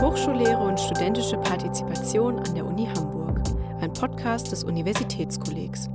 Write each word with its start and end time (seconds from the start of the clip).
Hochschullehre 0.00 0.58
und 0.58 0.78
studentische 0.78 1.36
Partizipation 1.38 2.38
an 2.38 2.54
der 2.54 2.66
Uni 2.66 2.86
Hamburg, 2.86 3.40
ein 3.80 3.92
Podcast 3.92 4.50
des 4.52 4.64
Universitätskollegs. 4.64 5.88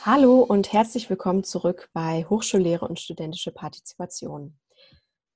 Hallo 0.00 0.40
und 0.40 0.72
herzlich 0.72 1.08
willkommen 1.10 1.44
zurück 1.44 1.90
bei 1.92 2.24
Hochschullehre 2.28 2.88
und 2.88 2.98
studentische 2.98 3.52
Partizipation. 3.52 4.58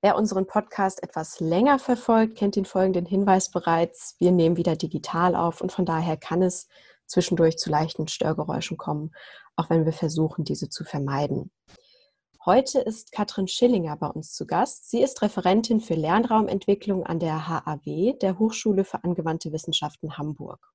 Wer 0.03 0.17
unseren 0.17 0.47
Podcast 0.47 1.03
etwas 1.03 1.39
länger 1.41 1.79
verfolgt, 1.79 2.37
kennt 2.37 2.57
den 2.57 2.65
folgenden 2.65 3.07
Hinweis 3.07 3.51
bereits. 3.51 4.17
Wir 4.19 4.33
nehmen 4.33 4.57
wieder 4.57 4.75
digital 4.75 5.37
auf 5.37 5.61
und 5.61 5.71
von 5.71 5.85
daher 5.85 6.17
kann 6.17 6.43
es 6.43 6.69
zwischendurch 7.07 7.59
zu 7.59 7.71
leichten 7.71 8.09
Störgeräuschen 8.09 8.77
kommen, 8.77 9.15
auch 9.55 9.71
wenn 9.71 9.85
wir 9.85 9.93
versuchen, 9.93 10.45
diese 10.45 10.69
zu 10.69 10.85
vermeiden. 10.85 11.51
Heute 12.49 12.79
ist 12.79 13.11
Katrin 13.11 13.49
Schillinger 13.49 13.97
bei 13.97 14.07
uns 14.07 14.33
zu 14.33 14.47
Gast. 14.47 14.89
Sie 14.89 15.03
ist 15.03 15.21
Referentin 15.21 15.81
für 15.81 15.95
Lernraumentwicklung 15.95 17.05
an 17.05 17.19
der 17.19 17.49
HAW, 17.49 18.13
der 18.23 18.39
Hochschule 18.39 18.85
für 18.85 19.03
angewandte 19.03 19.53
Wissenschaften 19.53 20.17
Hamburg. 20.17 20.73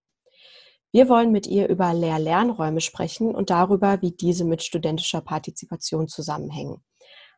Wir 0.91 1.07
wollen 1.07 1.31
mit 1.31 1.47
ihr 1.47 1.69
über 1.69 1.93
Lehr-Lernräume 1.93 2.81
sprechen 2.81 3.33
und 3.33 3.51
darüber, 3.51 4.01
wie 4.01 4.11
diese 4.11 4.43
mit 4.43 4.61
studentischer 4.61 5.21
Partizipation 5.21 6.09
zusammenhängen. 6.09 6.83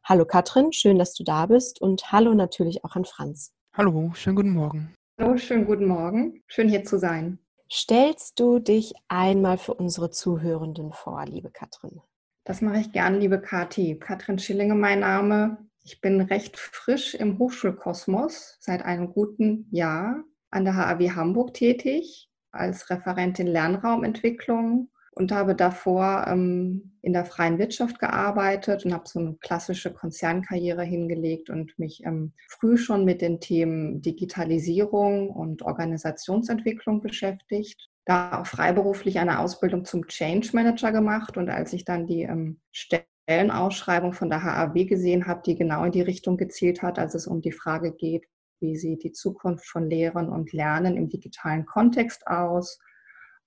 Hallo 0.03 0.25
Katrin, 0.25 0.73
schön, 0.73 0.97
dass 0.97 1.13
du 1.13 1.23
da 1.23 1.45
bist 1.45 1.79
und 1.79 2.11
hallo 2.11 2.33
natürlich 2.33 2.83
auch 2.83 2.95
an 2.95 3.05
Franz. 3.05 3.53
Hallo, 3.77 4.13
schönen 4.15 4.35
guten 4.35 4.53
Morgen. 4.53 4.95
Hallo, 5.21 5.37
schönen 5.37 5.67
guten 5.67 5.85
Morgen. 5.85 6.41
Schön 6.47 6.69
hier 6.69 6.83
zu 6.83 6.97
sein. 6.97 7.37
Stellst 7.71 8.39
du 8.39 8.57
dich 8.57 8.95
einmal 9.09 9.59
für 9.59 9.75
unsere 9.75 10.09
Zuhörenden 10.09 10.91
vor, 10.91 11.23
liebe 11.27 11.51
Katrin? 11.51 12.01
Das 12.45 12.61
mache 12.61 12.79
ich 12.81 12.91
gern, 12.91 13.21
liebe 13.21 13.39
Kathi. 13.39 13.97
Katrin 13.97 14.37
Schillinge, 14.37 14.75
mein 14.75 14.99
Name. 14.99 15.65
Ich 15.85 16.01
bin 16.01 16.19
recht 16.19 16.57
frisch 16.57 17.15
im 17.15 17.39
Hochschulkosmos, 17.39 18.57
seit 18.59 18.83
einem 18.83 19.13
guten 19.13 19.67
Jahr 19.71 20.23
an 20.49 20.65
der 20.65 20.75
HAW 20.75 21.11
Hamburg 21.11 21.53
tätig, 21.53 22.29
als 22.51 22.89
Referentin 22.89 23.47
Lernraumentwicklung 23.47 24.89
und 25.11 25.31
habe 25.31 25.55
davor 25.55 26.25
ähm, 26.27 26.97
in 27.01 27.13
der 27.13 27.23
freien 27.23 27.59
Wirtschaft 27.59 27.99
gearbeitet 27.99 28.83
und 28.83 28.93
habe 28.93 29.07
so 29.07 29.19
eine 29.19 29.35
klassische 29.35 29.93
Konzernkarriere 29.93 30.83
hingelegt 30.83 31.49
und 31.49 31.79
mich 31.79 32.03
ähm, 32.03 32.33
früh 32.49 32.75
schon 32.75 33.05
mit 33.05 33.21
den 33.21 33.39
Themen 33.39 34.01
Digitalisierung 34.01 35.29
und 35.29 35.61
Organisationsentwicklung 35.61 37.01
beschäftigt 37.01 37.89
da 38.05 38.41
auch 38.41 38.47
freiberuflich 38.47 39.19
eine 39.19 39.39
Ausbildung 39.39 39.85
zum 39.85 40.07
Change 40.07 40.49
Manager 40.53 40.91
gemacht 40.91 41.37
und 41.37 41.49
als 41.49 41.73
ich 41.73 41.85
dann 41.85 42.05
die 42.05 42.23
ähm, 42.23 42.59
Stellenausschreibung 42.71 44.13
von 44.13 44.29
der 44.29 44.43
HAW 44.43 44.85
gesehen 44.85 45.25
habe, 45.25 45.41
die 45.45 45.55
genau 45.55 45.83
in 45.85 45.91
die 45.91 46.01
Richtung 46.01 46.37
gezielt 46.37 46.81
hat, 46.81 46.99
als 46.99 47.15
es 47.15 47.27
um 47.27 47.41
die 47.41 47.51
Frage 47.51 47.93
geht, 47.93 48.25
wie 48.59 48.75
sieht 48.75 49.03
die 49.03 49.11
Zukunft 49.11 49.65
von 49.65 49.89
Lehren 49.89 50.29
und 50.29 50.51
Lernen 50.53 50.97
im 50.97 51.09
digitalen 51.09 51.65
Kontext 51.65 52.27
aus, 52.27 52.79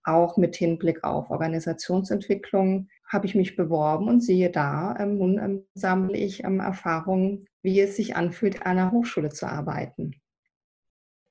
auch 0.04 0.36
mit 0.36 0.56
Hinblick 0.56 1.04
auf 1.04 1.30
Organisationsentwicklung, 1.30 2.88
habe 3.08 3.26
ich 3.26 3.34
mich 3.34 3.56
beworben 3.56 4.08
und 4.08 4.20
sehe 4.20 4.50
da, 4.50 4.96
ähm, 4.98 5.18
nun 5.18 5.38
ähm, 5.38 5.66
sammle 5.74 6.16
ich 6.16 6.44
ähm, 6.44 6.60
Erfahrungen, 6.60 7.46
wie 7.62 7.80
es 7.80 7.96
sich 7.96 8.16
anfühlt, 8.16 8.62
an 8.62 8.78
einer 8.78 8.92
Hochschule 8.92 9.30
zu 9.30 9.46
arbeiten. 9.46 10.12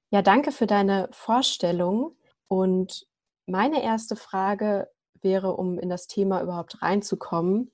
Ja, 0.10 0.22
danke 0.22 0.52
für 0.52 0.68
deine 0.68 1.10
Vorstellung. 1.12 2.16
Und 2.48 3.08
meine 3.46 3.84
erste 3.84 4.16
Frage 4.16 4.90
wäre, 5.22 5.56
um 5.56 5.80
in 5.80 5.90
das 5.90 6.08
Thema 6.08 6.42
überhaupt 6.42 6.82
reinzukommen, 6.82 7.72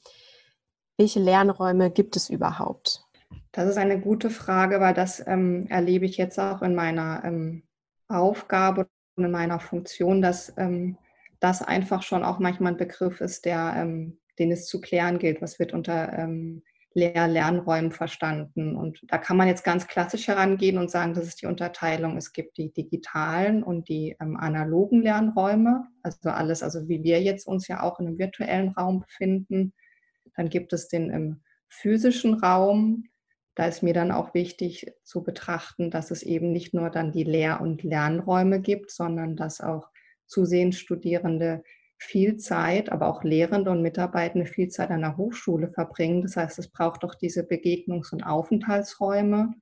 welche 0.97 1.19
Lernräume 1.19 1.91
gibt 1.91 2.15
es 2.15 2.29
überhaupt? 2.29 3.03
Das 3.51 3.67
ist 3.67 3.77
eine 3.77 3.99
gute 3.99 4.29
Frage, 4.29 4.79
weil 4.79 4.93
das 4.93 5.25
ähm, 5.27 5.67
erlebe 5.67 6.05
ich 6.05 6.17
jetzt 6.17 6.39
auch 6.39 6.61
in 6.61 6.75
meiner 6.75 7.23
ähm, 7.25 7.63
Aufgabe 8.07 8.87
und 9.15 9.25
in 9.25 9.31
meiner 9.31 9.59
Funktion, 9.59 10.21
dass 10.21 10.53
ähm, 10.57 10.97
das 11.39 11.61
einfach 11.61 12.03
schon 12.03 12.23
auch 12.23 12.39
manchmal 12.39 12.73
ein 12.73 12.77
Begriff 12.77 13.19
ist, 13.19 13.45
der, 13.45 13.73
ähm, 13.75 14.19
den 14.39 14.51
es 14.51 14.67
zu 14.67 14.79
klären 14.79 15.19
gilt. 15.19 15.41
Was 15.41 15.59
wird 15.59 15.73
unter 15.73 16.13
ähm, 16.95 17.13
Lehr 17.13 17.27
Lernräumen 17.27 17.91
verstanden. 17.91 18.75
Und 18.75 18.99
da 19.07 19.17
kann 19.17 19.37
man 19.37 19.47
jetzt 19.47 19.63
ganz 19.63 19.87
klassisch 19.87 20.27
herangehen 20.27 20.77
und 20.77 20.91
sagen, 20.91 21.13
das 21.13 21.27
ist 21.27 21.41
die 21.41 21.45
Unterteilung. 21.45 22.17
Es 22.17 22.33
gibt 22.33 22.57
die 22.57 22.71
digitalen 22.71 23.63
und 23.63 23.89
die 23.89 24.15
ähm, 24.19 24.37
analogen 24.37 25.01
Lernräume, 25.01 25.87
also 26.03 26.29
alles, 26.29 26.63
also 26.63 26.87
wie 26.87 27.03
wir 27.03 27.21
jetzt 27.21 27.47
uns 27.47 27.67
ja 27.67 27.81
auch 27.81 27.99
in 27.99 28.07
einem 28.07 28.19
virtuellen 28.19 28.69
Raum 28.69 29.01
befinden. 29.01 29.73
Dann 30.35 30.49
gibt 30.49 30.73
es 30.73 30.87
den 30.87 31.09
im 31.09 31.41
physischen 31.69 32.35
Raum. 32.35 33.05
Da 33.55 33.65
ist 33.65 33.83
mir 33.83 33.93
dann 33.93 34.11
auch 34.11 34.33
wichtig 34.33 34.93
zu 35.03 35.23
betrachten, 35.23 35.91
dass 35.91 36.11
es 36.11 36.23
eben 36.23 36.51
nicht 36.51 36.73
nur 36.73 36.89
dann 36.89 37.11
die 37.11 37.23
Lehr- 37.23 37.61
und 37.61 37.83
Lernräume 37.83 38.61
gibt, 38.61 38.91
sondern 38.91 39.35
dass 39.35 39.61
auch 39.61 39.89
zusehends 40.25 40.79
Studierende 40.79 41.63
viel 42.01 42.37
Zeit, 42.37 42.91
aber 42.91 43.07
auch 43.07 43.23
Lehrende 43.23 43.69
und 43.69 43.83
Mitarbeitende 43.83 44.47
viel 44.47 44.69
Zeit 44.69 44.89
an 44.89 45.01
der 45.01 45.17
Hochschule 45.17 45.69
verbringen. 45.69 46.23
Das 46.23 46.35
heißt, 46.35 46.57
es 46.57 46.67
braucht 46.67 47.03
auch 47.03 47.13
diese 47.13 47.41
Begegnungs- 47.43 48.11
und 48.11 48.23
Aufenthaltsräume. 48.23 49.53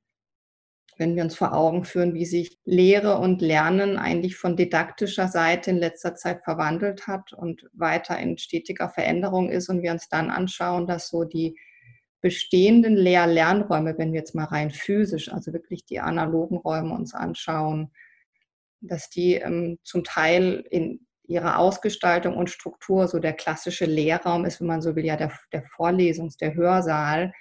Wenn 0.98 1.18
wir 1.18 1.24
uns 1.24 1.36
vor 1.36 1.54
Augen 1.54 1.84
führen, 1.84 2.14
wie 2.14 2.26
sich 2.26 2.58
Lehre 2.64 3.18
und 3.18 3.42
Lernen 3.42 3.98
eigentlich 3.98 4.38
von 4.38 4.56
didaktischer 4.56 5.28
Seite 5.28 5.72
in 5.72 5.78
letzter 5.78 6.16
Zeit 6.16 6.42
verwandelt 6.46 7.08
hat 7.08 7.34
und 7.34 7.70
weiter 7.74 8.18
in 8.18 8.38
stetiger 8.38 8.90
Veränderung 8.90 9.50
ist 9.50 9.68
und 9.68 9.82
wir 9.82 9.92
uns 9.92 10.08
dann 10.08 10.30
anschauen, 10.30 10.88
dass 10.88 11.10
so 11.10 11.26
die 11.26 11.60
bestehenden 12.22 12.96
Lehr-Lernräume, 12.96 13.98
wenn 13.98 14.14
wir 14.14 14.20
jetzt 14.20 14.36
mal 14.36 14.46
rein 14.46 14.72
physisch, 14.72 15.32
also 15.32 15.52
wirklich 15.52 15.86
die 15.86 16.00
analogen 16.00 16.58
Räume 16.58 16.94
uns 16.96 17.14
anschauen, 17.14 17.92
dass 18.80 19.10
die 19.10 19.36
ähm, 19.36 19.78
zum 19.84 20.06
Teil 20.06 20.64
in 20.70 21.06
ihre 21.30 21.58
Ausgestaltung 21.58 22.36
und 22.36 22.50
Struktur 22.50 23.08
so 23.08 23.20
der 23.20 23.34
klassische 23.34 23.86
Lehrraum 23.86 24.46
ist, 24.46 24.60
wenn 24.60 24.68
man 24.68 24.82
so 24.82 24.96
will, 24.96 25.06
ja 25.06 25.16
der, 25.16 25.32
der 25.54 25.64
Vorlesungs-, 25.64 26.38
der 26.38 26.56
Hörsaal. 26.56 27.32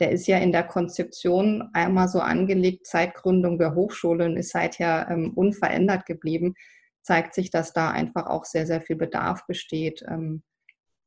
Der 0.00 0.10
ist 0.10 0.26
ja 0.26 0.38
in 0.38 0.52
der 0.52 0.64
Konzeption 0.64 1.70
einmal 1.72 2.08
so 2.08 2.20
angelegt, 2.20 2.86
seit 2.86 3.14
Gründung 3.14 3.58
der 3.58 3.74
Hochschule 3.74 4.24
und 4.26 4.36
ist 4.36 4.50
seither 4.50 5.08
ähm, 5.10 5.32
unverändert 5.34 6.06
geblieben, 6.06 6.54
zeigt 7.02 7.34
sich, 7.34 7.50
dass 7.50 7.72
da 7.72 7.90
einfach 7.90 8.26
auch 8.26 8.44
sehr, 8.44 8.66
sehr 8.66 8.80
viel 8.80 8.96
Bedarf 8.96 9.46
besteht, 9.46 10.04
ähm, 10.08 10.42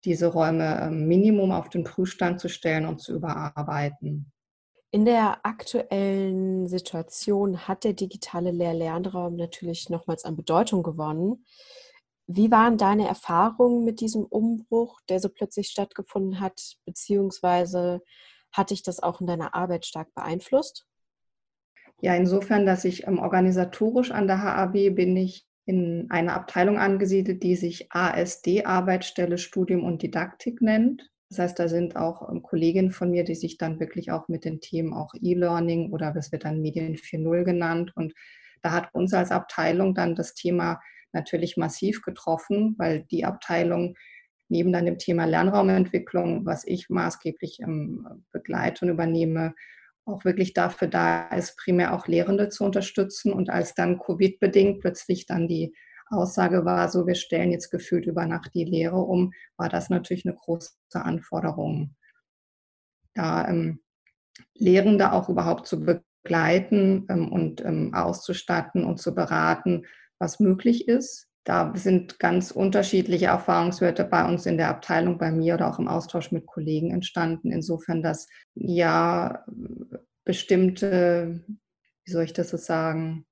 diese 0.03 0.27
Räume 0.27 0.81
ähm, 0.81 1.07
Minimum 1.07 1.51
auf 1.51 1.69
den 1.69 1.83
Prüfstand 1.83 2.39
zu 2.39 2.49
stellen 2.49 2.85
und 2.85 3.01
zu 3.01 3.13
überarbeiten. 3.13 4.31
In 4.93 5.05
der 5.05 5.45
aktuellen 5.45 6.67
Situation 6.67 7.67
hat 7.67 7.85
der 7.85 7.93
digitale 7.93 8.51
Lehr-Lernraum 8.51 9.37
natürlich 9.37 9.89
nochmals 9.89 10.25
an 10.25 10.35
Bedeutung 10.35 10.83
gewonnen. 10.83 11.45
Wie 12.27 12.51
waren 12.51 12.77
deine 12.77 13.07
Erfahrungen 13.07 13.83
mit 13.83 13.99
diesem 13.99 14.23
Umbruch, 14.23 15.01
der 15.09 15.19
so 15.19 15.29
plötzlich 15.29 15.67
stattgefunden 15.67 16.39
hat, 16.39 16.77
beziehungsweise 16.85 18.01
hat 18.51 18.69
dich 18.69 18.83
das 18.83 19.01
auch 19.01 19.21
in 19.21 19.27
deiner 19.27 19.55
Arbeit 19.55 19.85
stark 19.85 20.13
beeinflusst? 20.13 20.85
Ja, 22.01 22.15
insofern, 22.15 22.65
dass 22.65 22.83
ich 22.83 23.07
ähm, 23.07 23.19
organisatorisch 23.19 24.11
an 24.11 24.27
der 24.27 24.41
HAW 24.41 24.89
bin 24.91 25.15
ich 25.15 25.45
in 25.65 26.07
einer 26.09 26.33
Abteilung 26.33 26.79
angesiedelt, 26.79 27.43
die 27.43 27.55
sich 27.55 27.91
ASD, 27.91 28.65
Arbeitsstelle 28.65 29.37
Studium 29.37 29.83
und 29.83 30.01
Didaktik 30.01 30.61
nennt. 30.61 31.11
Das 31.29 31.39
heißt, 31.39 31.59
da 31.59 31.69
sind 31.69 31.95
auch 31.95 32.29
ähm, 32.29 32.41
Kolleginnen 32.41 32.91
von 32.91 33.11
mir, 33.11 33.23
die 33.23 33.35
sich 33.35 33.57
dann 33.57 33.79
wirklich 33.79 34.11
auch 34.11 34.27
mit 34.27 34.45
den 34.45 34.59
Themen 34.59 34.93
auch 34.93 35.13
E-Learning 35.13 35.91
oder 35.91 36.11
das 36.11 36.31
wird 36.31 36.43
dann 36.43 36.61
Medien 36.61 36.95
4.0 36.95 37.43
genannt. 37.43 37.91
Und 37.95 38.13
da 38.63 38.71
hat 38.71 38.93
uns 38.93 39.13
als 39.13 39.31
Abteilung 39.31 39.93
dann 39.93 40.15
das 40.15 40.33
Thema 40.33 40.81
natürlich 41.13 41.57
massiv 41.57 42.01
getroffen, 42.01 42.75
weil 42.77 43.03
die 43.11 43.25
Abteilung 43.25 43.95
neben 44.49 44.73
dann 44.73 44.85
dem 44.85 44.97
Thema 44.97 45.25
Lernraumentwicklung, 45.25 46.45
was 46.45 46.65
ich 46.65 46.89
maßgeblich 46.89 47.59
ähm, 47.61 48.25
begleite 48.31 48.85
und 48.85 48.91
übernehme, 48.91 49.55
auch 50.05 50.25
wirklich 50.25 50.53
dafür 50.53 50.87
da 50.87 51.27
ist, 51.29 51.57
primär 51.57 51.93
auch 51.93 52.07
Lehrende 52.07 52.49
zu 52.49 52.65
unterstützen. 52.65 53.31
Und 53.31 53.49
als 53.49 53.75
dann 53.75 53.99
Covid-bedingt 53.99 54.81
plötzlich 54.81 55.25
dann 55.25 55.47
die 55.47 55.73
Aussage 56.09 56.65
war, 56.65 56.89
so 56.89 57.07
wir 57.07 57.15
stellen 57.15 57.51
jetzt 57.51 57.71
gefühlt 57.71 58.05
über 58.05 58.25
Nacht 58.25 58.51
die 58.53 58.65
Lehre 58.65 58.97
um, 58.97 59.31
war 59.57 59.69
das 59.69 59.89
natürlich 59.89 60.25
eine 60.25 60.35
große 60.35 60.73
Anforderung. 60.93 61.95
Da 63.13 63.47
ähm, 63.47 63.79
Lehrende 64.55 65.13
auch 65.13 65.29
überhaupt 65.29 65.67
zu 65.67 65.85
begleiten 65.85 67.05
ähm, 67.09 67.31
und 67.31 67.63
ähm, 67.63 67.93
auszustatten 67.93 68.83
und 68.83 68.99
zu 68.99 69.15
beraten, 69.15 69.85
was 70.21 70.39
möglich 70.39 70.87
ist. 70.87 71.27
Da 71.43 71.73
sind 71.75 72.19
ganz 72.19 72.51
unterschiedliche 72.51 73.25
Erfahrungswerte 73.25 74.03
bei 74.03 74.23
uns 74.25 74.45
in 74.45 74.57
der 74.57 74.69
Abteilung, 74.69 75.17
bei 75.17 75.31
mir 75.31 75.55
oder 75.55 75.69
auch 75.69 75.79
im 75.79 75.87
Austausch 75.87 76.31
mit 76.31 76.45
Kollegen 76.45 76.91
entstanden. 76.91 77.51
Insofern, 77.51 78.03
dass 78.03 78.27
ja 78.53 79.43
bestimmte, 80.23 81.43
wie 82.05 82.11
soll 82.11 82.23
ich 82.25 82.33
das 82.33 82.49
so 82.49 82.57
sagen, 82.57 83.25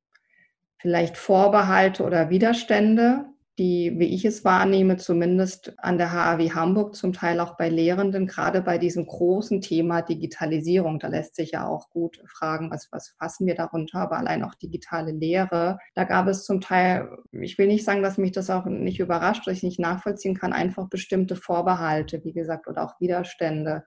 vielleicht 0.80 1.18
Vorbehalte 1.18 2.04
oder 2.04 2.32
Widerstände, 2.32 3.26
die, 3.60 3.94
wie 4.00 4.16
ich 4.16 4.24
es 4.24 4.46
wahrnehme, 4.46 4.96
zumindest 4.96 5.74
an 5.78 5.98
der 5.98 6.14
HAW 6.14 6.50
Hamburg, 6.52 6.96
zum 6.96 7.12
Teil 7.12 7.42
auch 7.42 7.58
bei 7.58 7.68
Lehrenden, 7.68 8.26
gerade 8.26 8.62
bei 8.62 8.78
diesem 8.78 9.06
großen 9.06 9.60
Thema 9.60 10.02
Digitalisierung, 10.02 10.98
da 10.98 11.10
lässt 11.10 11.36
sich 11.36 11.52
ja 11.52 11.68
auch 11.68 11.90
gut 11.90 12.24
fragen, 12.26 12.72
was, 12.72 12.88
was 12.92 13.10
fassen 13.20 13.46
wir 13.46 13.56
darunter, 13.56 14.00
aber 14.00 14.18
allein 14.18 14.44
auch 14.44 14.56
digitale 14.56 15.12
Lehre, 15.12 15.78
da 15.94 16.06
gab 16.06 16.28
es 16.28 16.46
zum 16.46 16.62
Teil, 16.62 17.10
ich 17.32 17.58
will 17.58 17.68
nicht 17.68 17.84
sagen, 17.84 18.02
dass 18.02 18.18
mich 18.18 18.32
das 18.32 18.50
auch 18.50 18.66
nicht 18.66 19.00
überrascht, 19.00 19.46
dass 19.46 19.58
ich 19.58 19.64
nicht 19.64 19.80
nachvollziehen 19.80 20.36
kann, 20.36 20.54
einfach 20.54 20.88
bestimmte 20.88 21.36
Vorbehalte, 21.36 22.24
wie 22.24 22.34
gesagt, 22.34 22.68
oder 22.68 22.86
auch 22.86 23.00
Widerstände. 23.02 23.84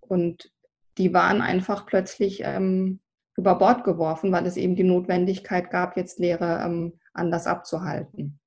Und 0.00 0.52
die 0.96 1.12
waren 1.12 1.42
einfach 1.42 1.86
plötzlich 1.86 2.42
ähm, 2.44 3.00
über 3.36 3.56
Bord 3.56 3.82
geworfen, 3.82 4.30
weil 4.30 4.46
es 4.46 4.56
eben 4.56 4.76
die 4.76 4.84
Notwendigkeit 4.84 5.70
gab, 5.70 5.96
jetzt 5.96 6.20
Lehre 6.20 6.62
ähm, 6.64 6.92
anders 7.12 7.48
abzuhalten. 7.48 8.38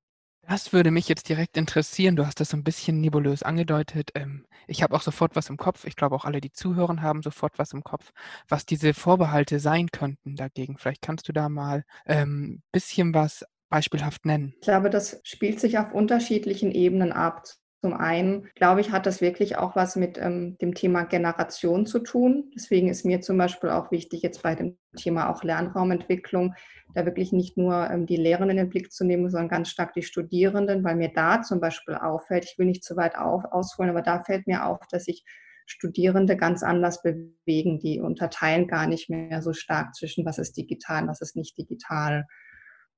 Das 0.50 0.72
würde 0.72 0.90
mich 0.90 1.08
jetzt 1.08 1.28
direkt 1.28 1.56
interessieren. 1.56 2.16
Du 2.16 2.26
hast 2.26 2.40
das 2.40 2.50
so 2.50 2.56
ein 2.56 2.64
bisschen 2.64 3.00
nebulös 3.00 3.44
angedeutet. 3.44 4.10
Ähm, 4.16 4.46
ich 4.66 4.82
habe 4.82 4.96
auch 4.96 5.00
sofort 5.00 5.36
was 5.36 5.48
im 5.48 5.56
Kopf. 5.56 5.84
Ich 5.84 5.94
glaube, 5.94 6.16
auch 6.16 6.24
alle, 6.24 6.40
die 6.40 6.50
zuhören, 6.50 7.02
haben 7.02 7.22
sofort 7.22 7.56
was 7.60 7.72
im 7.72 7.84
Kopf, 7.84 8.10
was 8.48 8.66
diese 8.66 8.92
Vorbehalte 8.92 9.60
sein 9.60 9.92
könnten 9.92 10.34
dagegen. 10.34 10.76
Vielleicht 10.76 11.02
kannst 11.02 11.28
du 11.28 11.32
da 11.32 11.48
mal 11.48 11.84
ein 12.04 12.18
ähm, 12.18 12.62
bisschen 12.72 13.14
was 13.14 13.44
beispielhaft 13.68 14.26
nennen. 14.26 14.52
Ich 14.56 14.62
glaube, 14.62 14.90
das 14.90 15.20
spielt 15.22 15.60
sich 15.60 15.78
auf 15.78 15.92
unterschiedlichen 15.92 16.72
Ebenen 16.72 17.12
ab. 17.12 17.44
Zum 17.82 17.94
einen, 17.94 18.46
glaube 18.56 18.82
ich, 18.82 18.90
hat 18.90 19.06
das 19.06 19.22
wirklich 19.22 19.56
auch 19.56 19.74
was 19.74 19.96
mit 19.96 20.18
ähm, 20.18 20.58
dem 20.58 20.74
Thema 20.74 21.04
Generation 21.04 21.86
zu 21.86 22.00
tun. 22.00 22.50
Deswegen 22.54 22.88
ist 22.88 23.06
mir 23.06 23.22
zum 23.22 23.38
Beispiel 23.38 23.70
auch 23.70 23.90
wichtig, 23.90 24.20
jetzt 24.22 24.42
bei 24.42 24.54
dem 24.54 24.76
Thema 24.96 25.30
auch 25.30 25.42
Lernraumentwicklung, 25.42 26.54
da 26.94 27.06
wirklich 27.06 27.32
nicht 27.32 27.56
nur 27.56 27.88
ähm, 27.90 28.04
die 28.04 28.16
Lehrenden 28.16 28.50
in 28.50 28.64
den 28.64 28.68
Blick 28.68 28.92
zu 28.92 29.04
nehmen, 29.04 29.30
sondern 29.30 29.48
ganz 29.48 29.70
stark 29.70 29.94
die 29.94 30.02
Studierenden, 30.02 30.84
weil 30.84 30.96
mir 30.96 31.10
da 31.14 31.40
zum 31.40 31.58
Beispiel 31.58 31.94
auffällt, 31.94 32.44
ich 32.44 32.58
will 32.58 32.66
nicht 32.66 32.84
zu 32.84 32.96
weit 32.96 33.16
auf, 33.16 33.44
ausholen, 33.50 33.90
aber 33.90 34.02
da 34.02 34.22
fällt 34.24 34.46
mir 34.46 34.66
auf, 34.66 34.80
dass 34.90 35.04
sich 35.04 35.24
Studierende 35.64 36.36
ganz 36.36 36.62
anders 36.62 37.00
bewegen. 37.00 37.78
Die 37.78 38.00
unterteilen 38.00 38.66
gar 38.66 38.86
nicht 38.88 39.08
mehr 39.08 39.40
so 39.40 39.54
stark 39.54 39.94
zwischen, 39.94 40.26
was 40.26 40.38
ist 40.38 40.56
digital, 40.56 41.08
was 41.08 41.22
ist 41.22 41.36
nicht 41.36 41.56
digital 41.56 42.26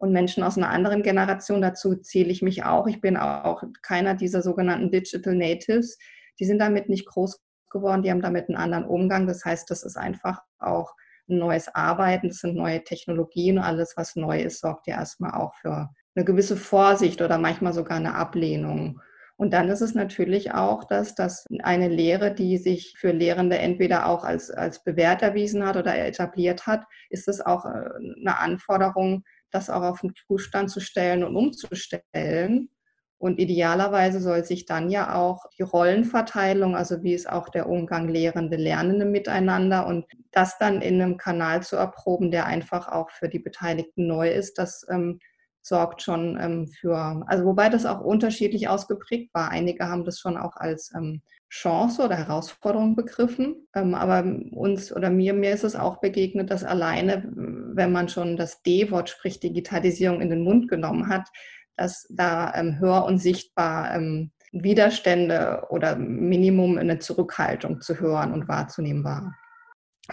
und 0.02 0.10
Menschen 0.10 0.42
aus 0.42 0.58
einer 0.58 0.70
anderen 0.70 1.04
Generation. 1.04 1.62
Dazu 1.62 1.94
zähle 1.94 2.30
ich 2.30 2.42
mich 2.42 2.64
auch. 2.64 2.88
Ich 2.88 3.00
bin 3.00 3.16
auch 3.16 3.62
keiner 3.82 4.14
dieser 4.14 4.42
sogenannten 4.42 4.90
Digital 4.90 5.36
Natives. 5.36 5.96
Die 6.40 6.44
sind 6.44 6.58
damit 6.58 6.88
nicht 6.88 7.06
groß 7.06 7.40
geworden, 7.70 8.02
die 8.02 8.10
haben 8.10 8.20
damit 8.20 8.48
einen 8.48 8.58
anderen 8.58 8.84
Umgang. 8.84 9.28
Das 9.28 9.44
heißt, 9.44 9.70
das 9.70 9.84
ist 9.84 9.96
einfach 9.96 10.40
auch 10.58 10.92
ein 11.28 11.38
neues 11.38 11.72
Arbeiten, 11.72 12.28
das 12.28 12.38
sind 12.38 12.56
neue 12.56 12.82
Technologien 12.82 13.60
alles, 13.60 13.94
was 13.96 14.16
neu 14.16 14.40
ist, 14.40 14.60
sorgt 14.60 14.88
ja 14.88 14.96
erstmal 14.96 15.40
auch 15.40 15.54
für 15.54 15.88
eine 16.16 16.24
gewisse 16.24 16.56
Vorsicht 16.56 17.22
oder 17.22 17.38
manchmal 17.38 17.72
sogar 17.72 17.98
eine 17.98 18.16
Ablehnung. 18.16 19.00
Und 19.36 19.52
dann 19.52 19.68
ist 19.68 19.82
es 19.82 19.94
natürlich 19.94 20.52
auch, 20.52 20.82
dass, 20.82 21.14
dass 21.14 21.46
eine 21.62 21.88
Lehre, 21.88 22.34
die 22.34 22.58
sich 22.58 22.96
für 22.98 23.12
Lehrende 23.12 23.56
entweder 23.56 24.06
auch 24.06 24.24
als, 24.24 24.50
als 24.50 24.82
bewährt 24.82 25.22
erwiesen 25.22 25.64
hat 25.64 25.76
oder 25.76 25.96
etabliert 25.96 26.66
hat, 26.66 26.84
ist 27.08 27.28
es 27.28 27.40
auch 27.40 27.64
äh, 27.66 27.68
eine 27.68 28.38
Anforderung, 28.40 29.22
das 29.52 29.70
auch 29.70 29.82
auf 29.82 30.00
den 30.00 30.14
Prüfstand 30.26 30.70
zu 30.70 30.80
stellen 30.80 31.24
und 31.24 31.36
umzustellen. 31.36 32.70
Und 33.18 33.38
idealerweise 33.38 34.20
soll 34.20 34.44
sich 34.44 34.66
dann 34.66 34.90
ja 34.90 35.14
auch 35.14 35.46
die 35.56 35.62
Rollenverteilung, 35.62 36.74
also 36.74 37.04
wie 37.04 37.14
ist 37.14 37.30
auch 37.30 37.48
der 37.50 37.68
Umgang 37.68 38.08
Lehrende, 38.08 38.56
Lernende 38.56 39.04
miteinander 39.04 39.86
und 39.86 40.06
das 40.32 40.58
dann 40.58 40.82
in 40.82 41.00
einem 41.00 41.18
Kanal 41.18 41.62
zu 41.62 41.76
erproben, 41.76 42.32
der 42.32 42.46
einfach 42.46 42.88
auch 42.88 43.12
für 43.12 43.28
die 43.28 43.38
Beteiligten 43.38 44.08
neu 44.08 44.28
ist, 44.28 44.58
das 44.58 44.84
ähm, 44.90 45.20
sorgt 45.62 46.02
schon 46.02 46.36
ähm, 46.40 46.66
für, 46.66 47.22
also 47.28 47.44
wobei 47.44 47.68
das 47.68 47.86
auch 47.86 48.00
unterschiedlich 48.00 48.68
ausgeprägt 48.68 49.32
war. 49.32 49.50
Einige 49.50 49.86
haben 49.86 50.04
das 50.04 50.18
schon 50.18 50.36
auch 50.36 50.56
als 50.56 50.90
ähm, 50.96 51.22
Chance 51.52 52.02
oder 52.02 52.16
Herausforderung 52.16 52.96
begriffen. 52.96 53.68
Ähm, 53.74 53.94
aber 53.94 54.24
uns 54.52 54.90
oder 54.90 55.10
mir, 55.10 55.34
mir 55.34 55.50
ist 55.50 55.64
es 55.64 55.76
auch 55.76 56.00
begegnet, 56.00 56.50
dass 56.50 56.64
alleine, 56.64 57.30
wenn 57.34 57.92
man 57.92 58.08
schon 58.08 58.38
das 58.38 58.62
D-Wort, 58.62 59.10
sprich 59.10 59.38
Digitalisierung, 59.38 60.22
in 60.22 60.30
den 60.30 60.44
Mund 60.44 60.68
genommen 60.68 61.08
hat, 61.08 61.28
dass 61.76 62.06
da 62.08 62.54
ähm, 62.54 62.78
hör- 62.78 63.04
und 63.04 63.18
sichtbar 63.18 63.94
ähm, 63.94 64.30
Widerstände 64.52 65.66
oder 65.68 65.96
Minimum 65.96 66.78
eine 66.78 66.98
Zurückhaltung 66.98 67.82
zu 67.82 68.00
hören 68.00 68.32
und 68.32 68.48
wahrzunehmen 68.48 69.04
war. 69.04 69.34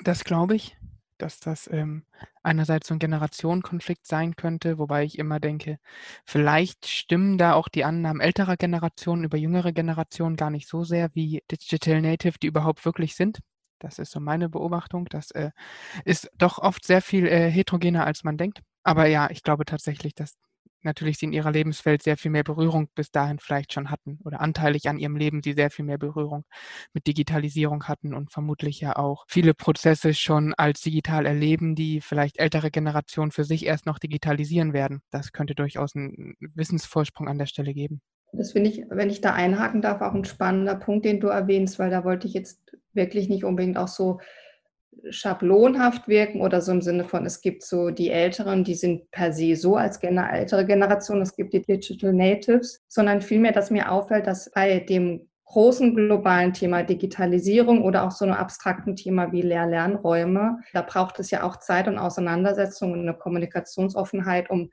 Das 0.04 0.26
glaube 0.26 0.56
ich 0.56 0.78
dass 1.22 1.40
das 1.40 1.70
ähm, 1.72 2.06
einerseits 2.44 2.88
so 2.88 2.96
ein 2.96 3.00
Generationenkonflikt 3.00 4.06
sein 4.08 4.36
könnte, 4.36 4.78
wobei 4.80 5.04
ich 5.04 5.20
immer 5.20 5.40
denke, 5.40 5.80
vielleicht 6.26 6.88
stimmen 6.88 7.38
da 7.38 7.54
auch 7.54 7.68
die 7.70 7.86
Annahmen 7.86 8.22
älterer 8.22 8.58
Generationen 8.58 9.24
über 9.24 9.38
jüngere 9.38 9.72
Generationen 9.74 10.36
gar 10.36 10.50
nicht 10.50 10.68
so 10.68 10.84
sehr, 10.84 11.10
wie 11.14 11.44
Digital 11.52 12.02
Native 12.02 12.40
die 12.42 12.48
überhaupt 12.48 12.86
wirklich 12.86 13.16
sind. 13.16 13.40
Das 13.80 14.00
ist 14.00 14.12
so 14.12 14.20
meine 14.20 14.50
Beobachtung. 14.50 15.06
Das 15.10 15.32
äh, 15.32 15.52
ist 16.06 16.30
doch 16.38 16.60
oft 16.60 16.86
sehr 16.86 17.02
viel 17.02 17.28
äh, 17.28 17.50
heterogener, 17.50 18.06
als 18.06 18.24
man 18.24 18.38
denkt. 18.38 18.62
Aber 18.84 19.06
ja, 19.08 19.30
ich 19.30 19.44
glaube 19.44 19.66
tatsächlich, 19.66 20.16
dass 20.16 20.36
natürlich 20.82 21.18
sie 21.18 21.26
in 21.26 21.34
ihrer 21.34 21.52
Lebenswelt 21.52 22.04
sehr 22.04 22.18
viel 22.18 22.32
mehr 22.32 22.44
Berührung 22.44 22.90
bis 22.96 23.12
dahin 23.12 23.40
vielleicht 23.40 23.74
schon 23.74 23.90
hatten 23.90 24.20
oder 24.24 24.42
anteilig 24.42 24.88
an 24.88 24.98
ihrem 24.98 25.16
Leben 25.16 25.42
sie 25.44 25.54
sehr 25.54 25.70
viel 25.70 25.86
mehr 25.86 25.98
Berührung 25.98 26.46
mit 26.94 27.08
Digitalisierung 27.08 27.86
hatten 27.86 28.14
und 28.14 28.32
vermutlich 28.32 28.80
ja 28.82 28.96
auch 28.96 29.26
viele 29.28 29.54
Prozesse 29.54 30.14
schon 30.14 30.54
als 30.56 30.82
digital 30.82 31.26
erleben, 31.26 31.76
die 31.76 32.02
vielleicht 32.02 32.40
ältere 32.40 32.72
Generationen 32.72 33.32
für 33.32 33.44
sich 33.44 33.66
erst 33.66 33.86
noch 33.86 34.00
digitalisieren 34.00 34.74
werden. 34.74 35.02
Das 35.12 35.32
könnte 35.32 35.56
durchaus 35.56 35.96
einen 35.96 36.36
Wissensvorsprung 36.40 37.28
an 37.28 37.38
der 37.38 37.46
Stelle 37.46 37.74
geben. 37.74 38.02
Das 38.32 38.52
finde 38.52 38.70
ich, 38.70 38.86
wenn 38.90 39.10
ich 39.10 39.22
da 39.22 39.34
einhaken 39.34 39.82
darf, 39.82 40.02
auch 40.02 40.14
ein 40.14 40.26
spannender 40.26 40.76
Punkt, 40.76 41.06
den 41.06 41.20
du 41.20 41.28
erwähnst, 41.28 41.80
weil 41.80 41.90
da 41.90 42.04
wollte 42.04 42.28
ich 42.28 42.34
jetzt 42.34 42.62
wirklich 42.94 43.28
nicht 43.28 43.44
unbedingt 43.44 43.78
auch 43.78 43.88
so 43.88 44.20
schablonhaft 45.10 46.08
wirken 46.08 46.42
oder 46.42 46.62
so 46.62 46.72
im 46.72 46.82
Sinne 46.82 47.06
von, 47.06 47.26
es 47.26 47.42
gibt 47.42 47.64
so 47.64 47.90
die 47.90 48.10
Älteren, 48.10 48.64
die 48.64 48.76
sind 48.76 49.10
per 49.12 49.32
se 49.32 49.56
so 49.56 49.76
als 49.76 50.00
gener 50.00 50.32
ältere 50.32 50.66
Generation, 50.66 51.22
es 51.22 51.36
gibt 51.36 51.54
die 51.54 51.62
Digital 51.62 52.14
Natives, 52.14 52.84
sondern 52.88 53.22
vielmehr, 53.22 53.52
dass 53.52 53.72
mir 53.72 53.92
auffällt, 53.92 54.28
dass 54.28 54.52
bei 54.52 54.80
dem 54.80 55.30
großen 55.46 55.96
globalen 55.96 56.54
Thema 56.54 56.84
Digitalisierung 56.84 57.84
oder 57.84 58.04
auch 58.04 58.12
so 58.12 58.24
einem 58.24 58.36
abstrakten 58.36 58.96
Thema 58.96 59.32
wie 59.32 59.42
Lehr-Lernräume, 59.42 60.60
da 60.74 60.82
braucht 60.84 61.20
es 61.20 61.32
ja 61.32 61.44
auch 61.44 61.58
Zeit 61.58 61.88
und 61.88 61.98
Auseinandersetzung 61.98 62.94
und 62.94 63.00
eine 63.00 63.16
Kommunikationsoffenheit, 63.16 64.50
um 64.50 64.70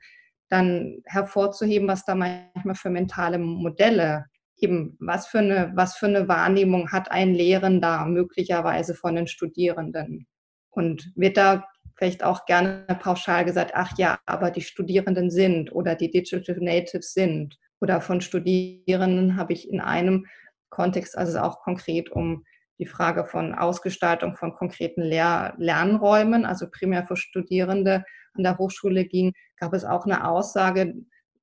dann 0.49 1.01
hervorzuheben, 1.05 1.87
was 1.87 2.05
da 2.05 2.15
manchmal 2.15 2.75
für 2.75 2.89
mentale 2.89 3.39
Modelle 3.39 4.25
eben, 4.59 4.97
was 4.99 5.27
für 5.27 5.39
eine, 5.39 5.71
was 5.75 5.95
für 5.97 6.07
eine 6.07 6.27
Wahrnehmung 6.27 6.91
hat 6.91 7.11
ein 7.11 7.33
Lehrender 7.33 8.05
möglicherweise 8.05 8.95
von 8.95 9.15
den 9.15 9.27
Studierenden? 9.27 10.27
Und 10.69 11.11
wird 11.15 11.37
da 11.37 11.65
vielleicht 11.95 12.23
auch 12.23 12.45
gerne 12.45 12.85
pauschal 13.01 13.45
gesagt, 13.45 13.71
ach 13.73 13.97
ja, 13.97 14.19
aber 14.25 14.51
die 14.51 14.61
Studierenden 14.61 15.31
sind 15.31 15.73
oder 15.73 15.95
die 15.95 16.11
Digital 16.11 16.57
Natives 16.59 17.13
sind. 17.13 17.57
Oder 17.81 18.01
von 18.01 18.21
Studierenden 18.21 19.37
habe 19.37 19.53
ich 19.53 19.69
in 19.69 19.81
einem 19.81 20.25
Kontext, 20.69 21.17
also 21.17 21.39
auch 21.39 21.61
konkret 21.61 22.11
um 22.11 22.43
die 22.79 22.85
Frage 22.85 23.25
von 23.25 23.55
Ausgestaltung 23.55 24.35
von 24.35 24.53
konkreten 24.53 25.01
Lehr 25.01 25.55
Lernräumen, 25.57 26.45
also 26.45 26.69
primär 26.69 27.05
für 27.05 27.17
Studierende 27.17 28.03
an 28.33 28.43
der 28.43 28.57
Hochschule 28.57 29.05
ging, 29.05 29.33
gab 29.57 29.73
es 29.73 29.83
auch 29.83 30.05
eine 30.05 30.27
Aussage, 30.27 30.93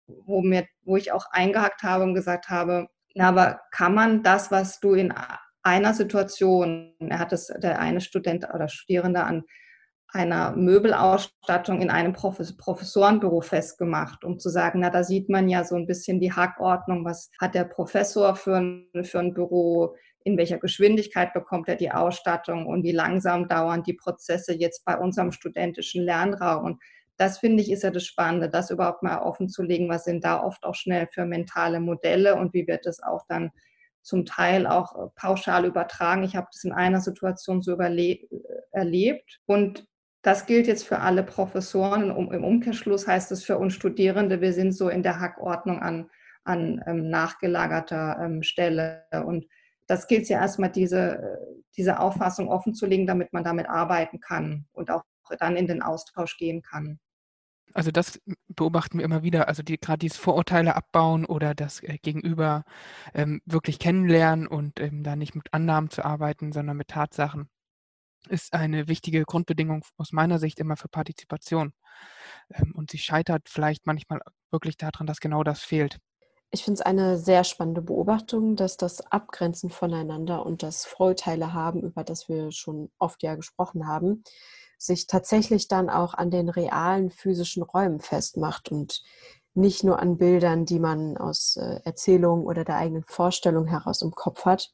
wo, 0.06 0.42
mir, 0.42 0.66
wo 0.84 0.96
ich 0.96 1.10
auch 1.10 1.26
eingehakt 1.32 1.82
habe 1.82 2.04
und 2.04 2.14
gesagt 2.14 2.50
habe, 2.50 2.88
na, 3.14 3.28
aber 3.28 3.60
kann 3.70 3.94
man 3.94 4.22
das, 4.22 4.50
was 4.50 4.80
du 4.80 4.94
in 4.94 5.14
einer 5.62 5.94
Situation, 5.94 6.94
er 6.98 7.18
hat 7.18 7.32
es, 7.32 7.46
der 7.46 7.78
eine 7.78 8.00
Student 8.00 8.48
oder 8.52 8.68
Studierende 8.68 9.22
an 9.22 9.44
einer 10.08 10.54
Möbelausstattung 10.54 11.80
in 11.80 11.90
einem 11.90 12.12
Professorenbüro 12.12 13.40
festgemacht, 13.40 14.24
um 14.24 14.38
zu 14.38 14.48
sagen, 14.48 14.80
na, 14.80 14.90
da 14.90 15.02
sieht 15.02 15.28
man 15.28 15.48
ja 15.48 15.64
so 15.64 15.74
ein 15.74 15.86
bisschen 15.86 16.20
die 16.20 16.32
Hackordnung, 16.32 17.04
was 17.04 17.30
hat 17.40 17.54
der 17.54 17.64
Professor 17.64 18.36
für 18.36 18.56
ein, 18.56 18.88
für 19.02 19.18
ein 19.18 19.34
Büro, 19.34 19.96
in 20.24 20.38
welcher 20.38 20.58
Geschwindigkeit 20.58 21.32
bekommt 21.34 21.68
er 21.68 21.76
die 21.76 21.90
Ausstattung 21.90 22.66
und 22.66 22.84
wie 22.84 22.92
langsam 22.92 23.48
dauern 23.48 23.82
die 23.82 23.94
Prozesse 23.94 24.54
jetzt 24.54 24.84
bei 24.84 24.96
unserem 24.96 25.32
studentischen 25.32 26.04
Lernraum. 26.04 26.64
Und 26.64 26.82
das 27.16 27.38
finde 27.38 27.62
ich 27.62 27.70
ist 27.70 27.82
ja 27.82 27.90
das 27.90 28.04
Spannende, 28.04 28.48
das 28.48 28.70
überhaupt 28.70 29.02
mal 29.02 29.18
offen 29.18 29.48
zu 29.48 29.62
legen, 29.62 29.88
was 29.88 30.04
sind 30.04 30.24
da 30.24 30.42
oft 30.42 30.64
auch 30.64 30.74
schnell 30.74 31.08
für 31.12 31.24
mentale 31.24 31.80
Modelle 31.80 32.36
und 32.36 32.52
wie 32.54 32.66
wird 32.66 32.86
das 32.86 33.02
auch 33.02 33.24
dann 33.28 33.50
zum 34.02 34.26
Teil 34.26 34.66
auch 34.66 34.94
äh, 34.94 35.08
pauschal 35.16 35.64
übertragen. 35.64 36.24
Ich 36.24 36.36
habe 36.36 36.48
das 36.52 36.64
in 36.64 36.72
einer 36.72 37.00
Situation 37.00 37.62
so 37.62 37.78
äh, 37.78 38.18
erlebt 38.72 39.40
und 39.46 39.86
das 40.22 40.46
gilt 40.46 40.66
jetzt 40.66 40.86
für 40.86 41.00
alle 41.00 41.22
Professoren. 41.22 42.10
Im 42.10 42.44
Umkehrschluss 42.44 43.06
heißt 43.06 43.30
es 43.32 43.44
für 43.44 43.58
uns 43.58 43.74
Studierende, 43.74 44.40
wir 44.40 44.54
sind 44.54 44.72
so 44.72 44.88
in 44.88 45.02
der 45.02 45.20
Hackordnung 45.20 45.80
an, 45.80 46.08
an 46.44 46.82
ähm, 46.86 47.10
nachgelagerter 47.10 48.18
ähm, 48.22 48.42
Stelle. 48.42 49.04
Und 49.26 49.46
das 49.86 50.08
gilt 50.08 50.26
ja 50.30 50.40
erstmal, 50.40 50.70
diese, 50.70 51.18
äh, 51.18 51.36
diese 51.76 52.00
Auffassung 52.00 52.48
offen 52.48 52.74
zu 52.74 52.86
legen, 52.86 53.06
damit 53.06 53.34
man 53.34 53.44
damit 53.44 53.68
arbeiten 53.68 54.18
kann 54.18 54.64
und 54.72 54.90
auch 54.90 55.02
dann 55.38 55.56
in 55.56 55.66
den 55.66 55.82
Austausch 55.82 56.38
gehen 56.38 56.62
kann. 56.62 56.98
Also 57.74 57.90
das 57.90 58.20
beobachten 58.48 58.98
wir 58.98 59.04
immer 59.04 59.22
wieder. 59.24 59.48
Also 59.48 59.62
die, 59.62 59.78
gerade 59.78 59.98
dieses 59.98 60.16
Vorurteile 60.16 60.76
abbauen 60.76 61.24
oder 61.24 61.54
das 61.54 61.82
äh, 61.82 61.98
Gegenüber 62.00 62.64
ähm, 63.12 63.42
wirklich 63.46 63.78
kennenlernen 63.78 64.46
und 64.46 64.80
ähm, 64.80 65.02
da 65.02 65.16
nicht 65.16 65.34
mit 65.34 65.52
Annahmen 65.52 65.90
zu 65.90 66.04
arbeiten, 66.04 66.52
sondern 66.52 66.76
mit 66.76 66.88
Tatsachen, 66.88 67.50
ist 68.28 68.54
eine 68.54 68.88
wichtige 68.88 69.24
Grundbedingung 69.24 69.84
aus 69.98 70.12
meiner 70.12 70.38
Sicht 70.38 70.60
immer 70.60 70.76
für 70.76 70.88
Partizipation. 70.88 71.72
Ähm, 72.52 72.72
und 72.76 72.90
sie 72.92 72.98
scheitert 72.98 73.48
vielleicht 73.48 73.86
manchmal 73.86 74.20
wirklich 74.52 74.76
daran, 74.76 75.06
dass 75.06 75.20
genau 75.20 75.42
das 75.42 75.60
fehlt. 75.60 75.98
Ich 76.52 76.62
finde 76.62 76.78
es 76.78 76.86
eine 76.86 77.18
sehr 77.18 77.42
spannende 77.42 77.82
Beobachtung, 77.82 78.54
dass 78.54 78.76
das 78.76 79.00
Abgrenzen 79.10 79.70
voneinander 79.70 80.46
und 80.46 80.62
das 80.62 80.86
Vorurteile 80.86 81.52
haben, 81.52 81.82
über 81.82 82.04
das 82.04 82.28
wir 82.28 82.52
schon 82.52 82.92
oft 83.00 83.24
ja 83.24 83.34
gesprochen 83.34 83.88
haben, 83.88 84.22
sich 84.78 85.06
tatsächlich 85.06 85.68
dann 85.68 85.90
auch 85.90 86.14
an 86.14 86.30
den 86.30 86.48
realen 86.48 87.10
physischen 87.10 87.62
Räumen 87.62 88.00
festmacht 88.00 88.70
und 88.70 89.02
nicht 89.54 89.84
nur 89.84 90.00
an 90.00 90.18
Bildern, 90.18 90.64
die 90.64 90.80
man 90.80 91.16
aus 91.16 91.56
äh, 91.56 91.80
Erzählungen 91.84 92.44
oder 92.44 92.64
der 92.64 92.76
eigenen 92.76 93.04
Vorstellung 93.04 93.66
heraus 93.66 94.02
im 94.02 94.10
Kopf 94.10 94.44
hat, 94.44 94.72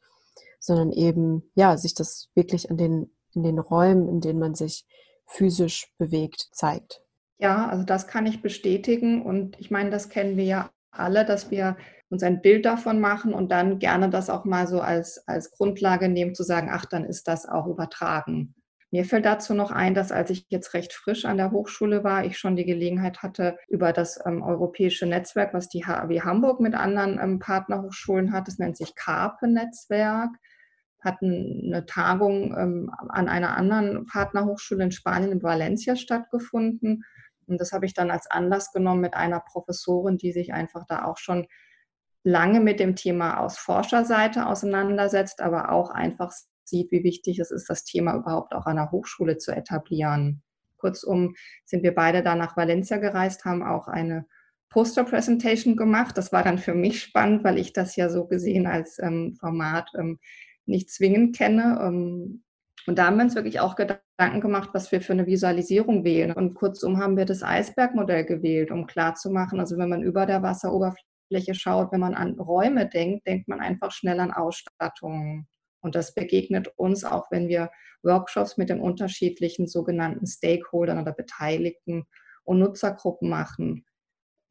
sondern 0.59 0.92
eben, 0.92 1.50
ja, 1.54 1.76
sich 1.76 1.95
das 1.95 2.30
wirklich 2.35 2.71
an 2.71 2.76
den, 2.76 3.14
in 3.35 3.42
den 3.42 3.59
Räumen, 3.59 4.09
in 4.09 4.21
denen 4.21 4.38
man 4.38 4.54
sich 4.54 4.87
physisch 5.26 5.92
bewegt, 5.99 6.49
zeigt. 6.52 7.02
Ja, 7.38 7.69
also 7.69 7.85
das 7.85 8.07
kann 8.07 8.26
ich 8.26 8.42
bestätigen 8.42 9.23
und 9.25 9.59
ich 9.59 9.71
meine, 9.71 9.90
das 9.90 10.09
kennen 10.09 10.37
wir 10.37 10.45
ja 10.45 10.71
alle, 10.90 11.25
dass 11.25 11.50
wir 11.50 11.76
uns 12.11 12.23
ein 12.23 12.42
Bild 12.42 12.66
davon 12.66 13.00
machen 13.00 13.33
und 13.33 13.52
dann 13.52 13.78
gerne 13.78 14.11
das 14.11 14.28
auch 14.28 14.45
mal 14.45 14.66
so 14.66 14.80
als, 14.80 15.26
als 15.28 15.50
Grundlage 15.52 16.09
nehmen, 16.09 16.35
zu 16.35 16.42
sagen, 16.42 16.69
ach, 16.71 16.85
dann 16.85 17.04
ist 17.04 17.28
das 17.28 17.47
auch 17.47 17.66
übertragen. 17.66 18.54
Mir 18.92 19.04
fällt 19.04 19.25
dazu 19.25 19.54
noch 19.54 19.70
ein, 19.70 19.94
dass 19.94 20.11
als 20.11 20.30
ich 20.30 20.47
jetzt 20.49 20.75
recht 20.75 20.92
frisch 20.92 21.25
an 21.25 21.37
der 21.37 21.52
Hochschule 21.52 22.02
war, 22.02 22.25
ich 22.25 22.38
schon 22.38 22.56
die 22.56 22.64
Gelegenheit 22.64 23.23
hatte, 23.23 23.56
über 23.68 23.92
das 23.92 24.18
ähm, 24.26 24.42
europäische 24.42 25.06
Netzwerk, 25.06 25.54
was 25.54 25.68
die 25.68 25.87
HAW 25.87 26.23
Hamburg 26.23 26.59
mit 26.59 26.75
anderen 26.75 27.20
ähm, 27.23 27.38
Partnerhochschulen 27.38 28.32
hat, 28.32 28.49
das 28.49 28.59
nennt 28.59 28.76
sich 28.76 28.97
CARPE-Netzwerk, 28.97 30.30
hatten 31.00 31.62
eine 31.66 31.87
Tagung 31.87 32.56
ähm, 32.59 32.90
an 33.11 33.28
einer 33.28 33.56
anderen 33.56 34.06
Partnerhochschule 34.06 34.85
in 34.85 34.92
Spanien, 34.92 35.32
in 35.32 35.42
Valencia, 35.42 35.94
stattgefunden. 35.94 37.04
Und 37.47 37.61
das 37.61 37.73
habe 37.73 37.87
ich 37.87 37.94
dann 37.94 38.11
als 38.11 38.28
Anlass 38.28 38.73
genommen 38.73 39.00
mit 39.00 39.14
einer 39.14 39.40
Professorin, 39.40 40.18
die 40.18 40.32
sich 40.32 40.52
einfach 40.52 40.85
da 40.88 41.04
auch 41.04 41.16
schon 41.16 41.47
lange 42.25 42.59
mit 42.61 42.80
dem 42.80 42.97
Thema 42.97 43.38
aus 43.38 43.56
Forscherseite 43.56 44.47
auseinandersetzt, 44.47 45.40
aber 45.40 45.70
auch 45.70 45.90
einfach 45.90 46.32
sieht, 46.70 46.90
wie 46.92 47.04
wichtig 47.04 47.38
es 47.38 47.50
ist, 47.50 47.68
das 47.68 47.84
Thema 47.84 48.14
überhaupt 48.14 48.54
auch 48.54 48.66
an 48.66 48.76
der 48.76 48.90
Hochschule 48.90 49.36
zu 49.36 49.52
etablieren. 49.52 50.42
Kurzum 50.78 51.34
sind 51.64 51.82
wir 51.82 51.94
beide 51.94 52.22
da 52.22 52.34
nach 52.34 52.56
Valencia 52.56 52.96
gereist, 52.96 53.44
haben 53.44 53.62
auch 53.62 53.88
eine 53.88 54.24
Poster-Presentation 54.70 55.76
gemacht. 55.76 56.16
Das 56.16 56.32
war 56.32 56.42
dann 56.42 56.58
für 56.58 56.74
mich 56.74 57.02
spannend, 57.02 57.44
weil 57.44 57.58
ich 57.58 57.72
das 57.72 57.96
ja 57.96 58.08
so 58.08 58.26
gesehen 58.26 58.66
als 58.66 58.98
ähm, 58.98 59.36
Format 59.38 59.90
ähm, 59.98 60.18
nicht 60.64 60.90
zwingend 60.90 61.36
kenne. 61.36 61.78
Ähm, 61.82 62.42
und 62.86 62.98
da 62.98 63.06
haben 63.06 63.16
wir 63.16 63.24
uns 63.24 63.34
wirklich 63.34 63.60
auch 63.60 63.76
Gedanken 63.76 64.40
gemacht, 64.40 64.70
was 64.72 64.90
wir 64.90 65.02
für 65.02 65.12
eine 65.12 65.26
Visualisierung 65.26 66.04
wählen. 66.04 66.32
Und 66.32 66.54
kurzum 66.54 66.98
haben 66.98 67.16
wir 67.16 67.26
das 67.26 67.42
Eisbergmodell 67.42 68.24
gewählt, 68.24 68.70
um 68.70 68.86
klarzumachen, 68.86 69.60
also 69.60 69.76
wenn 69.76 69.88
man 69.88 70.02
über 70.02 70.24
der 70.24 70.42
Wasseroberfläche 70.42 71.54
schaut, 71.54 71.92
wenn 71.92 72.00
man 72.00 72.14
an 72.14 72.38
Räume 72.38 72.88
denkt, 72.88 73.26
denkt 73.26 73.48
man 73.48 73.60
einfach 73.60 73.92
schnell 73.92 74.20
an 74.20 74.32
Ausstattungen. 74.32 75.46
Und 75.80 75.94
das 75.94 76.14
begegnet 76.14 76.68
uns 76.76 77.04
auch, 77.04 77.30
wenn 77.30 77.49
wir 77.49 77.70
Workshops 78.02 78.56
mit 78.56 78.68
den 78.68 78.80
unterschiedlichen 78.80 79.66
sogenannten 79.66 80.26
Stakeholdern 80.26 81.00
oder 81.00 81.12
Beteiligten 81.12 82.04
und 82.44 82.58
Nutzergruppen 82.58 83.28
machen. 83.28 83.84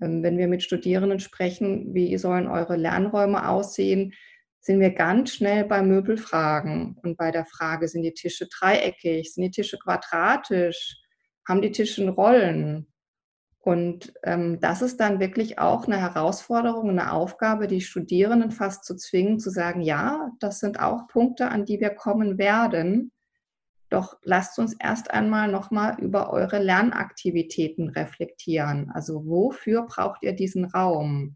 Ähm, 0.02 0.24
wenn 0.24 0.38
wir 0.38 0.48
mit 0.48 0.64
Studierenden 0.64 1.20
sprechen, 1.20 1.94
wie 1.94 2.18
sollen 2.18 2.48
eure 2.48 2.76
Lernräume 2.76 3.48
aussehen, 3.48 4.14
sind 4.62 4.80
wir 4.80 4.92
ganz 4.92 5.34
schnell 5.36 5.64
bei 5.66 5.82
Möbelfragen 5.82 6.98
und 7.02 7.18
bei 7.18 7.32
der 7.32 7.46
Frage, 7.46 7.88
sind 7.88 8.04
die 8.04 8.14
Tische 8.14 8.48
dreieckig, 8.48 9.34
sind 9.34 9.44
die 9.44 9.52
Tische 9.52 9.78
quadratisch, 9.78 10.98
haben 11.48 11.62
die 11.62 11.72
Tische 11.72 12.08
Rollen? 12.10 12.92
Und 13.62 14.14
ähm, 14.24 14.60
das 14.62 14.82
ist 14.82 15.00
dann 15.02 15.20
wirklich 15.20 15.60
auch 15.60 15.86
eine 15.86 16.00
Herausforderung, 16.00 16.90
eine 16.90 17.12
Aufgabe, 17.12 17.68
die 17.68 17.82
Studierenden 17.82 18.52
fast 18.52 18.86
zu 18.86 18.96
zwingen, 18.96 19.40
zu 19.40 19.50
sagen, 19.50 19.82
ja, 19.82 20.32
das 20.40 20.60
sind 20.60 20.80
auch 20.80 21.08
Punkte, 21.08 21.50
an 21.50 21.66
die 21.66 21.82
wir 21.82 21.90
kommen 21.90 22.38
werden. 22.38 23.12
Doch 23.90 24.18
lasst 24.24 24.60
uns 24.60 24.76
erst 24.80 25.12
einmal 25.12 25.52
nochmal 25.52 26.00
über 26.00 26.32
eure 26.32 26.60
Lernaktivitäten 26.60 27.90
reflektieren. 27.90 28.92
Also 28.94 29.26
wofür 29.26 29.84
braucht 29.88 30.24
ihr 30.24 30.34
diesen 30.34 30.66
Raum? 30.66 31.36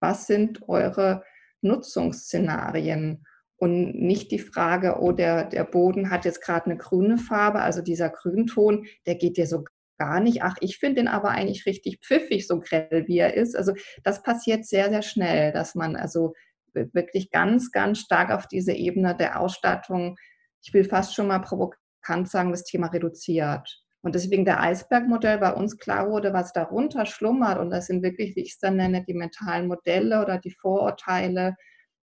Was 0.00 0.26
sind 0.26 0.68
eure 0.68 1.22
Nutzungsszenarien? 1.60 3.24
Und 3.56 4.00
nicht 4.00 4.30
die 4.30 4.38
Frage, 4.38 5.00
oh, 5.00 5.10
der, 5.10 5.44
der 5.44 5.64
Boden 5.64 6.10
hat 6.10 6.24
jetzt 6.24 6.40
gerade 6.40 6.66
eine 6.66 6.76
grüne 6.76 7.18
Farbe, 7.18 7.60
also 7.60 7.82
dieser 7.82 8.08
Grünton, 8.08 8.86
der 9.04 9.16
geht 9.16 9.36
dir 9.36 9.48
so 9.48 9.64
gar 9.98 10.20
nicht. 10.20 10.42
Ach, 10.42 10.56
ich 10.60 10.78
finde 10.78 11.02
den 11.02 11.08
aber 11.08 11.30
eigentlich 11.30 11.66
richtig 11.66 12.00
pfiffig, 12.04 12.46
so 12.46 12.60
grell 12.60 13.04
wie 13.06 13.18
er 13.18 13.34
ist. 13.34 13.56
Also 13.56 13.74
das 14.04 14.22
passiert 14.22 14.64
sehr, 14.64 14.88
sehr 14.90 15.02
schnell, 15.02 15.52
dass 15.52 15.74
man 15.74 15.96
also 15.96 16.32
wirklich 16.72 17.30
ganz, 17.30 17.72
ganz 17.72 18.00
stark 18.00 18.30
auf 18.30 18.46
diese 18.46 18.72
Ebene 18.72 19.16
der 19.16 19.40
Ausstattung, 19.40 20.16
ich 20.62 20.72
will 20.72 20.84
fast 20.84 21.14
schon 21.14 21.26
mal 21.26 21.40
provokant 21.40 22.28
sagen, 22.28 22.50
das 22.50 22.64
Thema 22.64 22.88
reduziert. 22.88 23.82
Und 24.00 24.14
deswegen 24.14 24.44
der 24.44 24.60
Eisbergmodell 24.60 25.38
bei 25.38 25.52
uns 25.52 25.76
klar 25.76 26.08
wurde, 26.08 26.32
was 26.32 26.52
darunter 26.52 27.04
schlummert. 27.04 27.58
Und 27.58 27.70
das 27.70 27.86
sind 27.86 28.02
wirklich, 28.02 28.36
wie 28.36 28.42
ich 28.42 28.52
es 28.52 28.58
dann 28.58 28.76
nenne, 28.76 29.04
die 29.04 29.14
mentalen 29.14 29.66
Modelle 29.66 30.22
oder 30.22 30.38
die 30.38 30.52
Vorurteile 30.52 31.56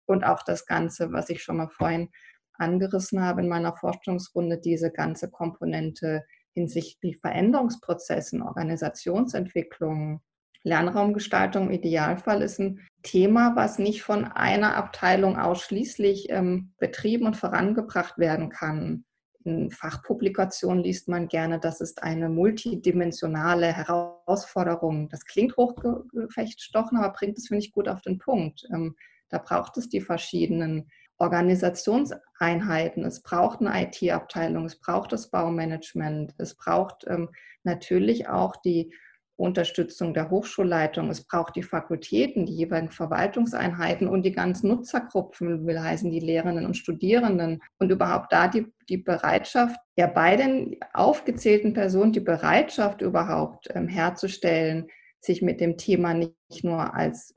und 0.06 0.24
auch 0.24 0.42
das 0.42 0.66
Ganze, 0.66 1.12
was 1.12 1.30
ich 1.30 1.42
schon 1.42 1.56
mal 1.56 1.68
vorhin 1.70 2.10
angerissen 2.54 3.24
habe 3.24 3.40
in 3.40 3.48
meiner 3.48 3.74
Forschungsrunde, 3.74 4.58
diese 4.58 4.90
ganze 4.90 5.30
Komponente 5.30 6.24
hinsichtlich 6.58 7.18
Veränderungsprozessen, 7.18 8.42
Organisationsentwicklung, 8.42 10.20
Lernraumgestaltung 10.64 11.68
im 11.68 11.72
Idealfall 11.72 12.42
ist 12.42 12.58
ein 12.58 12.80
Thema, 13.02 13.54
was 13.54 13.78
nicht 13.78 14.02
von 14.02 14.24
einer 14.24 14.76
Abteilung 14.76 15.38
ausschließlich 15.38 16.30
ähm, 16.30 16.72
betrieben 16.78 17.26
und 17.26 17.36
vorangebracht 17.36 18.18
werden 18.18 18.48
kann. 18.48 19.04
In 19.44 19.70
Fachpublikationen 19.70 20.82
liest 20.82 21.08
man 21.08 21.28
gerne, 21.28 21.60
das 21.60 21.80
ist 21.80 22.02
eine 22.02 22.28
multidimensionale 22.28 23.72
Herausforderung. 23.72 25.08
Das 25.08 25.24
klingt 25.24 25.56
hochgefechtstochen, 25.56 26.98
aber 26.98 27.12
bringt 27.12 27.38
es, 27.38 27.46
finde 27.46 27.64
ich, 27.64 27.72
gut 27.72 27.88
auf 27.88 28.02
den 28.02 28.18
Punkt. 28.18 28.66
Ähm, 28.74 28.96
da 29.30 29.38
braucht 29.38 29.76
es 29.76 29.88
die 29.88 30.00
verschiedenen 30.00 30.90
Organisationseinheiten, 31.18 33.04
es 33.04 33.22
braucht 33.22 33.60
eine 33.60 33.84
IT-Abteilung, 33.84 34.66
es 34.66 34.78
braucht 34.78 35.12
das 35.12 35.30
Baumanagement, 35.30 36.34
es 36.38 36.54
braucht 36.54 37.04
ähm, 37.08 37.30
natürlich 37.64 38.28
auch 38.28 38.56
die 38.56 38.92
Unterstützung 39.38 40.14
der 40.14 40.30
Hochschulleitung, 40.30 41.10
es 41.10 41.24
braucht 41.24 41.54
die 41.54 41.62
Fakultäten, 41.62 42.44
die 42.44 42.56
jeweiligen 42.56 42.90
Verwaltungseinheiten 42.90 44.08
und 44.08 44.24
die 44.24 44.32
ganzen 44.32 44.68
Nutzergruppen, 44.68 45.64
will 45.64 45.80
heißen 45.80 46.10
die 46.10 46.18
Lehrenden 46.18 46.66
und 46.66 46.76
Studierenden. 46.76 47.60
Und 47.78 47.92
überhaupt 47.92 48.32
da 48.32 48.48
die, 48.48 48.66
die 48.88 48.98
Bereitschaft, 48.98 49.78
ja 49.96 50.08
bei 50.08 50.36
den 50.36 50.76
aufgezählten 50.92 51.72
Personen 51.72 52.12
die 52.12 52.20
Bereitschaft 52.20 53.00
überhaupt 53.00 53.68
ähm, 53.74 53.86
herzustellen, 53.86 54.88
sich 55.20 55.40
mit 55.40 55.60
dem 55.60 55.76
Thema 55.76 56.14
nicht 56.14 56.64
nur 56.64 56.94
als 56.94 57.32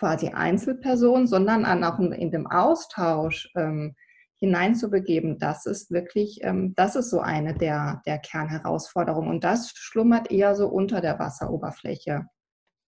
quasi 0.00 0.28
Einzelperson, 0.28 1.26
sondern 1.26 1.84
auch 1.84 1.98
in 1.98 2.30
dem 2.30 2.46
Austausch 2.46 3.52
ähm, 3.54 3.94
hineinzubegeben, 4.38 5.38
das 5.38 5.66
ist 5.66 5.90
wirklich, 5.90 6.38
ähm, 6.42 6.74
das 6.74 6.96
ist 6.96 7.10
so 7.10 7.20
eine 7.20 7.54
der, 7.54 8.00
der 8.06 8.18
Kernherausforderungen. 8.18 9.28
Und 9.28 9.44
das 9.44 9.72
schlummert 9.76 10.30
eher 10.30 10.56
so 10.56 10.68
unter 10.68 11.02
der 11.02 11.18
Wasseroberfläche. 11.18 12.24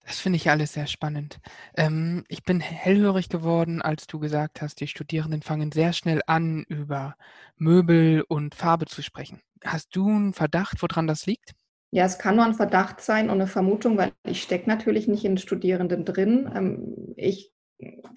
Das 0.07 0.21
finde 0.21 0.37
ich 0.37 0.49
alles 0.49 0.73
sehr 0.73 0.87
spannend. 0.87 1.41
Ähm, 1.77 2.25
ich 2.29 2.45
bin 2.45 2.61
hellhörig 2.61 3.29
geworden, 3.29 3.83
als 3.83 4.07
du 4.07 4.21
gesagt 4.21 4.63
hast, 4.63 4.81
die 4.81 4.87
Studierenden 4.87 5.43
fangen 5.43 5.73
sehr 5.73 5.93
schnell 5.93 6.23
an, 6.27 6.65
über 6.69 7.17
Möbel 7.57 8.25
und 8.29 8.55
Farbe 8.55 8.87
zu 8.87 9.03
sprechen. 9.03 9.41
Hast 9.65 9.95
du 9.97 10.09
einen 10.09 10.33
Verdacht, 10.33 10.81
woran 10.81 11.09
das 11.09 11.27
liegt? 11.27 11.55
Ja, 11.93 12.05
es 12.05 12.19
kann 12.19 12.37
nur 12.37 12.45
ein 12.45 12.55
Verdacht 12.55 13.01
sein 13.01 13.31
und 13.31 13.41
eine 13.41 13.49
Vermutung, 13.49 13.99
weil 13.99 14.13
ich 14.25 14.43
stecke 14.43 14.69
natürlich 14.69 15.09
nicht 15.09 15.25
in 15.25 15.39
Studierenden 15.39 16.05
drin. 16.05 16.49
Ähm, 16.55 17.15
ich 17.17 17.53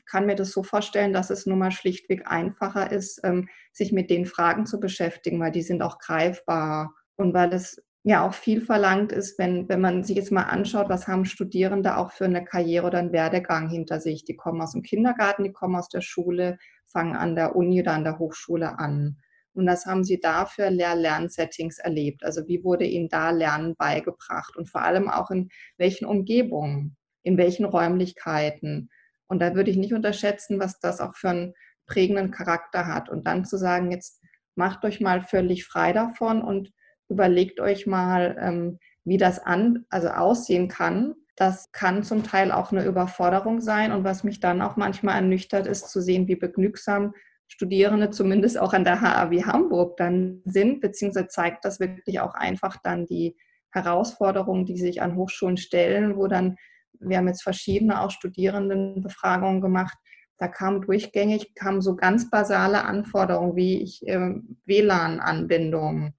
kann 0.06 0.26
mir 0.26 0.36
das 0.36 0.52
so 0.52 0.64
vorstellen, 0.64 1.14
dass 1.14 1.30
es 1.30 1.46
nun 1.46 1.60
mal 1.60 1.72
schlichtweg 1.72 2.24
einfacher 2.30 2.92
ist, 2.92 3.22
ähm, 3.24 3.50
sich 3.72 3.92
mit 3.92 4.10
den 4.10 4.26
Fragen 4.26 4.66
zu 4.66 4.80
beschäftigen, 4.80 5.40
weil 5.40 5.52
die 5.52 5.62
sind 5.62 5.82
auch 5.82 5.98
greifbar 5.98 6.94
und 7.16 7.34
weil 7.34 7.54
es 7.54 7.82
ja 8.04 8.28
auch 8.28 8.34
viel 8.34 8.62
verlangt 8.62 9.12
ist, 9.12 9.40
wenn, 9.40 9.70
wenn 9.70 9.80
man 9.80 10.04
sich 10.04 10.18
jetzt 10.18 10.32
mal 10.32 10.44
anschaut, 10.44 10.90
was 10.90 11.08
haben 11.08 11.26
Studierende 11.26 11.98
auch 11.98 12.12
für 12.12 12.26
eine 12.26 12.44
Karriere 12.44 12.86
oder 12.88 13.00
einen 13.00 13.14
Werdegang 13.14 13.70
hinter 13.70 14.02
sich. 14.02 14.26
Die 14.26 14.36
kommen 14.36 14.62
aus 14.62 14.74
dem 14.74 14.84
Kindergarten, 14.84 15.46
die 15.46 15.54
kommen 15.54 15.78
aus 15.78 15.88
der 15.88 16.02
Schule, 16.02 16.58
fangen 16.86 17.16
an 17.16 17.36
der 17.36 17.56
Uni 17.56 17.82
oder 17.82 17.94
an 17.94 18.04
der 18.04 18.20
Hochschule 18.20 18.78
an. 18.78 19.18
Und 19.54 19.66
das 19.66 19.86
haben 19.86 20.04
Sie 20.04 20.20
da 20.20 20.46
für 20.46 20.70
Lehr-Lernsettings 20.70 21.80
erlebt? 21.80 22.24
Also 22.24 22.48
wie 22.48 22.64
wurde 22.64 22.86
Ihnen 22.86 23.10
da 23.10 23.30
Lernen 23.30 23.76
beigebracht 23.76 24.56
und 24.58 24.70
vor 24.70 24.82
allem 24.82 25.10
auch 25.10 25.30
in 25.32 25.50
welchen 25.78 26.06
Umgebungen, 26.06 26.98
in 27.24 27.38
welchen 27.38 27.66
Räumlichkeiten? 27.66 28.90
Und 29.28 29.40
da 29.40 29.56
würde 29.56 29.72
ich 29.72 29.78
nicht 29.78 29.94
unterschätzen, 29.94 30.60
was 30.60 30.80
das 30.80 31.00
auch 31.02 31.16
für 31.16 31.30
einen 31.30 31.54
prägenden 31.86 32.32
Charakter 32.32 32.88
hat. 32.88 33.10
Und 33.10 33.28
dann 33.28 33.46
zu 33.46 33.58
sagen, 33.58 33.92
jetzt 33.92 34.22
macht 34.56 34.84
euch 34.86 35.02
mal 35.02 35.22
völlig 35.22 35.66
frei 35.66 35.94
davon 35.94 36.42
und 36.42 36.72
überlegt 37.10 37.60
euch 37.60 37.86
mal, 37.88 38.38
ähm, 38.40 38.80
wie 39.06 39.18
das 39.18 39.40
an, 39.40 39.86
also 39.90 40.10
aussehen 40.10 40.68
kann. 40.68 41.16
Das 41.36 41.72
kann 41.72 42.04
zum 42.04 42.24
Teil 42.24 42.52
auch 42.52 42.72
eine 42.72 42.86
Überforderung 42.86 43.60
sein. 43.60 43.92
Und 43.92 44.04
was 44.04 44.24
mich 44.24 44.40
dann 44.40 44.62
auch 44.62 44.76
manchmal 44.76 45.16
ernüchtert, 45.16 45.68
ist 45.68 45.90
zu 45.90 46.02
sehen, 46.02 46.28
wie 46.28 46.36
begnügsam 46.36 47.14
Studierende 47.54 48.10
zumindest 48.10 48.58
auch 48.58 48.74
an 48.74 48.84
der 48.84 49.00
HAW 49.00 49.44
Hamburg 49.44 49.96
dann 49.98 50.42
sind, 50.44 50.82
beziehungsweise 50.82 51.28
zeigt 51.28 51.66
das 51.66 51.80
wirklich 51.80 52.20
auch 52.20 52.34
einfach 52.34 52.78
dann 52.84 53.06
die 53.06 53.38
Herausforderungen, 53.70 54.66
die 54.66 54.80
sich 54.80 55.04
an 55.04 55.16
Hochschulen 55.16 55.58
stellen, 55.58 56.18
wo 56.18 56.26
dann, 56.26 56.56
wir 57.00 57.18
haben 57.18 57.28
jetzt 57.28 57.44
verschiedene 57.44 58.02
auch 58.02 58.10
Studierendenbefragungen 58.10 59.62
gemacht, 59.62 59.96
da 60.40 60.48
kam 60.48 60.82
durchgängig, 60.82 61.54
kamen 61.54 61.82
so 61.82 61.96
ganz 61.96 62.32
basale 62.32 62.86
Anforderungen 62.86 63.56
wie 63.56 63.84
äh, 64.08 64.34
WLAN-Anbindung 64.66 66.16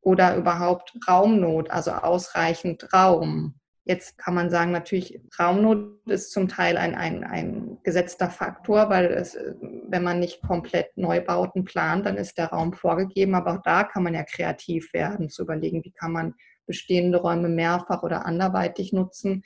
oder 0.00 0.34
überhaupt 0.34 0.96
Raumnot, 1.06 1.70
also 1.70 1.90
ausreichend 1.90 2.90
Raum. 2.94 3.59
Jetzt 3.84 4.18
kann 4.18 4.34
man 4.34 4.50
sagen, 4.50 4.72
natürlich, 4.72 5.20
Raumnot 5.38 6.06
ist 6.06 6.32
zum 6.32 6.48
Teil 6.48 6.76
ein, 6.76 6.94
ein, 6.94 7.24
ein 7.24 7.78
gesetzter 7.82 8.30
Faktor, 8.30 8.90
weil 8.90 9.06
es, 9.06 9.36
wenn 9.88 10.02
man 10.02 10.20
nicht 10.20 10.42
komplett 10.42 10.96
Neubauten 10.96 11.64
plant, 11.64 12.06
dann 12.06 12.16
ist 12.16 12.36
der 12.36 12.48
Raum 12.48 12.72
vorgegeben. 12.72 13.34
Aber 13.34 13.54
auch 13.54 13.62
da 13.62 13.84
kann 13.84 14.02
man 14.02 14.14
ja 14.14 14.22
kreativ 14.22 14.92
werden, 14.92 15.30
zu 15.30 15.42
überlegen, 15.42 15.82
wie 15.82 15.92
kann 15.92 16.12
man 16.12 16.34
bestehende 16.66 17.18
Räume 17.18 17.48
mehrfach 17.48 18.02
oder 18.02 18.26
anderweitig 18.26 18.92
nutzen. 18.92 19.42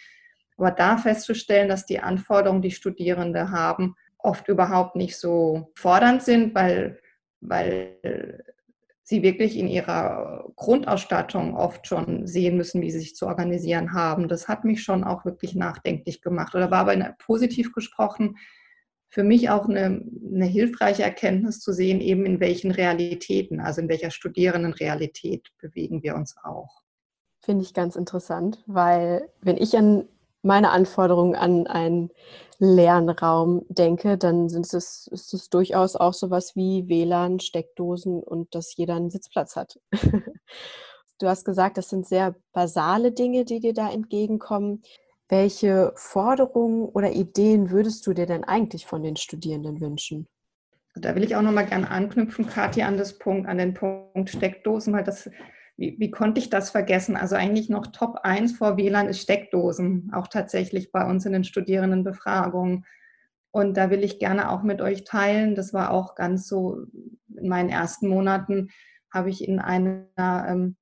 Aber 0.57 0.71
da 0.71 0.99
festzustellen, 0.99 1.69
dass 1.69 1.87
die 1.87 2.01
Anforderungen, 2.01 2.63
die 2.63 2.71
Studierende 2.71 3.51
haben, 3.51 3.97
oft 4.19 4.49
überhaupt 4.49 4.97
nicht 4.97 5.17
so 5.17 5.71
fordernd 5.75 6.23
sind, 6.23 6.55
weil, 6.55 7.01
weil 7.41 8.45
sie 9.05 9.23
wirklich 9.23 9.57
in 9.57 9.69
ihrer 9.69 10.51
Grundausstattung 10.57 11.55
oft 11.55 11.87
schon 11.87 12.27
sehen 12.27 12.57
müssen, 12.57 12.81
wie 12.83 12.91
sie 12.91 13.01
sich 13.01 13.15
zu 13.15 13.27
organisieren 13.27 13.93
haben. 13.93 14.29
Das 14.29 14.49
hat 14.49 14.65
mich 14.65 14.83
schon 14.83 15.05
auch 15.05 15.25
wirklich 15.25 15.55
nachdenklich 15.55 16.23
gemacht. 16.23 16.55
Oder 16.55 16.71
war 16.71 16.89
aber 16.89 17.15
positiv 17.19 17.73
gesprochen 17.73 18.37
für 19.15 19.23
mich 19.23 19.49
auch 19.49 19.69
eine, 19.69 20.05
eine 20.35 20.45
hilfreiche 20.45 21.05
Erkenntnis 21.05 21.61
zu 21.61 21.73
sehen, 21.73 22.01
eben 22.01 22.27
in 22.27 22.41
welchen 22.41 22.73
Realitäten, 22.73 23.61
also 23.61 23.81
in 23.81 23.89
welcher 23.89 24.11
Studierendenrealität 24.11 25.51
bewegen 25.59 26.03
wir 26.03 26.17
uns 26.17 26.35
auch. 26.43 26.83
Finde 27.41 27.63
ich 27.63 27.75
ganz 27.75 27.95
interessant, 27.95 28.65
weil 28.67 29.29
wenn 29.41 29.57
ich 29.57 29.77
an 29.77 30.09
meine 30.45 30.71
Anforderungen 30.71 31.35
an 31.35 31.67
einen 31.67 32.11
Lernraum 32.59 33.65
denke, 33.69 34.17
dann 34.17 34.49
sind 34.49 34.73
es, 34.73 35.09
ist 35.09 35.35
es 35.35 35.51
durchaus 35.51 35.97
auch 35.97 36.15
sowas 36.15 36.55
wie 36.55 36.89
WLAN, 36.89 37.41
Steckdosen 37.41 38.23
und 38.23 38.55
dass 38.55 38.77
jeder 38.77 38.95
einen 38.95 39.11
Sitzplatz 39.11 39.57
hat. 39.57 39.81
du 41.19 41.27
hast 41.27 41.45
gesagt, 41.45 41.79
das 41.79 41.89
sind 41.89 42.07
sehr 42.07 42.35
basale 42.53 43.13
Dinge, 43.13 43.45
die 43.45 43.61
dir 43.61 43.75
da 43.75 43.91
entgegenkommen. 43.91 44.83
Welche 45.29 45.93
Forderungen 45.97 46.85
oder 46.85 47.13
Ideen 47.13 47.71
würdest 47.71 48.07
du 48.07 48.13
dir 48.13 48.27
denn 48.27 48.45
eigentlich 48.45 48.87
von 48.87 49.03
den 49.03 49.17
Studierenden 49.17 49.81
wünschen? 49.81 50.29
Da 50.95 51.17
will 51.17 51.25
ich 51.25 51.35
auch 51.35 51.43
noch 51.43 51.51
mal 51.51 51.67
gerne 51.67 51.91
anknüpfen, 51.91 52.47
Kathi, 52.47 52.83
an 52.83 52.97
das 52.97 53.19
Punkt, 53.19 53.49
an 53.49 53.59
den 53.59 53.75
Punkt 53.75 54.31
Steckdosen, 54.31 54.93
weil 54.93 55.03
das 55.03 55.29
wie, 55.77 55.97
wie 55.99 56.11
konnte 56.11 56.41
ich 56.41 56.51
das 56.51 56.71
vergessen? 56.71 57.17
Also 57.17 57.37
eigentlich 57.37 57.69
noch 57.69 57.89
Top 57.89 58.21
1 58.23 58.57
vor 58.57 58.77
WLAN 58.77 59.09
ist 59.09 59.21
Steckdosen, 59.21 60.11
auch 60.15 60.29
tatsächlich 60.29 60.93
bei 60.93 61.05
uns 61.05 61.27
in 61.27 61.33
den 61.33 61.45
Studierendenbefragungen. 61.45 62.85
Und 63.51 63.77
da 63.77 63.91
will 63.91 64.03
ich 64.03 64.19
gerne 64.19 64.51
auch 64.51 64.63
mit 64.63 64.81
euch 64.81 65.05
teilen. 65.05 65.55
Das 65.55 65.73
war 65.73 65.91
auch 65.91 66.15
ganz 66.15 66.49
so 66.49 66.87
in 67.37 67.49
meinen 67.49 67.71
ersten 67.71 68.09
Monaten, 68.09 68.69
habe 69.13 69.31
ich 69.31 69.47
in 69.47 69.61
einer 69.61 70.07
ähm, 70.19 70.77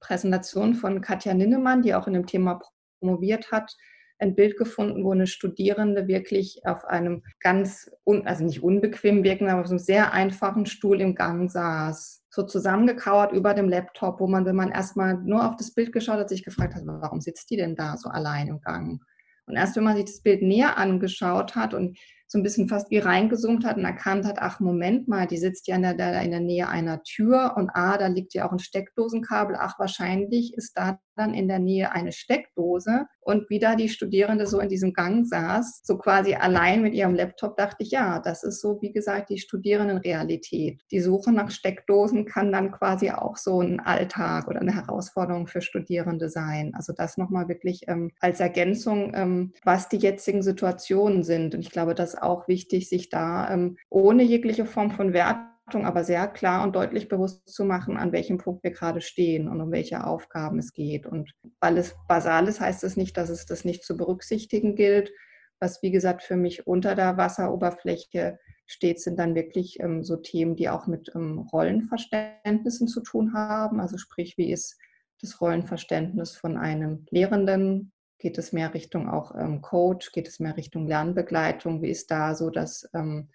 Präsentation 0.00 0.74
von 0.74 1.00
Katja 1.00 1.32
Ninnemann, 1.32 1.82
die 1.82 1.94
auch 1.94 2.06
in 2.06 2.12
dem 2.14 2.26
Thema 2.26 2.60
promoviert 3.00 3.50
hat, 3.50 3.74
ein 4.22 4.34
Bild 4.34 4.56
gefunden, 4.56 5.04
wo 5.04 5.12
eine 5.12 5.26
Studierende 5.26 6.06
wirklich 6.08 6.62
auf 6.64 6.84
einem 6.84 7.22
ganz, 7.40 7.90
un, 8.06 8.26
also 8.26 8.44
nicht 8.44 8.62
unbequem 8.62 9.24
wirken, 9.24 9.48
aber 9.48 9.62
auf 9.62 9.68
einem 9.68 9.78
sehr 9.78 10.12
einfachen 10.12 10.66
Stuhl 10.66 11.00
im 11.00 11.14
Gang 11.14 11.50
saß 11.50 12.22
so 12.30 12.44
zusammengekauert 12.44 13.32
über 13.32 13.52
dem 13.52 13.68
Laptop, 13.68 14.20
wo 14.20 14.26
man, 14.26 14.46
wenn 14.46 14.56
man 14.56 14.70
erstmal 14.70 15.18
nur 15.18 15.46
auf 15.46 15.56
das 15.56 15.74
Bild 15.74 15.92
geschaut 15.92 16.18
hat, 16.18 16.28
sich 16.28 16.44
gefragt 16.44 16.74
hat, 16.74 16.82
warum 16.86 17.20
sitzt 17.20 17.50
die 17.50 17.56
denn 17.56 17.76
da 17.76 17.96
so 17.96 18.08
allein 18.08 18.48
im 18.48 18.60
Gang? 18.60 19.02
Und 19.46 19.56
erst 19.56 19.76
wenn 19.76 19.84
man 19.84 19.96
sich 19.96 20.06
das 20.06 20.22
Bild 20.22 20.40
näher 20.40 20.78
angeschaut 20.78 21.56
hat 21.56 21.74
und 21.74 21.98
so 22.28 22.38
ein 22.38 22.42
bisschen 22.42 22.68
fast 22.68 22.90
wie 22.90 22.98
reingezoomt 22.98 23.66
hat 23.66 23.76
und 23.76 23.84
erkannt 23.84 24.24
hat, 24.24 24.38
ach 24.38 24.60
Moment 24.60 25.06
mal, 25.08 25.26
die 25.26 25.36
sitzt 25.36 25.66
ja 25.66 25.76
in 25.76 25.82
der, 25.82 26.22
in 26.22 26.30
der 26.30 26.40
Nähe 26.40 26.68
einer 26.68 27.02
Tür 27.02 27.54
und 27.56 27.68
ah, 27.74 27.98
da 27.98 28.06
liegt 28.06 28.32
ja 28.32 28.48
auch 28.48 28.52
ein 28.52 28.58
Steckdosenkabel, 28.58 29.56
ach 29.58 29.78
wahrscheinlich 29.78 30.54
ist 30.54 30.78
da 30.78 30.98
dann 31.16 31.34
in 31.34 31.48
der 31.48 31.58
Nähe 31.58 31.92
eine 31.92 32.12
Steckdose 32.12 33.06
und 33.24 33.48
wie 33.50 33.58
da 33.58 33.76
die 33.76 33.88
Studierende 33.88 34.46
so 34.46 34.58
in 34.58 34.68
diesem 34.68 34.92
Gang 34.92 35.24
saß, 35.24 35.82
so 35.84 35.96
quasi 35.96 36.34
allein 36.34 36.82
mit 36.82 36.92
ihrem 36.94 37.14
Laptop, 37.14 37.56
dachte 37.56 37.84
ich, 37.84 37.92
ja, 37.92 38.18
das 38.18 38.42
ist 38.42 38.60
so, 38.60 38.80
wie 38.82 38.92
gesagt, 38.92 39.30
die 39.30 39.38
Studierendenrealität. 39.38 40.80
Die 40.90 41.00
Suche 41.00 41.32
nach 41.32 41.50
Steckdosen 41.50 42.24
kann 42.24 42.50
dann 42.50 42.72
quasi 42.72 43.10
auch 43.10 43.36
so 43.36 43.60
ein 43.60 43.78
Alltag 43.78 44.48
oder 44.48 44.60
eine 44.60 44.74
Herausforderung 44.74 45.46
für 45.46 45.62
Studierende 45.62 46.28
sein. 46.28 46.72
Also 46.74 46.92
das 46.92 47.16
nochmal 47.16 47.48
wirklich 47.48 47.82
ähm, 47.86 48.10
als 48.20 48.40
Ergänzung, 48.40 49.12
ähm, 49.14 49.52
was 49.64 49.88
die 49.88 49.98
jetzigen 49.98 50.42
Situationen 50.42 51.22
sind. 51.22 51.54
Und 51.54 51.60
ich 51.60 51.70
glaube, 51.70 51.94
das 51.94 52.14
ist 52.14 52.22
auch 52.22 52.48
wichtig, 52.48 52.88
sich 52.88 53.08
da 53.08 53.48
ähm, 53.50 53.76
ohne 53.88 54.24
jegliche 54.24 54.66
Form 54.66 54.90
von 54.90 55.12
Wert 55.12 55.51
aber 55.74 56.04
sehr 56.04 56.28
klar 56.28 56.62
und 56.62 56.76
deutlich 56.76 57.08
bewusst 57.08 57.48
zu 57.48 57.64
machen, 57.64 57.96
an 57.96 58.12
welchem 58.12 58.38
Punkt 58.38 58.62
wir 58.62 58.70
gerade 58.70 59.00
stehen 59.00 59.48
und 59.48 59.60
um 59.60 59.72
welche 59.72 60.04
Aufgaben 60.04 60.58
es 60.58 60.72
geht. 60.72 61.06
Und 61.06 61.32
weil 61.60 61.78
es 61.78 61.96
basal 62.06 62.46
ist, 62.46 62.60
heißt 62.60 62.84
es 62.84 62.96
nicht, 62.96 63.16
dass 63.16 63.30
es 63.30 63.46
das 63.46 63.64
nicht 63.64 63.84
zu 63.84 63.96
berücksichtigen 63.96 64.76
gilt. 64.76 65.12
Was, 65.60 65.82
wie 65.82 65.90
gesagt, 65.90 66.22
für 66.22 66.36
mich 66.36 66.66
unter 66.66 66.94
der 66.94 67.16
Wasseroberfläche 67.16 68.38
steht, 68.66 69.00
sind 69.00 69.18
dann 69.18 69.34
wirklich 69.34 69.80
ähm, 69.80 70.02
so 70.02 70.16
Themen, 70.16 70.56
die 70.56 70.68
auch 70.68 70.86
mit 70.86 71.10
ähm, 71.14 71.38
Rollenverständnissen 71.52 72.88
zu 72.88 73.00
tun 73.00 73.34
haben. 73.34 73.80
Also 73.80 73.96
sprich, 73.96 74.36
wie 74.38 74.52
ist 74.52 74.78
das 75.20 75.40
Rollenverständnis 75.40 76.36
von 76.36 76.56
einem 76.56 77.06
Lehrenden? 77.10 77.92
Geht 78.18 78.38
es 78.38 78.52
mehr 78.52 78.74
Richtung 78.74 79.08
auch 79.08 79.34
ähm, 79.34 79.62
Coach? 79.62 80.12
Geht 80.12 80.28
es 80.28 80.40
mehr 80.40 80.56
Richtung 80.56 80.86
Lernbegleitung? 80.86 81.82
Wie 81.82 81.90
ist 81.90 82.10
da 82.10 82.34
so 82.34 82.50
das 82.50 82.88
ähm, 82.94 83.28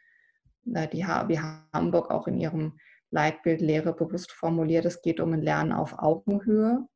die 0.67 1.06
HW 1.06 1.39
Hamburg 1.73 2.12
auch 2.12 2.27
in 2.27 2.38
ihrem 2.38 2.77
Leitbild 3.10 3.62
Lehre 3.62 3.93
bewusst 3.93 4.32
formuliert, 4.32 4.86
es 4.86 5.01
geht 5.01 5.19
um 5.19 5.34
ein 5.34 5.41
Lernen 5.41 5.71
auf 5.71 5.97
Augenhöhe. 5.97 6.88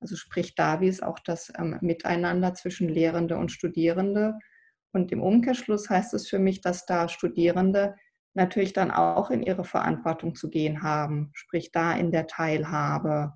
Also 0.00 0.16
sprich 0.16 0.54
da, 0.54 0.80
wie 0.80 0.88
es 0.88 1.02
auch 1.02 1.18
das 1.18 1.52
ähm, 1.58 1.78
Miteinander 1.80 2.54
zwischen 2.54 2.88
Lehrende 2.88 3.36
und 3.36 3.52
Studierende. 3.52 4.38
Und 4.92 5.12
im 5.12 5.22
Umkehrschluss 5.22 5.88
heißt 5.88 6.12
es 6.14 6.28
für 6.28 6.38
mich, 6.38 6.60
dass 6.60 6.86
da 6.86 7.08
Studierende 7.08 7.94
natürlich 8.34 8.72
dann 8.72 8.90
auch 8.90 9.30
in 9.30 9.42
ihre 9.42 9.64
Verantwortung 9.64 10.34
zu 10.34 10.50
gehen 10.50 10.82
haben, 10.82 11.30
sprich 11.34 11.72
da 11.72 11.92
in 11.94 12.10
der 12.10 12.26
Teilhabe, 12.26 13.32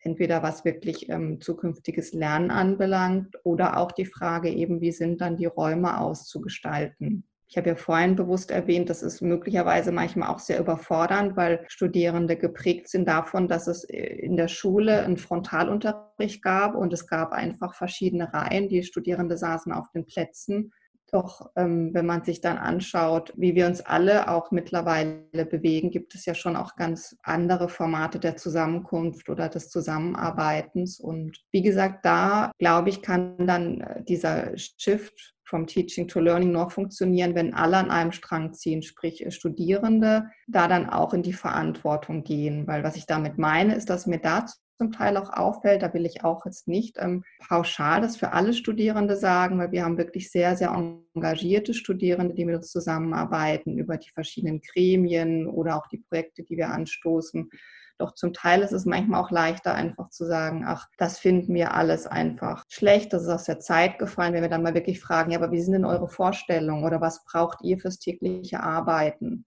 entweder 0.00 0.42
was 0.42 0.64
wirklich 0.64 1.08
ähm, 1.08 1.40
zukünftiges 1.40 2.12
Lernen 2.12 2.50
anbelangt 2.50 3.36
oder 3.44 3.78
auch 3.78 3.92
die 3.92 4.06
Frage 4.06 4.50
eben, 4.50 4.80
wie 4.80 4.92
sind 4.92 5.20
dann 5.20 5.36
die 5.36 5.46
Räume 5.46 6.00
auszugestalten. 6.00 7.28
Ich 7.50 7.56
habe 7.56 7.70
ja 7.70 7.74
vorhin 7.74 8.14
bewusst 8.14 8.52
erwähnt, 8.52 8.88
das 8.90 9.02
ist 9.02 9.22
möglicherweise 9.22 9.90
manchmal 9.90 10.28
auch 10.28 10.38
sehr 10.38 10.60
überfordernd, 10.60 11.36
weil 11.36 11.64
Studierende 11.66 12.36
geprägt 12.36 12.88
sind 12.88 13.08
davon, 13.08 13.48
dass 13.48 13.66
es 13.66 13.82
äh, 13.82 13.96
in 13.96 14.36
der 14.36 14.46
Schule 14.46 15.02
einen 15.02 15.16
Frontalunterricht 15.16 16.42
gab 16.42 16.76
und 16.76 16.92
es 16.92 17.08
gab 17.08 17.32
einfach 17.32 17.74
verschiedene 17.74 18.32
Reihen. 18.32 18.68
Die 18.68 18.84
Studierende 18.84 19.36
saßen 19.36 19.72
auf 19.72 19.90
den 19.90 20.06
Plätzen. 20.06 20.72
Doch 21.12 21.50
ähm, 21.56 21.92
wenn 21.92 22.06
man 22.06 22.24
sich 22.24 22.40
dann 22.40 22.58
anschaut, 22.58 23.32
wie 23.36 23.54
wir 23.54 23.66
uns 23.66 23.80
alle 23.80 24.28
auch 24.28 24.50
mittlerweile 24.50 25.44
bewegen, 25.44 25.90
gibt 25.90 26.14
es 26.14 26.24
ja 26.24 26.34
schon 26.34 26.56
auch 26.56 26.76
ganz 26.76 27.16
andere 27.22 27.68
Formate 27.68 28.20
der 28.20 28.36
Zusammenkunft 28.36 29.28
oder 29.28 29.48
des 29.48 29.70
Zusammenarbeitens. 29.70 31.00
Und 31.00 31.38
wie 31.50 31.62
gesagt, 31.62 32.04
da 32.04 32.52
glaube 32.58 32.90
ich, 32.90 33.02
kann 33.02 33.46
dann 33.46 33.80
äh, 33.80 34.04
dieser 34.04 34.56
Shift 34.56 35.34
vom 35.50 35.66
Teaching 35.66 36.06
to 36.06 36.20
Learning 36.20 36.52
nur 36.52 36.70
funktionieren, 36.70 37.34
wenn 37.34 37.54
alle 37.54 37.76
an 37.78 37.90
einem 37.90 38.12
Strang 38.12 38.52
ziehen, 38.54 38.82
sprich 38.82 39.26
äh, 39.26 39.32
Studierende, 39.32 40.30
da 40.46 40.68
dann 40.68 40.88
auch 40.88 41.12
in 41.12 41.22
die 41.22 41.32
Verantwortung 41.32 42.22
gehen. 42.22 42.66
Weil 42.68 42.84
was 42.84 42.96
ich 42.96 43.06
damit 43.06 43.36
meine, 43.36 43.74
ist, 43.74 43.90
dass 43.90 44.06
mir 44.06 44.20
da 44.20 44.46
zum 44.80 44.92
Teil 44.92 45.18
auch 45.18 45.30
auffällt, 45.30 45.82
da 45.82 45.92
will 45.92 46.06
ich 46.06 46.24
auch 46.24 46.46
jetzt 46.46 46.66
nicht 46.66 46.96
ähm, 46.98 47.22
pauschal 47.46 48.00
das 48.00 48.16
für 48.16 48.32
alle 48.32 48.54
Studierende 48.54 49.14
sagen, 49.14 49.58
weil 49.58 49.72
wir 49.72 49.84
haben 49.84 49.98
wirklich 49.98 50.30
sehr, 50.30 50.56
sehr 50.56 50.70
engagierte 50.70 51.74
Studierende, 51.74 52.34
die 52.34 52.46
mit 52.46 52.56
uns 52.56 52.70
zusammenarbeiten 52.70 53.76
über 53.76 53.98
die 53.98 54.08
verschiedenen 54.08 54.62
Gremien 54.62 55.46
oder 55.46 55.76
auch 55.76 55.86
die 55.88 55.98
Projekte, 55.98 56.44
die 56.44 56.56
wir 56.56 56.70
anstoßen. 56.70 57.50
Doch 57.98 58.14
zum 58.14 58.32
Teil 58.32 58.62
ist 58.62 58.72
es 58.72 58.86
manchmal 58.86 59.20
auch 59.20 59.30
leichter, 59.30 59.74
einfach 59.74 60.08
zu 60.08 60.24
sagen, 60.24 60.64
ach, 60.66 60.88
das 60.96 61.18
finden 61.18 61.52
wir 61.52 61.74
alles 61.74 62.06
einfach 62.06 62.64
schlecht, 62.70 63.12
das 63.12 63.24
ist 63.24 63.28
aus 63.28 63.44
der 63.44 63.60
Zeit 63.60 63.98
gefallen, 63.98 64.32
wenn 64.32 64.40
wir 64.40 64.48
dann 64.48 64.62
mal 64.62 64.72
wirklich 64.72 64.98
fragen, 64.98 65.32
ja, 65.32 65.38
aber 65.38 65.52
wie 65.52 65.60
sind 65.60 65.74
denn 65.74 65.84
eure 65.84 66.08
Vorstellungen 66.08 66.84
oder 66.84 67.02
was 67.02 67.22
braucht 67.26 67.58
ihr 67.62 67.78
fürs 67.78 67.98
tägliche 67.98 68.62
Arbeiten? 68.62 69.44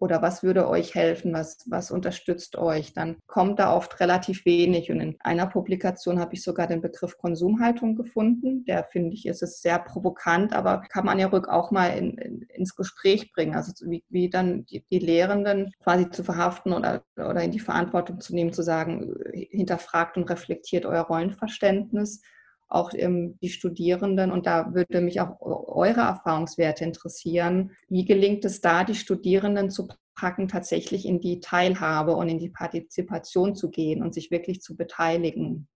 Oder 0.00 0.22
was 0.22 0.42
würde 0.42 0.68
euch 0.68 0.94
helfen, 0.94 1.32
was, 1.32 1.64
was 1.66 1.90
unterstützt 1.90 2.56
euch, 2.56 2.92
dann 2.92 3.16
kommt 3.26 3.58
da 3.58 3.74
oft 3.74 4.00
relativ 4.00 4.44
wenig. 4.44 4.90
Und 4.90 5.00
in 5.00 5.16
einer 5.20 5.46
Publikation 5.46 6.18
habe 6.18 6.34
ich 6.34 6.42
sogar 6.42 6.66
den 6.66 6.80
Begriff 6.80 7.16
Konsumhaltung 7.16 7.94
gefunden. 7.94 8.64
Der 8.64 8.84
finde 8.84 9.14
ich, 9.14 9.26
ist 9.26 9.42
es 9.42 9.62
sehr 9.62 9.78
provokant, 9.78 10.52
aber 10.52 10.82
kann 10.90 11.06
man 11.06 11.18
ja 11.18 11.28
rück 11.28 11.48
auch 11.48 11.70
mal 11.70 11.88
in, 11.88 12.18
in, 12.18 12.42
ins 12.42 12.74
Gespräch 12.74 13.32
bringen. 13.32 13.54
Also 13.54 13.72
wie, 13.88 14.04
wie 14.08 14.28
dann 14.28 14.64
die, 14.66 14.84
die, 14.90 14.98
Lehrenden 14.98 15.72
quasi 15.82 16.10
zu 16.10 16.24
verhaften 16.24 16.72
oder, 16.72 17.04
oder 17.16 17.42
in 17.42 17.50
die 17.50 17.60
Verantwortung 17.60 18.20
zu 18.20 18.34
nehmen, 18.34 18.52
zu 18.52 18.62
sagen, 18.62 19.14
hinterfragt 19.32 20.16
und 20.16 20.28
reflektiert 20.30 20.86
euer 20.86 21.02
Rollenverständnis 21.02 22.22
auch 22.68 22.92
ähm, 22.94 23.38
die 23.42 23.48
Studierenden. 23.48 24.30
Und 24.30 24.46
da 24.46 24.74
würde 24.74 25.00
mich 25.00 25.20
auch 25.20 25.40
eure 25.40 26.00
Erfahrungswerte 26.00 26.84
interessieren. 26.84 27.72
Wie 27.88 28.04
gelingt 28.04 28.44
es 28.44 28.60
da, 28.60 28.84
die 28.84 28.94
Studierenden 28.94 29.70
zu 29.70 29.88
packen, 30.14 30.48
tatsächlich 30.48 31.06
in 31.06 31.20
die 31.20 31.40
Teilhabe 31.40 32.14
und 32.14 32.28
in 32.28 32.38
die 32.38 32.50
Partizipation 32.50 33.54
zu 33.54 33.70
gehen 33.70 34.02
und 34.02 34.14
sich 34.14 34.30
wirklich 34.30 34.60
zu 34.60 34.76
beteiligen? 34.76 35.68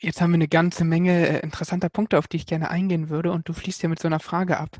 Jetzt 0.00 0.20
haben 0.20 0.32
wir 0.32 0.36
eine 0.36 0.48
ganze 0.48 0.84
Menge 0.84 1.28
äh, 1.28 1.40
interessanter 1.40 1.88
Punkte, 1.88 2.18
auf 2.18 2.28
die 2.28 2.36
ich 2.36 2.46
gerne 2.46 2.70
eingehen 2.70 3.08
würde. 3.08 3.32
Und 3.32 3.48
du 3.48 3.52
fließt 3.52 3.82
ja 3.82 3.88
mit 3.88 3.98
so 3.98 4.08
einer 4.08 4.20
Frage 4.20 4.58
ab, 4.58 4.78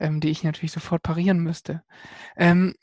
ähm, 0.00 0.20
die 0.20 0.30
ich 0.30 0.42
natürlich 0.42 0.72
sofort 0.72 1.02
parieren 1.02 1.40
müsste. 1.40 1.82
Ähm, 2.36 2.74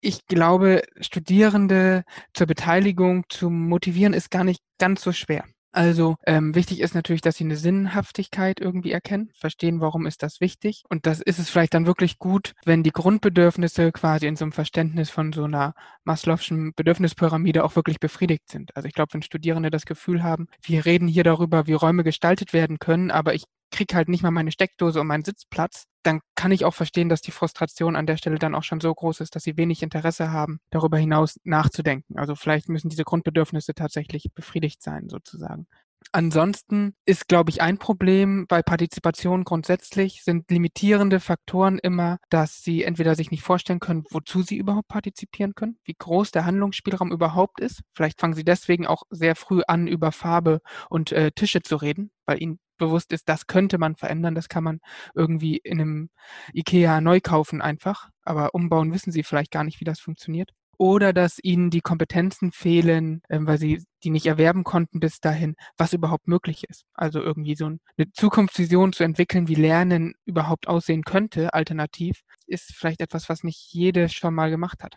ich 0.00 0.26
glaube, 0.26 0.82
Studierende 1.00 2.04
zur 2.32 2.46
Beteiligung 2.46 3.24
zu 3.28 3.50
motivieren, 3.50 4.12
ist 4.12 4.30
gar 4.30 4.44
nicht 4.44 4.62
ganz 4.78 5.02
so 5.02 5.12
schwer. 5.12 5.44
Also 5.70 6.16
ähm, 6.26 6.54
wichtig 6.54 6.80
ist 6.80 6.94
natürlich, 6.94 7.20
dass 7.20 7.36
sie 7.36 7.44
eine 7.44 7.56
Sinnhaftigkeit 7.56 8.58
irgendwie 8.58 8.90
erkennen, 8.90 9.30
verstehen, 9.34 9.80
warum 9.80 10.06
ist 10.06 10.22
das 10.22 10.40
wichtig. 10.40 10.82
Und 10.88 11.04
das 11.06 11.20
ist 11.20 11.38
es 11.38 11.50
vielleicht 11.50 11.74
dann 11.74 11.86
wirklich 11.86 12.18
gut, 12.18 12.54
wenn 12.64 12.82
die 12.82 12.90
Grundbedürfnisse 12.90 13.92
quasi 13.92 14.26
in 14.26 14.36
so 14.36 14.44
einem 14.44 14.52
Verständnis 14.52 15.10
von 15.10 15.32
so 15.32 15.44
einer 15.44 15.74
Maslow'schen 16.06 16.72
Bedürfnispyramide 16.74 17.64
auch 17.64 17.76
wirklich 17.76 18.00
befriedigt 18.00 18.48
sind. 18.50 18.74
Also 18.76 18.88
ich 18.88 18.94
glaube, 18.94 19.12
wenn 19.12 19.22
Studierende 19.22 19.70
das 19.70 19.84
Gefühl 19.84 20.22
haben, 20.22 20.46
wir 20.62 20.86
reden 20.86 21.06
hier 21.06 21.24
darüber, 21.24 21.66
wie 21.66 21.74
Räume 21.74 22.02
gestaltet 22.02 22.54
werden 22.54 22.78
können, 22.78 23.10
aber 23.10 23.34
ich 23.34 23.44
kriege 23.70 23.94
halt 23.94 24.08
nicht 24.08 24.22
mal 24.22 24.30
meine 24.30 24.52
Steckdose 24.52 25.00
und 25.00 25.06
meinen 25.06 25.24
Sitzplatz, 25.24 25.84
dann 26.02 26.20
kann 26.34 26.52
ich 26.52 26.64
auch 26.64 26.74
verstehen, 26.74 27.08
dass 27.08 27.20
die 27.20 27.30
Frustration 27.32 27.96
an 27.96 28.06
der 28.06 28.16
Stelle 28.16 28.38
dann 28.38 28.54
auch 28.54 28.62
schon 28.62 28.80
so 28.80 28.94
groß 28.94 29.20
ist, 29.20 29.34
dass 29.36 29.42
sie 29.42 29.56
wenig 29.56 29.82
Interesse 29.82 30.30
haben, 30.32 30.60
darüber 30.70 30.98
hinaus 30.98 31.38
nachzudenken. 31.44 32.18
Also 32.18 32.34
vielleicht 32.34 32.68
müssen 32.68 32.88
diese 32.88 33.04
Grundbedürfnisse 33.04 33.74
tatsächlich 33.74 34.30
befriedigt 34.34 34.82
sein, 34.82 35.08
sozusagen. 35.08 35.66
Ansonsten 36.12 36.94
ist, 37.04 37.28
glaube 37.28 37.50
ich, 37.50 37.60
ein 37.60 37.78
Problem 37.78 38.46
bei 38.48 38.62
Partizipation 38.62 39.44
grundsätzlich 39.44 40.22
sind 40.22 40.50
limitierende 40.50 41.20
Faktoren 41.20 41.78
immer, 41.78 42.18
dass 42.30 42.62
sie 42.62 42.84
entweder 42.84 43.14
sich 43.14 43.30
nicht 43.30 43.42
vorstellen 43.42 43.80
können, 43.80 44.04
wozu 44.10 44.42
sie 44.42 44.56
überhaupt 44.56 44.88
partizipieren 44.88 45.54
können, 45.54 45.78
wie 45.84 45.96
groß 45.98 46.30
der 46.30 46.46
Handlungsspielraum 46.46 47.12
überhaupt 47.12 47.60
ist. 47.60 47.82
Vielleicht 47.94 48.20
fangen 48.20 48.34
sie 48.34 48.44
deswegen 48.44 48.86
auch 48.86 49.02
sehr 49.10 49.36
früh 49.36 49.60
an, 49.66 49.86
über 49.86 50.12
Farbe 50.12 50.60
und 50.88 51.12
äh, 51.12 51.30
Tische 51.32 51.62
zu 51.62 51.76
reden, 51.76 52.10
weil 52.24 52.40
ihnen 52.40 52.58
bewusst 52.78 53.12
ist, 53.12 53.28
das 53.28 53.46
könnte 53.46 53.78
man 53.78 53.96
verändern, 53.96 54.34
das 54.34 54.48
kann 54.48 54.64
man 54.64 54.80
irgendwie 55.14 55.58
in 55.58 55.80
einem 55.80 56.10
IKEA 56.54 57.00
neu 57.00 57.20
kaufen 57.20 57.60
einfach, 57.60 58.08
aber 58.24 58.54
umbauen 58.54 58.92
wissen 58.92 59.12
sie 59.12 59.22
vielleicht 59.22 59.50
gar 59.50 59.64
nicht, 59.64 59.80
wie 59.80 59.84
das 59.84 60.00
funktioniert 60.00 60.52
oder 60.78 61.12
dass 61.12 61.38
ihnen 61.42 61.70
die 61.70 61.80
Kompetenzen 61.80 62.52
fehlen, 62.52 63.20
ähm, 63.28 63.46
weil 63.46 63.58
sie 63.58 63.84
die 64.04 64.10
nicht 64.10 64.26
erwerben 64.26 64.62
konnten 64.64 65.00
bis 65.00 65.20
dahin, 65.20 65.56
was 65.76 65.92
überhaupt 65.92 66.28
möglich 66.28 66.64
ist. 66.68 66.84
Also 66.94 67.20
irgendwie 67.20 67.56
so 67.56 67.66
eine 67.66 68.12
Zukunftsvision 68.12 68.92
zu 68.92 69.02
entwickeln, 69.02 69.48
wie 69.48 69.56
Lernen 69.56 70.14
überhaupt 70.24 70.68
aussehen 70.68 71.02
könnte, 71.02 71.52
alternativ, 71.52 72.20
ist 72.46 72.72
vielleicht 72.74 73.00
etwas, 73.00 73.28
was 73.28 73.42
nicht 73.42 73.72
jede 73.72 74.08
schon 74.08 74.34
mal 74.34 74.50
gemacht 74.50 74.84
hat. 74.84 74.94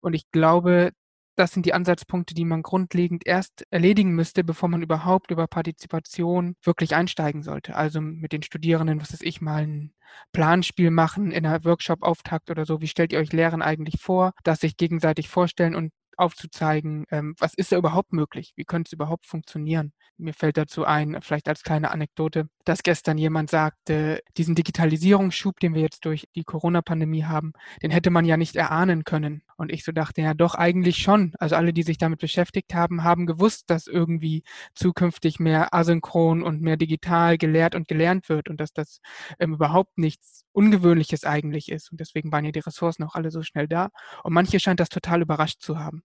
Und 0.00 0.14
ich 0.14 0.30
glaube, 0.30 0.92
das 1.42 1.50
sind 1.50 1.66
die 1.66 1.74
Ansatzpunkte, 1.74 2.34
die 2.34 2.44
man 2.44 2.62
grundlegend 2.62 3.26
erst 3.26 3.66
erledigen 3.70 4.12
müsste, 4.12 4.44
bevor 4.44 4.68
man 4.68 4.80
überhaupt 4.80 5.32
über 5.32 5.48
Partizipation 5.48 6.54
wirklich 6.62 6.94
einsteigen 6.94 7.42
sollte. 7.42 7.74
Also 7.74 8.00
mit 8.00 8.30
den 8.32 8.44
Studierenden, 8.44 9.00
was 9.00 9.12
weiß 9.12 9.22
ich, 9.22 9.40
mal 9.40 9.64
ein 9.64 9.92
Planspiel 10.30 10.92
machen 10.92 11.32
in 11.32 11.44
einer 11.44 11.64
Workshop-Auftakt 11.64 12.48
oder 12.52 12.64
so. 12.64 12.80
Wie 12.80 12.86
stellt 12.86 13.12
ihr 13.12 13.18
euch 13.18 13.32
Lehren 13.32 13.60
eigentlich 13.60 14.00
vor, 14.00 14.34
dass 14.44 14.60
sich 14.60 14.76
gegenseitig 14.76 15.28
vorstellen 15.28 15.74
und 15.74 15.92
aufzuzeigen, 16.16 17.06
ähm, 17.10 17.34
was 17.40 17.54
ist 17.54 17.72
da 17.72 17.76
überhaupt 17.76 18.12
möglich? 18.12 18.52
Wie 18.54 18.64
könnte 18.64 18.90
es 18.90 18.92
überhaupt 18.92 19.26
funktionieren? 19.26 19.92
Mir 20.18 20.34
fällt 20.34 20.56
dazu 20.56 20.84
ein, 20.84 21.20
vielleicht 21.22 21.48
als 21.48 21.64
kleine 21.64 21.90
Anekdote, 21.90 22.46
dass 22.64 22.82
gestern 22.82 23.18
jemand 23.18 23.50
sagte, 23.50 24.22
diesen 24.36 24.54
Digitalisierungsschub, 24.54 25.60
den 25.60 25.74
wir 25.74 25.82
jetzt 25.82 26.04
durch 26.04 26.28
die 26.34 26.44
Corona-Pandemie 26.44 27.24
haben, 27.24 27.52
den 27.82 27.90
hätte 27.90 28.10
man 28.10 28.24
ja 28.24 28.36
nicht 28.36 28.56
erahnen 28.56 29.04
können. 29.04 29.42
Und 29.56 29.70
ich 29.70 29.84
so 29.84 29.92
dachte, 29.92 30.22
ja 30.22 30.34
doch, 30.34 30.54
eigentlich 30.54 30.98
schon. 30.98 31.34
Also 31.38 31.56
alle, 31.56 31.72
die 31.72 31.82
sich 31.82 31.98
damit 31.98 32.20
beschäftigt 32.20 32.74
haben, 32.74 33.04
haben 33.04 33.26
gewusst, 33.26 33.70
dass 33.70 33.86
irgendwie 33.86 34.42
zukünftig 34.74 35.38
mehr 35.38 35.72
asynchron 35.72 36.42
und 36.42 36.62
mehr 36.62 36.76
digital 36.76 37.38
gelehrt 37.38 37.74
und 37.74 37.88
gelernt 37.88 38.28
wird 38.28 38.48
und 38.48 38.60
dass 38.60 38.72
das 38.72 39.00
ähm, 39.38 39.54
überhaupt 39.54 39.98
nichts 39.98 40.44
Ungewöhnliches 40.52 41.24
eigentlich 41.24 41.70
ist. 41.70 41.90
Und 41.92 42.00
deswegen 42.00 42.32
waren 42.32 42.44
ja 42.44 42.52
die 42.52 42.60
Ressourcen 42.60 43.04
auch 43.04 43.14
alle 43.14 43.30
so 43.30 43.42
schnell 43.42 43.68
da. 43.68 43.90
Und 44.24 44.32
manche 44.32 44.60
scheint 44.60 44.80
das 44.80 44.88
total 44.88 45.22
überrascht 45.22 45.60
zu 45.60 45.78
haben. 45.78 46.02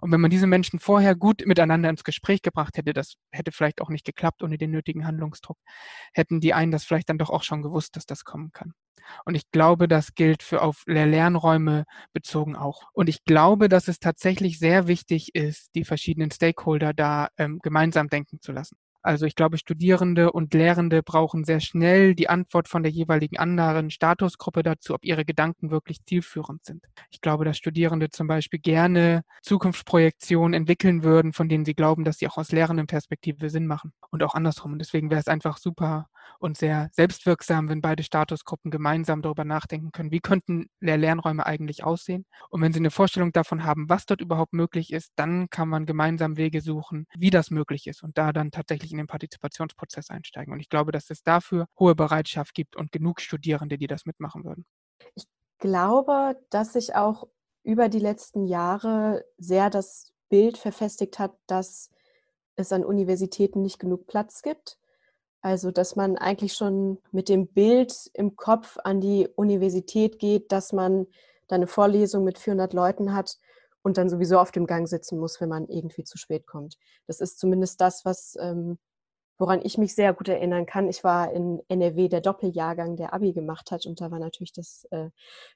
Und 0.00 0.12
wenn 0.12 0.20
man 0.20 0.30
diese 0.30 0.46
Menschen 0.46 0.78
vorher 0.78 1.14
gut 1.14 1.42
miteinander 1.46 1.90
ins 1.90 2.04
Gespräch 2.04 2.42
gebracht 2.42 2.76
hätte, 2.76 2.92
das 2.92 3.14
hätte 3.30 3.52
vielleicht 3.52 3.80
auch 3.80 3.90
nicht 3.90 4.04
geklappt 4.04 4.42
ohne 4.42 4.58
den 4.58 4.70
nötigen 4.70 5.06
Handlungsdruck, 5.06 5.58
hätten 6.12 6.40
die 6.40 6.54
einen 6.54 6.72
das 6.72 6.84
vielleicht 6.84 7.08
dann 7.08 7.18
doch 7.18 7.30
auch 7.30 7.42
schon 7.42 7.62
gewusst, 7.62 7.96
dass 7.96 8.06
das 8.06 8.24
kommen 8.24 8.52
kann. 8.52 8.72
Und 9.24 9.34
ich 9.34 9.50
glaube, 9.50 9.88
das 9.88 10.14
gilt 10.14 10.42
für 10.42 10.62
auf 10.62 10.82
Lernräume 10.86 11.84
bezogen 12.12 12.56
auch. 12.56 12.84
Und 12.92 13.08
ich 13.08 13.24
glaube, 13.24 13.68
dass 13.68 13.88
es 13.88 13.98
tatsächlich 13.98 14.58
sehr 14.58 14.86
wichtig 14.86 15.34
ist, 15.34 15.70
die 15.74 15.84
verschiedenen 15.84 16.30
Stakeholder 16.30 16.92
da 16.92 17.28
ähm, 17.36 17.58
gemeinsam 17.62 18.08
denken 18.08 18.40
zu 18.40 18.52
lassen. 18.52 18.76
Also 19.02 19.24
ich 19.24 19.34
glaube, 19.34 19.56
Studierende 19.56 20.32
und 20.32 20.52
Lehrende 20.52 21.02
brauchen 21.02 21.44
sehr 21.44 21.60
schnell 21.60 22.14
die 22.14 22.28
Antwort 22.28 22.68
von 22.68 22.82
der 22.82 22.92
jeweiligen 22.92 23.38
anderen 23.38 23.90
Statusgruppe 23.90 24.62
dazu, 24.62 24.94
ob 24.94 25.04
ihre 25.04 25.24
Gedanken 25.24 25.70
wirklich 25.70 26.04
zielführend 26.04 26.64
sind. 26.64 26.84
Ich 27.10 27.20
glaube, 27.20 27.44
dass 27.44 27.56
Studierende 27.56 28.10
zum 28.10 28.26
Beispiel 28.26 28.60
gerne 28.60 29.22
Zukunftsprojektionen 29.42 30.52
entwickeln 30.54 31.02
würden, 31.02 31.32
von 31.32 31.48
denen 31.48 31.64
sie 31.64 31.74
glauben, 31.74 32.04
dass 32.04 32.18
sie 32.18 32.28
auch 32.28 32.36
aus 32.36 32.52
Lehrendenperspektive 32.52 33.48
Sinn 33.48 33.66
machen. 33.66 33.92
Und 34.10 34.22
auch 34.22 34.34
andersrum. 34.34 34.72
Und 34.72 34.80
deswegen 34.80 35.10
wäre 35.10 35.20
es 35.20 35.28
einfach 35.28 35.56
super 35.56 36.08
und 36.38 36.56
sehr 36.56 36.88
selbstwirksam, 36.92 37.68
wenn 37.68 37.80
beide 37.80 38.02
Statusgruppen 38.02 38.70
gemeinsam 38.70 39.22
darüber 39.22 39.44
nachdenken 39.44 39.92
können, 39.92 40.10
wie 40.10 40.20
könnten 40.20 40.68
Lehr-Lernräume 40.80 41.44
eigentlich 41.44 41.84
aussehen. 41.84 42.26
Und 42.48 42.62
wenn 42.62 42.72
sie 42.72 42.78
eine 42.78 42.90
Vorstellung 42.90 43.32
davon 43.32 43.64
haben, 43.64 43.88
was 43.88 44.06
dort 44.06 44.20
überhaupt 44.20 44.52
möglich 44.52 44.92
ist, 44.92 45.12
dann 45.16 45.48
kann 45.50 45.68
man 45.68 45.86
gemeinsam 45.86 46.36
Wege 46.36 46.60
suchen, 46.60 47.06
wie 47.16 47.30
das 47.30 47.50
möglich 47.50 47.86
ist 47.86 48.02
und 48.02 48.16
da 48.18 48.32
dann 48.32 48.50
tatsächlich 48.50 48.92
in 48.92 48.98
den 48.98 49.06
Partizipationsprozess 49.06 50.10
einsteigen. 50.10 50.52
Und 50.52 50.60
ich 50.60 50.68
glaube, 50.68 50.92
dass 50.92 51.10
es 51.10 51.22
dafür 51.22 51.66
hohe 51.78 51.94
Bereitschaft 51.94 52.54
gibt 52.54 52.76
und 52.76 52.92
genug 52.92 53.20
Studierende, 53.20 53.78
die 53.78 53.86
das 53.86 54.06
mitmachen 54.06 54.44
würden. 54.44 54.64
Ich 55.14 55.24
glaube, 55.58 56.36
dass 56.50 56.72
sich 56.74 56.94
auch 56.94 57.28
über 57.62 57.88
die 57.88 57.98
letzten 57.98 58.46
Jahre 58.46 59.24
sehr 59.36 59.70
das 59.70 60.12
Bild 60.28 60.56
verfestigt 60.56 61.18
hat, 61.18 61.36
dass 61.46 61.90
es 62.56 62.72
an 62.72 62.84
Universitäten 62.84 63.62
nicht 63.62 63.78
genug 63.78 64.06
Platz 64.06 64.42
gibt 64.42 64.78
also, 65.42 65.70
dass 65.70 65.96
man 65.96 66.16
eigentlich 66.16 66.52
schon 66.52 66.98
mit 67.12 67.28
dem 67.28 67.46
Bild 67.46 68.10
im 68.12 68.36
Kopf 68.36 68.76
an 68.84 69.00
die 69.00 69.28
Universität 69.36 70.18
geht, 70.18 70.52
dass 70.52 70.72
man 70.72 71.06
da 71.48 71.56
eine 71.56 71.66
Vorlesung 71.66 72.24
mit 72.24 72.38
400 72.38 72.72
Leuten 72.74 73.14
hat 73.14 73.38
und 73.82 73.96
dann 73.96 74.10
sowieso 74.10 74.38
auf 74.38 74.52
dem 74.52 74.66
Gang 74.66 74.86
sitzen 74.86 75.18
muss, 75.18 75.40
wenn 75.40 75.48
man 75.48 75.66
irgendwie 75.68 76.04
zu 76.04 76.18
spät 76.18 76.46
kommt. 76.46 76.76
Das 77.06 77.20
ist 77.20 77.38
zumindest 77.38 77.80
das, 77.80 78.04
was, 78.04 78.36
ähm, 78.38 78.78
woran 79.38 79.62
ich 79.64 79.78
mich 79.78 79.94
sehr 79.94 80.12
gut 80.12 80.28
erinnern 80.28 80.66
kann. 80.66 80.88
Ich 80.88 81.02
war 81.02 81.32
in 81.32 81.62
NRW 81.68 82.08
der 82.08 82.20
Doppeljahrgang, 82.20 82.96
der 82.96 83.14
Abi 83.14 83.32
gemacht 83.32 83.70
hat 83.70 83.86
und 83.86 84.02
da 84.02 84.10
war 84.10 84.18
natürlich 84.18 84.52
das 84.52 84.86
äh, 84.90 85.08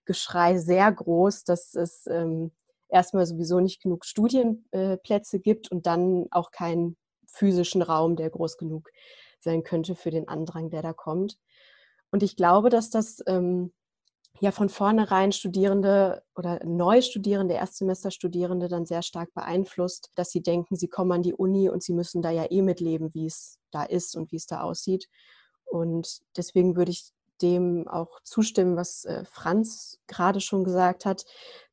Geschrei 0.06 0.56
sehr 0.56 0.90
groß, 0.90 1.44
dass 1.44 1.74
es 1.74 2.06
ähm, 2.06 2.52
erstmal 2.88 3.26
sowieso 3.26 3.60
nicht 3.60 3.82
genug 3.82 4.06
Studienplätze 4.06 5.36
äh, 5.36 5.40
gibt 5.40 5.70
und 5.70 5.86
dann 5.86 6.26
auch 6.30 6.50
keinen 6.50 6.96
physischen 7.26 7.82
Raum, 7.82 8.16
der 8.16 8.30
groß 8.30 8.56
genug 8.56 8.88
sein 9.44 9.62
könnte 9.62 9.94
für 9.94 10.10
den 10.10 10.28
Andrang, 10.28 10.70
der 10.70 10.82
da 10.82 10.92
kommt. 10.92 11.38
Und 12.10 12.22
ich 12.22 12.36
glaube, 12.36 12.70
dass 12.70 12.90
das 12.90 13.22
ähm, 13.26 13.72
ja 14.40 14.50
von 14.50 14.68
vornherein 14.68 15.32
Studierende 15.32 16.22
oder 16.34 16.64
Neustudierende, 16.64 17.54
Erstsemesterstudierende 17.54 18.68
dann 18.68 18.86
sehr 18.86 19.02
stark 19.02 19.32
beeinflusst, 19.34 20.10
dass 20.16 20.30
sie 20.30 20.42
denken, 20.42 20.76
sie 20.76 20.88
kommen 20.88 21.12
an 21.12 21.22
die 21.22 21.34
Uni 21.34 21.68
und 21.68 21.82
sie 21.82 21.92
müssen 21.92 22.22
da 22.22 22.30
ja 22.30 22.50
eh 22.50 22.62
mitleben, 22.62 23.14
wie 23.14 23.26
es 23.26 23.58
da 23.70 23.84
ist 23.84 24.16
und 24.16 24.32
wie 24.32 24.36
es 24.36 24.46
da 24.46 24.62
aussieht. 24.62 25.08
Und 25.64 26.20
deswegen 26.36 26.76
würde 26.76 26.90
ich 26.90 27.12
dem 27.44 27.86
auch 27.86 28.20
zustimmen, 28.22 28.76
was 28.76 29.04
äh, 29.04 29.24
Franz 29.24 30.00
gerade 30.06 30.40
schon 30.40 30.64
gesagt 30.64 31.04
hat, 31.04 31.26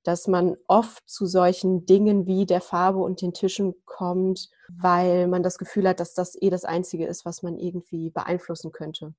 dass 0.04 0.28
man 0.28 0.58
oft 0.68 1.08
zu 1.10 1.26
solchen 1.26 1.86
Dingen 1.86 2.26
wie 2.26 2.46
der 2.46 2.62
Farbe 2.62 3.00
und 3.00 3.22
den 3.22 3.34
Tischen 3.34 3.74
kommt, 3.86 4.50
weil 4.70 5.28
man 5.28 5.44
das 5.44 5.58
Gefühl 5.58 5.88
hat, 5.88 6.00
dass 6.00 6.14
das 6.14 6.40
eh 6.40 6.50
das 6.50 6.66
Einzige 6.66 7.06
ist, 7.06 7.26
was 7.26 7.44
man 7.44 7.58
irgendwie 7.58 8.10
beeinflussen 8.10 8.72
könnte. 8.72 9.14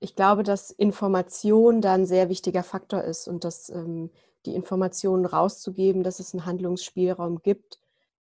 Ich 0.00 0.16
glaube, 0.16 0.42
dass 0.42 0.70
Information 0.70 1.80
da 1.80 1.94
ein 1.94 2.06
sehr 2.06 2.28
wichtiger 2.28 2.62
Faktor 2.62 3.02
ist 3.02 3.28
und 3.28 3.44
dass 3.44 3.70
ähm, 3.70 4.10
die 4.46 4.54
Informationen 4.54 5.26
rauszugeben, 5.26 6.02
dass 6.02 6.20
es 6.20 6.34
einen 6.34 6.46
Handlungsspielraum 6.46 7.42
gibt, 7.42 7.78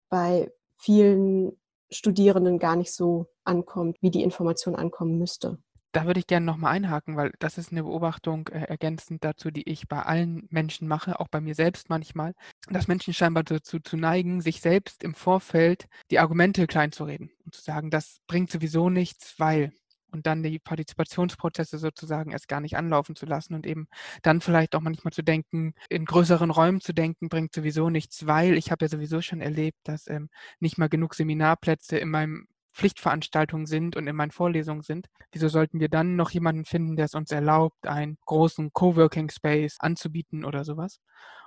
bei 0.08 0.52
vielen 0.76 1.56
Studierenden 1.90 2.58
gar 2.58 2.76
nicht 2.76 2.92
so 2.92 3.26
ankommt, 3.44 3.96
wie 4.00 4.10
die 4.10 4.22
Information 4.22 4.74
ankommen 4.76 5.18
müsste. 5.18 5.58
Da 5.92 6.04
würde 6.06 6.20
ich 6.20 6.26
gerne 6.26 6.44
nochmal 6.44 6.74
einhaken, 6.74 7.16
weil 7.16 7.32
das 7.38 7.56
ist 7.56 7.72
eine 7.72 7.82
Beobachtung 7.82 8.48
äh, 8.48 8.64
ergänzend 8.64 9.24
dazu, 9.24 9.50
die 9.50 9.68
ich 9.68 9.88
bei 9.88 10.02
allen 10.02 10.46
Menschen 10.50 10.86
mache, 10.86 11.18
auch 11.18 11.28
bei 11.28 11.40
mir 11.40 11.54
selbst 11.54 11.88
manchmal, 11.88 12.34
dass 12.68 12.88
Menschen 12.88 13.14
scheinbar 13.14 13.42
dazu 13.42 13.78
zu 13.80 13.96
neigen, 13.96 14.42
sich 14.42 14.60
selbst 14.60 15.02
im 15.02 15.14
Vorfeld 15.14 15.88
die 16.10 16.18
Argumente 16.18 16.66
kleinzureden 16.66 17.30
und 17.44 17.54
zu 17.54 17.62
sagen, 17.62 17.90
das 17.90 18.18
bringt 18.26 18.50
sowieso 18.50 18.90
nichts, 18.90 19.34
weil 19.38 19.72
und 20.10 20.26
dann 20.26 20.42
die 20.42 20.58
Partizipationsprozesse 20.58 21.78
sozusagen 21.78 22.32
erst 22.32 22.48
gar 22.48 22.60
nicht 22.60 22.76
anlaufen 22.76 23.16
zu 23.16 23.26
lassen 23.26 23.54
und 23.54 23.66
eben 23.66 23.88
dann 24.22 24.40
vielleicht 24.40 24.74
auch 24.74 24.80
manchmal 24.80 25.12
zu 25.12 25.22
denken, 25.22 25.74
in 25.88 26.04
größeren 26.04 26.50
Räumen 26.50 26.80
zu 26.80 26.92
denken, 26.92 27.28
bringt 27.28 27.54
sowieso 27.54 27.90
nichts, 27.90 28.26
weil 28.26 28.56
ich 28.56 28.70
habe 28.70 28.84
ja 28.84 28.88
sowieso 28.88 29.20
schon 29.20 29.40
erlebt, 29.40 29.78
dass 29.84 30.06
ähm, 30.08 30.30
nicht 30.60 30.78
mal 30.78 30.88
genug 30.88 31.14
Seminarplätze 31.14 31.98
in 31.98 32.10
meinem 32.10 32.48
Pflichtveranstaltungen 32.78 33.66
sind 33.66 33.96
und 33.96 34.06
in 34.06 34.16
meinen 34.16 34.30
Vorlesungen 34.30 34.82
sind, 34.82 35.08
wieso 35.32 35.48
sollten 35.48 35.80
wir 35.80 35.88
dann 35.88 36.16
noch 36.16 36.30
jemanden 36.30 36.64
finden, 36.64 36.96
der 36.96 37.06
es 37.06 37.14
uns 37.14 37.32
erlaubt, 37.32 37.86
einen 37.86 38.18
großen 38.24 38.72
Coworking 38.72 39.30
Space 39.30 39.76
anzubieten 39.80 40.44
oder 40.44 40.64
sowas? 40.64 41.00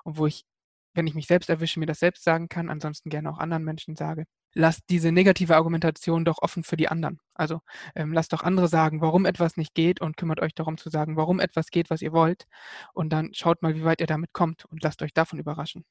Und 0.04 0.18
wo 0.18 0.28
ich, 0.28 0.44
wenn 0.94 1.08
ich 1.08 1.16
mich 1.16 1.28
selbst 1.28 1.50
erwische, 1.50 1.80
mir 1.80 1.86
das 1.86 2.00
selbst 2.00 2.24
sagen 2.24 2.50
kann, 2.50 2.70
ansonsten 2.70 3.10
gerne 3.10 3.32
auch 3.32 3.38
anderen 3.38 3.64
Menschen 3.64 3.96
sage, 3.96 4.26
lasst 4.54 4.84
diese 4.90 5.12
negative 5.14 5.56
Argumentation 5.56 6.26
doch 6.26 6.40
offen 6.42 6.64
für 6.64 6.76
die 6.78 6.90
anderen. 6.90 7.20
Also 7.34 7.62
ähm, 7.96 8.12
lasst 8.12 8.34
doch 8.34 8.44
andere 8.44 8.68
sagen, 8.68 9.02
warum 9.02 9.26
etwas 9.26 9.56
nicht 9.56 9.74
geht 9.74 10.02
und 10.02 10.18
kümmert 10.18 10.42
euch 10.42 10.54
darum 10.54 10.78
zu 10.78 10.90
sagen, 10.90 11.16
warum 11.16 11.40
etwas 11.40 11.68
geht, 11.68 11.90
was 11.90 12.02
ihr 12.02 12.12
wollt. 12.12 12.46
Und 12.94 13.14
dann 13.14 13.34
schaut 13.34 13.62
mal, 13.62 13.76
wie 13.76 13.86
weit 13.86 14.02
ihr 14.02 14.08
damit 14.08 14.34
kommt 14.34 14.66
und 14.66 14.84
lasst 14.84 15.02
euch 15.02 15.14
davon 15.14 15.40
überraschen. 15.40 15.86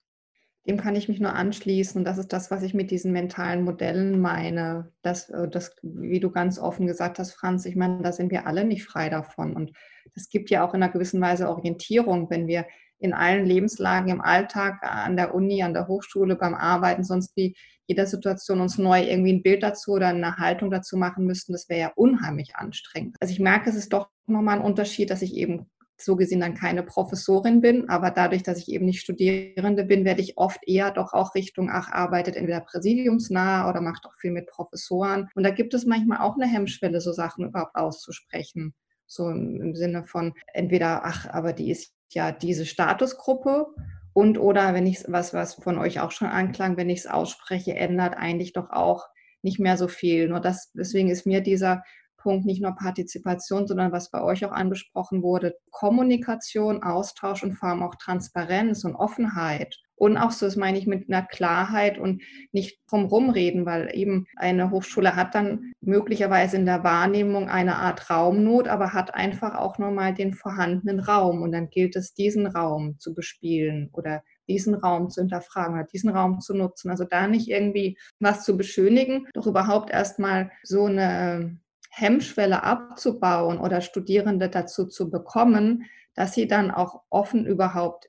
Dem 0.67 0.77
kann 0.77 0.95
ich 0.95 1.09
mich 1.09 1.21
nur 1.21 1.35
anschließen. 1.35 1.99
Und 1.99 2.05
das 2.05 2.19
ist 2.19 2.33
das, 2.33 2.51
was 2.51 2.63
ich 2.63 2.75
mit 2.75 2.91
diesen 2.91 3.13
mentalen 3.13 3.65
Modellen 3.65 4.21
meine. 4.21 4.93
Das, 5.03 5.31
äh, 5.31 5.49
das, 5.49 5.75
wie 5.83 6.21
du 6.21 6.31
ganz 6.31 6.59
offen 6.59 6.87
gesagt 6.87 7.19
hast, 7.19 7.33
Franz, 7.33 7.65
ich 7.65 7.77
meine, 7.77 8.03
da 8.03 8.13
sind 8.13 8.31
wir 8.31 8.47
alle 8.47 8.65
nicht 8.65 8.85
frei 8.85 9.09
davon. 9.09 9.55
Und 9.55 9.73
es 10.15 10.29
gibt 10.29 10.51
ja 10.51 10.67
auch 10.67 10.75
in 10.75 10.83
einer 10.83 10.93
gewissen 10.93 11.21
Weise 11.21 11.49
Orientierung, 11.49 12.31
wenn 12.31 12.47
wir 12.47 12.67
in 12.99 13.15
allen 13.15 13.47
Lebenslagen 13.47 14.11
im 14.11 14.21
Alltag, 14.21 14.83
an 14.83 15.17
der 15.17 15.35
Uni, 15.35 15.63
an 15.63 15.73
der 15.73 15.89
Hochschule, 15.89 16.37
beim 16.37 16.55
Arbeiten, 16.55 17.03
sonst 17.03 17.35
wie 17.37 17.57
jeder 17.87 18.07
Situation 18.07 18.61
uns 18.61 18.79
neu 18.79 19.03
irgendwie 19.03 19.33
ein 19.33 19.43
Bild 19.43 19.63
dazu 19.63 19.93
oder 19.93 20.09
eine 20.09 20.37
Haltung 20.37 20.71
dazu 20.71 20.97
machen 20.97 21.25
müssten, 21.25 21.53
das 21.53 21.69
wäre 21.69 21.81
ja 21.81 21.93
unheimlich 21.97 22.55
anstrengend. 22.55 23.17
Also 23.19 23.33
ich 23.33 23.41
merke, 23.41 23.71
es 23.71 23.77
ist 23.77 23.93
doch 23.93 24.11
nochmal 24.27 24.59
ein 24.59 24.65
Unterschied, 24.65 25.11
dass 25.11 25.23
ich 25.23 25.35
eben 25.35 25.71
so 26.05 26.17
gesehen 26.17 26.41
dann 26.41 26.55
keine 26.55 26.83
Professorin 26.83 27.61
bin, 27.61 27.89
aber 27.89 28.11
dadurch, 28.11 28.43
dass 28.43 28.59
ich 28.59 28.69
eben 28.69 28.87
nicht 28.87 29.01
Studierende 29.01 29.85
bin, 29.85 30.05
werde 30.05 30.21
ich 30.21 30.39
oft 30.39 30.61
eher 30.67 30.91
doch 30.91 31.13
auch 31.13 31.35
Richtung, 31.35 31.71
ach, 31.71 31.91
arbeitet 31.91 32.37
entweder 32.37 32.61
präsidiumsnah 32.61 33.69
oder 33.69 33.81
macht 33.81 34.07
auch 34.07 34.15
viel 34.19 34.31
mit 34.31 34.47
Professoren. 34.47 35.29
Und 35.35 35.43
da 35.43 35.51
gibt 35.51 35.75
es 35.75 35.87
manchmal 35.87 36.19
auch 36.19 36.37
eine 36.37 36.47
Hemmschwelle, 36.47 37.01
so 37.01 37.13
Sachen 37.13 37.47
überhaupt 37.47 37.75
auszusprechen. 37.75 38.75
So 39.07 39.29
im, 39.29 39.75
Sinne 39.75 40.05
von 40.05 40.35
entweder, 40.55 41.05
ach, 41.05 41.29
aber 41.29 41.53
die 41.53 41.71
ist 41.71 41.93
ja 42.13 42.31
diese 42.31 42.65
Statusgruppe 42.65 43.67
und 44.13 44.39
oder 44.39 44.75
wenn 44.75 44.87
ich 44.87 45.05
was, 45.09 45.35
was 45.35 45.55
von 45.55 45.79
euch 45.79 46.01
auch 46.01 46.13
schon 46.13 46.29
anklang, 46.29 46.77
wenn 46.77 46.91
ich 46.91 47.01
es 47.01 47.07
ausspreche, 47.07 47.75
ändert 47.75 48.17
eigentlich 48.17 48.53
doch 48.53 48.71
auch 48.71 49.09
nicht 49.43 49.59
mehr 49.59 49.77
so 49.77 49.89
viel. 49.89 50.29
Nur 50.29 50.41
das, 50.41 50.71
deswegen 50.73 51.11
ist 51.11 51.27
mir 51.27 51.41
dieser 51.41 51.83
Punkt 52.21 52.47
nicht 52.47 52.63
nur 52.63 52.77
Partizipation, 52.77 53.67
sondern 53.67 53.93
was 53.93 54.11
bei 54.11 54.23
euch 54.23 54.45
auch 54.45 54.53
angesprochen 54.53 55.23
wurde, 55.23 55.55
Kommunikation, 55.71 56.83
Austausch 56.83 57.43
und 57.43 57.55
vor 57.55 57.71
allem 57.71 57.83
auch 57.83 57.95
Transparenz 57.97 58.85
und 58.85 58.95
Offenheit. 58.95 59.77
Und 59.97 60.17
auch 60.17 60.31
so, 60.31 60.47
das 60.47 60.57
meine 60.57 60.79
ich 60.79 60.87
mit 60.87 61.11
einer 61.11 61.27
Klarheit 61.27 61.99
und 61.99 62.23
nicht 62.53 62.81
drumherum 62.89 63.29
reden, 63.29 63.67
weil 63.67 63.91
eben 63.93 64.25
eine 64.37 64.71
Hochschule 64.71 65.15
hat 65.15 65.35
dann 65.35 65.73
möglicherweise 65.83 66.57
in 66.57 66.65
der 66.65 66.85
Wahrnehmung 66.85 67.51
eine 67.51 67.77
Art 67.77 68.09
Raumnot, 68.09 68.67
aber 68.67 68.95
hat 68.95 69.15
einfach 69.15 69.57
auch 69.57 69.77
nochmal 69.77 70.15
den 70.15 70.33
vorhandenen 70.33 71.01
Raum. 71.01 71.43
Und 71.43 71.53
dann 71.53 71.69
gilt 71.69 71.97
es, 71.97 72.15
diesen 72.15 72.47
Raum 72.47 72.99
zu 72.99 73.13
bespielen 73.13 73.91
oder 73.93 74.23
diesen 74.49 74.75
Raum 74.75 75.11
zu 75.11 75.21
hinterfragen 75.21 75.75
oder 75.75 75.85
diesen 75.85 76.09
Raum 76.09 76.41
zu 76.41 76.55
nutzen. 76.55 76.91
Also 76.91 77.05
da 77.05 77.27
nicht 77.27 77.49
irgendwie 77.49 77.99
was 78.21 78.43
zu 78.45 78.57
beschönigen, 78.57 79.27
doch 79.35 79.47
überhaupt 79.47 79.91
erstmal 79.91 80.51
so 80.63 80.87
eine 80.87 81.59
Hemmschwelle 81.91 82.63
abzubauen 82.63 83.59
oder 83.59 83.81
Studierende 83.81 84.49
dazu 84.49 84.87
zu 84.87 85.11
bekommen, 85.11 85.85
dass 86.15 86.35
sie 86.35 86.47
dann 86.47 86.71
auch 86.71 87.03
offen 87.11 87.47
überhaupt 87.47 88.09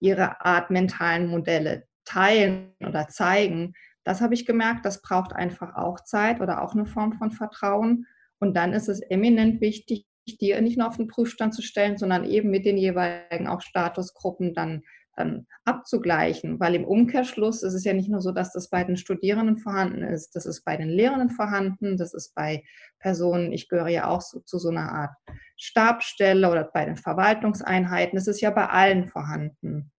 ihre 0.00 0.44
Art 0.44 0.70
mentalen 0.70 1.28
Modelle 1.28 1.86
teilen 2.04 2.74
oder 2.80 3.08
zeigen. 3.08 3.74
Das 4.04 4.20
habe 4.20 4.34
ich 4.34 4.46
gemerkt, 4.46 4.84
das 4.84 5.02
braucht 5.02 5.32
einfach 5.32 5.76
auch 5.76 6.00
Zeit 6.00 6.40
oder 6.40 6.62
auch 6.62 6.74
eine 6.74 6.86
Form 6.86 7.12
von 7.12 7.30
Vertrauen. 7.30 8.06
Und 8.38 8.56
dann 8.56 8.72
ist 8.72 8.88
es 8.88 9.00
eminent 9.00 9.60
wichtig, 9.60 10.06
die 10.40 10.58
nicht 10.60 10.78
nur 10.78 10.88
auf 10.88 10.96
den 10.96 11.08
Prüfstand 11.08 11.54
zu 11.54 11.62
stellen, 11.62 11.98
sondern 11.98 12.24
eben 12.24 12.50
mit 12.50 12.64
den 12.64 12.76
jeweiligen 12.76 13.46
auch 13.46 13.60
Statusgruppen 13.60 14.54
dann 14.54 14.82
dann 15.20 15.46
abzugleichen, 15.64 16.58
weil 16.58 16.74
im 16.74 16.84
Umkehrschluss 16.84 17.62
ist 17.62 17.74
es 17.74 17.84
ja 17.84 17.92
nicht 17.92 18.08
nur 18.08 18.20
so, 18.20 18.32
dass 18.32 18.52
das 18.52 18.68
bei 18.68 18.82
den 18.82 18.96
Studierenden 18.96 19.58
vorhanden 19.58 20.02
ist, 20.02 20.34
das 20.34 20.46
ist 20.46 20.64
bei 20.64 20.76
den 20.76 20.88
Lehrenden 20.88 21.30
vorhanden, 21.30 21.96
das 21.96 22.14
ist 22.14 22.34
bei 22.34 22.64
Personen, 22.98 23.52
ich 23.52 23.68
gehöre 23.68 23.88
ja 23.88 24.08
auch 24.08 24.20
so, 24.20 24.40
zu 24.40 24.58
so 24.58 24.70
einer 24.70 24.92
Art 24.92 25.14
Stabstelle 25.56 26.50
oder 26.50 26.64
bei 26.64 26.84
den 26.84 26.96
Verwaltungseinheiten, 26.96 28.16
das 28.16 28.26
ist 28.26 28.40
ja 28.40 28.50
bei 28.50 28.68
allen 28.68 29.06
vorhanden. 29.06 29.92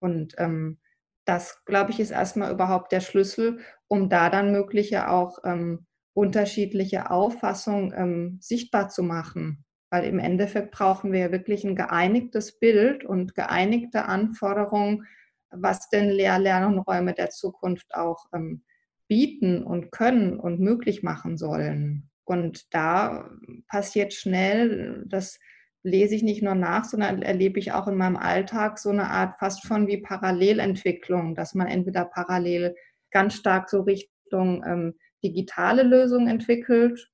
Und 0.00 0.34
ähm, 0.38 0.78
das, 1.24 1.62
glaube 1.66 1.90
ich, 1.90 2.00
ist 2.00 2.10
erstmal 2.10 2.52
überhaupt 2.52 2.90
der 2.92 3.00
Schlüssel, 3.00 3.60
um 3.86 4.08
da 4.08 4.30
dann 4.30 4.50
mögliche 4.52 5.10
auch 5.10 5.38
ähm, 5.44 5.86
unterschiedliche 6.14 7.10
Auffassungen 7.10 7.92
ähm, 7.94 8.38
sichtbar 8.40 8.88
zu 8.88 9.02
machen. 9.02 9.64
Weil 9.90 10.04
im 10.04 10.18
Endeffekt 10.18 10.70
brauchen 10.70 11.12
wir 11.12 11.20
ja 11.20 11.32
wirklich 11.32 11.64
ein 11.64 11.76
geeinigtes 11.76 12.58
Bild 12.58 13.04
und 13.04 13.34
geeinigte 13.34 14.04
Anforderungen, 14.04 15.06
was 15.50 15.88
denn 15.88 16.10
Lehr-, 16.10 16.38
Lern- 16.38 16.74
und 16.74 16.80
Räume 16.80 17.14
der 17.14 17.30
Zukunft 17.30 17.94
auch 17.94 18.26
ähm, 18.34 18.62
bieten 19.08 19.62
und 19.62 19.90
können 19.90 20.38
und 20.38 20.60
möglich 20.60 21.02
machen 21.02 21.38
sollen. 21.38 22.10
Und 22.24 22.74
da 22.74 23.30
passiert 23.68 24.12
schnell, 24.12 25.04
das 25.06 25.38
lese 25.82 26.14
ich 26.14 26.22
nicht 26.22 26.42
nur 26.42 26.54
nach, 26.54 26.84
sondern 26.84 27.22
erlebe 27.22 27.58
ich 27.58 27.72
auch 27.72 27.88
in 27.88 27.96
meinem 27.96 28.16
Alltag 28.16 28.78
so 28.78 28.90
eine 28.90 29.08
Art 29.08 29.38
fast 29.38 29.66
schon 29.66 29.86
wie 29.86 30.02
Parallelentwicklung, 30.02 31.34
dass 31.34 31.54
man 31.54 31.68
entweder 31.68 32.04
parallel 32.04 32.76
ganz 33.10 33.34
stark 33.34 33.70
so 33.70 33.80
Richtung 33.80 34.62
ähm, 34.66 34.94
digitale 35.24 35.82
Lösungen 35.82 36.28
entwickelt 36.28 37.10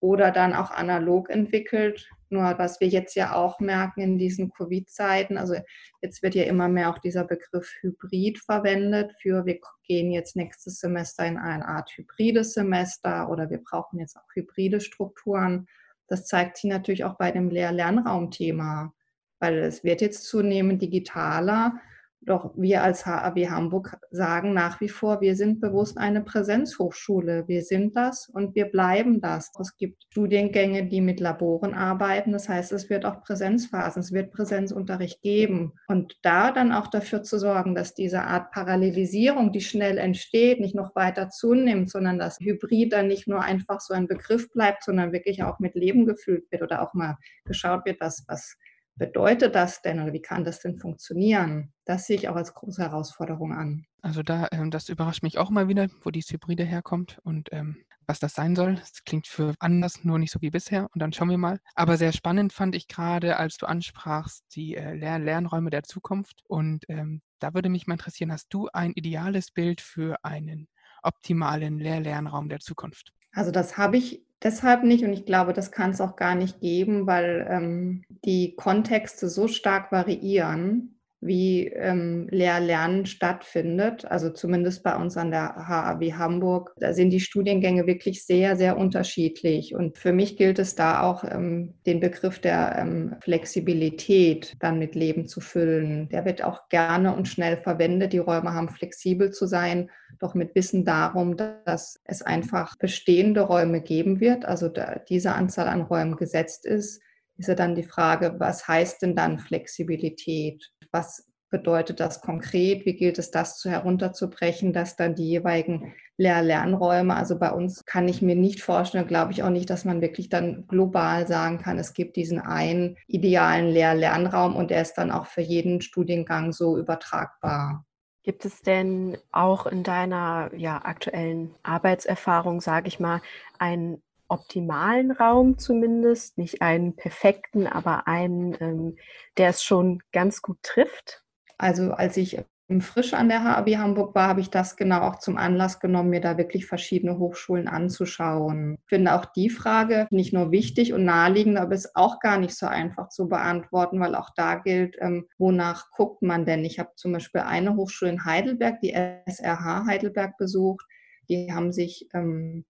oder 0.00 0.30
dann 0.30 0.54
auch 0.54 0.70
analog 0.70 1.30
entwickelt. 1.30 2.08
Nur 2.30 2.58
was 2.58 2.80
wir 2.80 2.88
jetzt 2.88 3.14
ja 3.16 3.34
auch 3.34 3.60
merken 3.60 4.00
in 4.00 4.18
diesen 4.18 4.50
Covid-Zeiten, 4.52 5.36
also 5.36 5.56
jetzt 6.00 6.22
wird 6.22 6.34
ja 6.34 6.44
immer 6.44 6.68
mehr 6.68 6.90
auch 6.90 6.98
dieser 6.98 7.24
Begriff 7.24 7.70
Hybrid 7.80 8.38
verwendet 8.38 9.12
für, 9.20 9.44
wir 9.46 9.58
gehen 9.84 10.10
jetzt 10.10 10.36
nächstes 10.36 10.78
Semester 10.78 11.26
in 11.26 11.36
eine 11.36 11.66
Art 11.66 11.90
hybrides 11.96 12.54
Semester 12.54 13.28
oder 13.28 13.50
wir 13.50 13.58
brauchen 13.58 13.98
jetzt 13.98 14.16
auch 14.16 14.34
hybride 14.34 14.80
Strukturen. 14.80 15.66
Das 16.06 16.26
zeigt 16.26 16.56
sich 16.56 16.70
natürlich 16.70 17.04
auch 17.04 17.18
bei 17.18 17.30
dem 17.32 17.50
Lehr-Lernraum-Thema, 17.50 18.94
weil 19.40 19.58
es 19.58 19.82
wird 19.84 20.00
jetzt 20.00 20.24
zunehmend 20.24 20.80
digitaler 20.82 21.80
doch 22.22 22.52
wir 22.54 22.82
als 22.82 23.06
HAW 23.06 23.48
Hamburg 23.48 23.98
sagen 24.10 24.52
nach 24.52 24.80
wie 24.80 24.90
vor, 24.90 25.22
wir 25.22 25.34
sind 25.36 25.60
bewusst 25.60 25.96
eine 25.96 26.20
Präsenzhochschule. 26.20 27.48
Wir 27.48 27.62
sind 27.62 27.96
das 27.96 28.28
und 28.28 28.54
wir 28.54 28.66
bleiben 28.66 29.22
das. 29.22 29.50
Es 29.58 29.76
gibt 29.76 30.04
Studiengänge, 30.10 30.86
die 30.86 31.00
mit 31.00 31.18
Laboren 31.18 31.72
arbeiten. 31.72 32.32
Das 32.32 32.48
heißt, 32.48 32.72
es 32.72 32.90
wird 32.90 33.06
auch 33.06 33.22
Präsenzphasen, 33.22 34.00
es 34.00 34.12
wird 34.12 34.32
Präsenzunterricht 34.32 35.22
geben. 35.22 35.72
Und 35.88 36.18
da 36.22 36.52
dann 36.52 36.72
auch 36.72 36.88
dafür 36.88 37.22
zu 37.22 37.38
sorgen, 37.38 37.74
dass 37.74 37.94
diese 37.94 38.22
Art 38.22 38.50
Parallelisierung, 38.52 39.50
die 39.52 39.62
schnell 39.62 39.96
entsteht, 39.96 40.60
nicht 40.60 40.74
noch 40.74 40.94
weiter 40.94 41.30
zunimmt, 41.30 41.90
sondern 41.90 42.18
dass 42.18 42.38
Hybrid 42.38 42.92
dann 42.92 43.08
nicht 43.08 43.28
nur 43.28 43.40
einfach 43.40 43.80
so 43.80 43.94
ein 43.94 44.08
Begriff 44.08 44.52
bleibt, 44.52 44.84
sondern 44.84 45.12
wirklich 45.12 45.42
auch 45.42 45.58
mit 45.58 45.74
Leben 45.74 46.04
gefüllt 46.04 46.44
wird 46.50 46.62
oder 46.62 46.82
auch 46.82 46.92
mal 46.92 47.16
geschaut 47.46 47.86
wird, 47.86 48.00
was, 48.00 48.24
was 48.28 48.56
bedeutet 49.00 49.54
das 49.54 49.80
denn 49.80 49.98
oder 49.98 50.12
wie 50.12 50.20
kann 50.20 50.44
das 50.44 50.60
denn 50.60 50.78
funktionieren? 50.78 51.72
Das 51.86 52.06
sehe 52.06 52.16
ich 52.16 52.28
auch 52.28 52.36
als 52.36 52.52
große 52.52 52.82
Herausforderung 52.82 53.52
an. 53.52 53.86
Also 54.02 54.22
da, 54.22 54.46
ähm, 54.52 54.70
das 54.70 54.90
überrascht 54.90 55.22
mich 55.22 55.38
auch 55.38 55.48
mal 55.48 55.68
wieder, 55.68 55.88
wo 56.02 56.10
dieses 56.10 56.30
Hybride 56.30 56.64
herkommt 56.64 57.18
und 57.24 57.48
ähm, 57.50 57.82
was 58.06 58.20
das 58.20 58.34
sein 58.34 58.54
soll. 58.54 58.74
Das 58.74 59.02
klingt 59.04 59.26
für 59.26 59.54
anders, 59.58 60.04
nur 60.04 60.18
nicht 60.18 60.30
so 60.30 60.42
wie 60.42 60.50
bisher. 60.50 60.88
Und 60.92 61.00
dann 61.00 61.14
schauen 61.14 61.30
wir 61.30 61.38
mal. 61.38 61.60
Aber 61.74 61.96
sehr 61.96 62.12
spannend 62.12 62.52
fand 62.52 62.76
ich 62.76 62.88
gerade, 62.88 63.38
als 63.38 63.56
du 63.56 63.66
ansprachst, 63.66 64.44
die 64.54 64.76
äh, 64.76 64.94
Lern 64.94 65.24
Lernräume 65.24 65.70
der 65.70 65.82
Zukunft. 65.82 66.42
Und 66.46 66.84
ähm, 66.88 67.22
da 67.38 67.54
würde 67.54 67.70
mich 67.70 67.86
mal 67.86 67.94
interessieren, 67.94 68.30
hast 68.30 68.48
du 68.50 68.68
ein 68.72 68.92
ideales 68.92 69.50
Bild 69.50 69.80
für 69.80 70.22
einen 70.22 70.68
optimalen 71.02 71.78
Lehr-Lernraum 71.78 72.50
der 72.50 72.60
Zukunft? 72.60 73.14
Also 73.32 73.50
das 73.50 73.78
habe 73.78 73.96
ich 73.96 74.22
deshalb 74.42 74.82
nicht 74.82 75.04
und 75.04 75.12
ich 75.12 75.26
glaube, 75.26 75.52
das 75.52 75.72
kann 75.72 75.90
es 75.90 76.00
auch 76.00 76.16
gar 76.16 76.34
nicht 76.34 76.60
geben, 76.60 77.06
weil 77.06 77.46
ähm, 77.48 78.02
die 78.24 78.54
Kontexte 78.56 79.28
so 79.28 79.48
stark 79.48 79.92
variieren 79.92 80.99
wie 81.20 81.66
ähm, 81.68 82.28
Lehr-Lernen 82.30 83.04
stattfindet. 83.04 84.06
Also 84.06 84.30
zumindest 84.30 84.82
bei 84.82 84.96
uns 84.96 85.16
an 85.16 85.30
der 85.30 85.54
HAW 85.68 86.12
Hamburg. 86.14 86.72
Da 86.78 86.94
sind 86.94 87.10
die 87.10 87.20
Studiengänge 87.20 87.86
wirklich 87.86 88.24
sehr, 88.24 88.56
sehr 88.56 88.78
unterschiedlich. 88.78 89.74
Und 89.74 89.98
für 89.98 90.12
mich 90.12 90.36
gilt 90.36 90.58
es 90.58 90.74
da 90.74 91.02
auch, 91.02 91.24
ähm, 91.24 91.74
den 91.84 92.00
Begriff 92.00 92.38
der 92.38 92.76
ähm, 92.78 93.16
Flexibilität 93.20 94.56
dann 94.60 94.78
mit 94.78 94.94
Leben 94.94 95.26
zu 95.26 95.40
füllen. 95.40 96.08
Der 96.08 96.24
wird 96.24 96.42
auch 96.42 96.68
gerne 96.70 97.14
und 97.14 97.28
schnell 97.28 97.58
verwendet. 97.58 98.14
Die 98.14 98.18
Räume 98.18 98.54
haben 98.54 98.70
flexibel 98.70 99.30
zu 99.30 99.46
sein, 99.46 99.90
doch 100.18 100.34
mit 100.34 100.54
Wissen 100.54 100.84
darum, 100.86 101.36
dass 101.36 102.00
es 102.04 102.22
einfach 102.22 102.76
bestehende 102.76 103.42
Räume 103.42 103.82
geben 103.82 104.20
wird. 104.20 104.46
Also 104.46 104.70
diese 105.08 105.32
Anzahl 105.34 105.68
an 105.68 105.82
Räumen 105.82 106.16
gesetzt 106.16 106.64
ist 106.64 107.02
ist 107.40 107.48
ja 107.48 107.54
dann 107.54 107.74
die 107.74 107.82
Frage, 107.82 108.36
was 108.38 108.68
heißt 108.68 109.02
denn 109.02 109.16
dann 109.16 109.38
Flexibilität? 109.38 110.70
Was 110.92 111.26
bedeutet 111.50 112.00
das 112.00 112.20
konkret? 112.20 112.86
Wie 112.86 112.94
gilt 112.94 113.18
es, 113.18 113.30
das 113.30 113.58
zu 113.58 113.70
herunterzubrechen, 113.70 114.72
dass 114.72 114.96
dann 114.96 115.14
die 115.14 115.28
jeweiligen 115.28 115.94
Lehr-Lernräume, 116.16 117.16
also 117.16 117.38
bei 117.38 117.50
uns 117.50 117.84
kann 117.86 118.06
ich 118.06 118.22
mir 118.22 118.36
nicht 118.36 118.62
vorstellen, 118.62 119.06
glaube 119.06 119.32
ich 119.32 119.42
auch 119.42 119.50
nicht, 119.50 119.70
dass 119.70 119.84
man 119.84 120.00
wirklich 120.00 120.28
dann 120.28 120.66
global 120.68 121.26
sagen 121.26 121.58
kann, 121.58 121.78
es 121.78 121.94
gibt 121.94 122.16
diesen 122.16 122.38
einen 122.38 122.96
idealen 123.06 123.68
Lehr-Lernraum 123.68 124.54
und 124.54 124.70
der 124.70 124.82
ist 124.82 124.94
dann 124.94 125.10
auch 125.10 125.26
für 125.26 125.40
jeden 125.40 125.80
Studiengang 125.80 126.52
so 126.52 126.78
übertragbar. 126.78 127.84
Gibt 128.22 128.44
es 128.44 128.60
denn 128.60 129.16
auch 129.32 129.66
in 129.66 129.82
deiner 129.82 130.50
ja, 130.54 130.76
aktuellen 130.84 131.54
Arbeitserfahrung, 131.62 132.60
sage 132.60 132.88
ich 132.88 133.00
mal, 133.00 133.22
einen 133.58 134.02
optimalen 134.30 135.10
Raum 135.10 135.58
zumindest, 135.58 136.38
nicht 136.38 136.62
einen 136.62 136.96
perfekten, 136.96 137.66
aber 137.66 138.06
einen, 138.06 138.56
ähm, 138.60 138.96
der 139.36 139.50
es 139.50 139.62
schon 139.62 140.02
ganz 140.12 140.42
gut 140.42 140.58
trifft? 140.62 141.24
Also 141.58 141.92
als 141.92 142.16
ich 142.16 142.42
frisch 142.80 143.14
an 143.14 143.28
der 143.28 143.42
HAB 143.42 143.76
Hamburg 143.76 144.14
war, 144.14 144.28
habe 144.28 144.40
ich 144.40 144.50
das 144.50 144.76
genau 144.76 145.00
auch 145.00 145.18
zum 145.18 145.36
Anlass 145.36 145.80
genommen, 145.80 146.10
mir 146.10 146.20
da 146.20 146.38
wirklich 146.38 146.66
verschiedene 146.66 147.18
Hochschulen 147.18 147.66
anzuschauen. 147.66 148.76
Ich 148.84 148.88
finde 148.88 149.14
auch 149.14 149.24
die 149.24 149.50
Frage 149.50 150.06
nicht 150.10 150.32
nur 150.32 150.52
wichtig 150.52 150.92
und 150.92 151.04
naheliegend, 151.04 151.58
aber 151.58 151.74
ist 151.74 151.96
auch 151.96 152.20
gar 152.20 152.38
nicht 152.38 152.56
so 152.56 152.66
einfach 152.66 153.08
zu 153.08 153.28
beantworten, 153.28 153.98
weil 153.98 154.14
auch 154.14 154.30
da 154.36 154.54
gilt, 154.54 154.96
ähm, 155.00 155.26
wonach 155.38 155.90
guckt 155.90 156.22
man 156.22 156.46
denn? 156.46 156.64
Ich 156.64 156.78
habe 156.78 156.90
zum 156.94 157.12
Beispiel 157.12 157.40
eine 157.40 157.74
Hochschule 157.74 158.12
in 158.12 158.24
Heidelberg, 158.24 158.80
die 158.80 158.92
SRH 158.92 159.86
Heidelberg 159.86 160.36
besucht. 160.36 160.86
Die 161.28 161.52
haben 161.52 161.72
sich 161.72 162.08
ähm, 162.14 162.64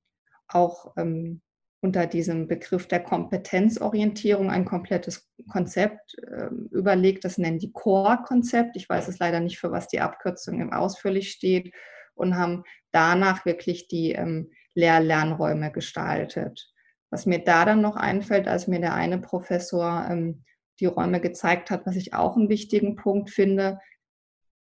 auch 0.49 0.95
ähm, 0.97 1.43
unter 1.83 2.07
diesem 2.07 2.47
Begriff 2.47 2.87
der 2.87 3.01
Kompetenzorientierung 3.01 4.51
ein 4.51 4.65
komplettes 4.65 5.31
Konzept 5.51 6.15
äh, 6.19 6.49
überlegt. 6.71 7.25
Das 7.25 7.39
nennen 7.39 7.59
die 7.59 7.73
Core-Konzept. 7.73 8.77
Ich 8.77 8.89
weiß 8.89 9.09
es 9.09 9.19
leider 9.19 9.41
nicht, 9.41 9.59
für 9.59 9.73
was 9.73 9.89
die 9.89 10.01
Abkürzung 10.01 10.61
im 10.61 10.73
ausführlich 10.73 11.31
steht 11.31 11.73
und 12.15 12.37
haben 12.37 12.65
danach 12.93 13.47
wirklich 13.47 13.89
die 13.89 14.13
ähm, 14.13 14.51
Lehr-Lernräume 14.75 15.73
gestaltet. 15.73 16.71
Was 17.11 17.27
mir 17.27 17.43
da 17.43 17.65
dann 17.65 17.81
noch 17.81 17.97
einfällt, 17.97 18.47
als 18.47 18.69
mir 18.69 18.81
der 18.81 18.95
eine 18.95 19.19
Professor 19.19 20.07
ähm, 20.09 20.45
die 20.81 20.87
Räume 20.87 21.21
gezeigt 21.21 21.71
hat, 21.71 21.87
was 21.87 21.97
ich 21.97 22.15
auch 22.15 22.37
einen 22.37 22.49
wichtigen 22.49 22.97
Punkt 22.97 23.31
finde, 23.31 23.81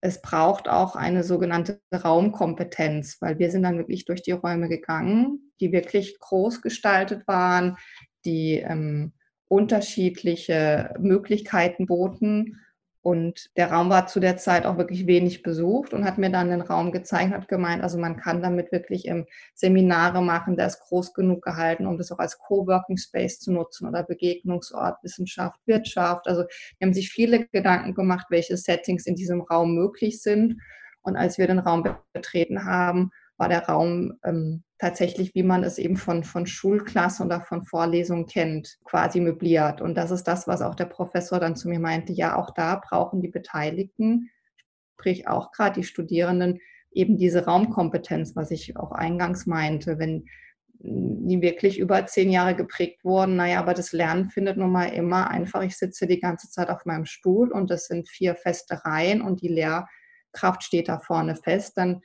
es 0.01 0.23
braucht 0.23 0.69
auch 0.69 0.95
eine 0.95 1.25
sogenannte 1.25 1.81
Raumkompetenz, 1.93 3.19
weil 3.21 3.39
wir 3.39 3.51
sind 3.51 3.65
dann 3.65 3.79
wirklich 3.79 4.05
durch 4.05 4.23
die 4.23 4.33
Räume 4.33 4.69
gegangen, 4.69 5.53
die 5.61 5.73
wirklich 5.73 6.19
groß 6.19 6.63
gestaltet 6.63 7.27
waren, 7.27 7.77
die 8.25 8.55
ähm, 8.55 9.13
unterschiedliche 9.49 10.95
Möglichkeiten 10.99 11.87
boten 11.87 12.61
und 13.03 13.51
der 13.57 13.71
Raum 13.71 13.91
war 13.91 14.07
zu 14.07 14.19
der 14.19 14.37
Zeit 14.37 14.67
auch 14.67 14.77
wirklich 14.77 15.07
wenig 15.07 15.43
besucht 15.43 15.95
und 15.95 16.05
hat 16.05 16.19
mir 16.19 16.31
dann 16.31 16.51
den 16.51 16.61
Raum 16.61 16.91
gezeigt, 16.91 17.33
hat 17.33 17.49
gemeint, 17.49 17.83
also 17.83 17.97
man 17.97 18.17
kann 18.17 18.43
damit 18.43 18.73
wirklich 18.73 19.07
im 19.07 19.27
Seminare 19.55 20.21
machen, 20.21 20.57
der 20.57 20.67
ist 20.67 20.81
groß 20.81 21.15
genug 21.15 21.43
gehalten, 21.43 21.87
um 21.87 21.97
das 21.97 22.11
auch 22.11 22.19
als 22.19 22.39
Coworking 22.39 22.97
Space 22.97 23.39
zu 23.39 23.53
nutzen 23.53 23.89
oder 23.89 24.03
Begegnungsort, 24.03 25.03
Wissenschaft, 25.05 25.61
Wirtschaft. 25.67 26.27
Also 26.27 26.45
die 26.81 26.85
haben 26.85 26.95
sich 26.95 27.11
viele 27.11 27.47
Gedanken 27.47 27.95
gemacht, 27.95 28.27
welche 28.31 28.57
Settings 28.57 29.07
in 29.07 29.15
diesem 29.15 29.43
Raum 29.43 29.75
möglich 29.75 30.21
sind. 30.21 30.61
Und 31.03 31.17
als 31.17 31.39
wir 31.39 31.47
den 31.47 31.61
Raum 31.61 31.85
betreten 32.13 32.65
haben, 32.65 33.13
war 33.39 33.49
der 33.49 33.67
Raum 33.67 34.19
ähm, 34.25 34.65
tatsächlich, 34.79 35.35
wie 35.35 35.43
man 35.43 35.65
es 35.65 35.79
eben 35.79 35.97
von, 35.97 36.25
von 36.25 36.47
Schulklassen 36.47 37.27
oder 37.27 37.41
von 37.41 37.65
Vorlesungen 37.65 38.27
kennt, 38.27 38.79
quasi 38.85 39.21
möbliert. 39.21 39.81
Und 39.81 39.97
das 39.97 40.11
ist 40.11 40.25
das, 40.25 40.47
was 40.47 40.61
auch 40.61 40.75
der 40.75 40.87
Professor 40.87 41.41
dann 41.41 41.57
zu 41.57 41.69
mir 41.69 41.81
meinte, 41.81 42.13
ja, 42.13 42.37
auch 42.37 42.51
da 42.51 42.77
brauchen 42.77 43.23
die 43.23 43.29
Beteiligten, 43.29 44.31
sprich 44.95 45.29
auch 45.29 45.53
gerade 45.53 45.81
die 45.81 45.87
Studierenden, 45.87 46.61
eben 46.91 47.17
diese 47.17 47.45
Raumkompetenz, 47.45 48.35
was 48.35 48.51
ich 48.51 48.77
auch 48.77 48.93
eingangs 48.93 49.47
meinte, 49.47 49.99
wenn 49.99 50.27
die 50.81 51.43
wirklich 51.43 51.79
über 51.79 52.07
zehn 52.07 52.31
Jahre 52.31 52.55
geprägt 52.55 53.05
wurden, 53.05 53.37
naja, 53.37 53.59
aber 53.59 53.75
das 53.75 53.93
Lernen 53.93 54.31
findet 54.31 54.57
nun 54.57 54.71
mal 54.71 54.87
immer 54.87 55.29
einfach, 55.29 55.63
ich 55.63 55.77
sitze 55.77 56.07
die 56.07 56.21
ganze 56.21 56.49
Zeit 56.51 56.71
auf 56.71 56.85
meinem 56.85 57.05
Stuhl 57.05 57.51
und 57.51 57.69
das 57.71 57.87
sind 57.87 58.09
vier 58.09 58.37
feste 58.37 58.85
Reihen 58.85 59.21
und 59.21 59.43
die 59.43 59.49
Lehrkraft 59.49 60.63
steht 60.63 60.89
da 60.89 61.01
vorne 61.01 61.35
fest, 61.35 61.77
dann 61.77 62.01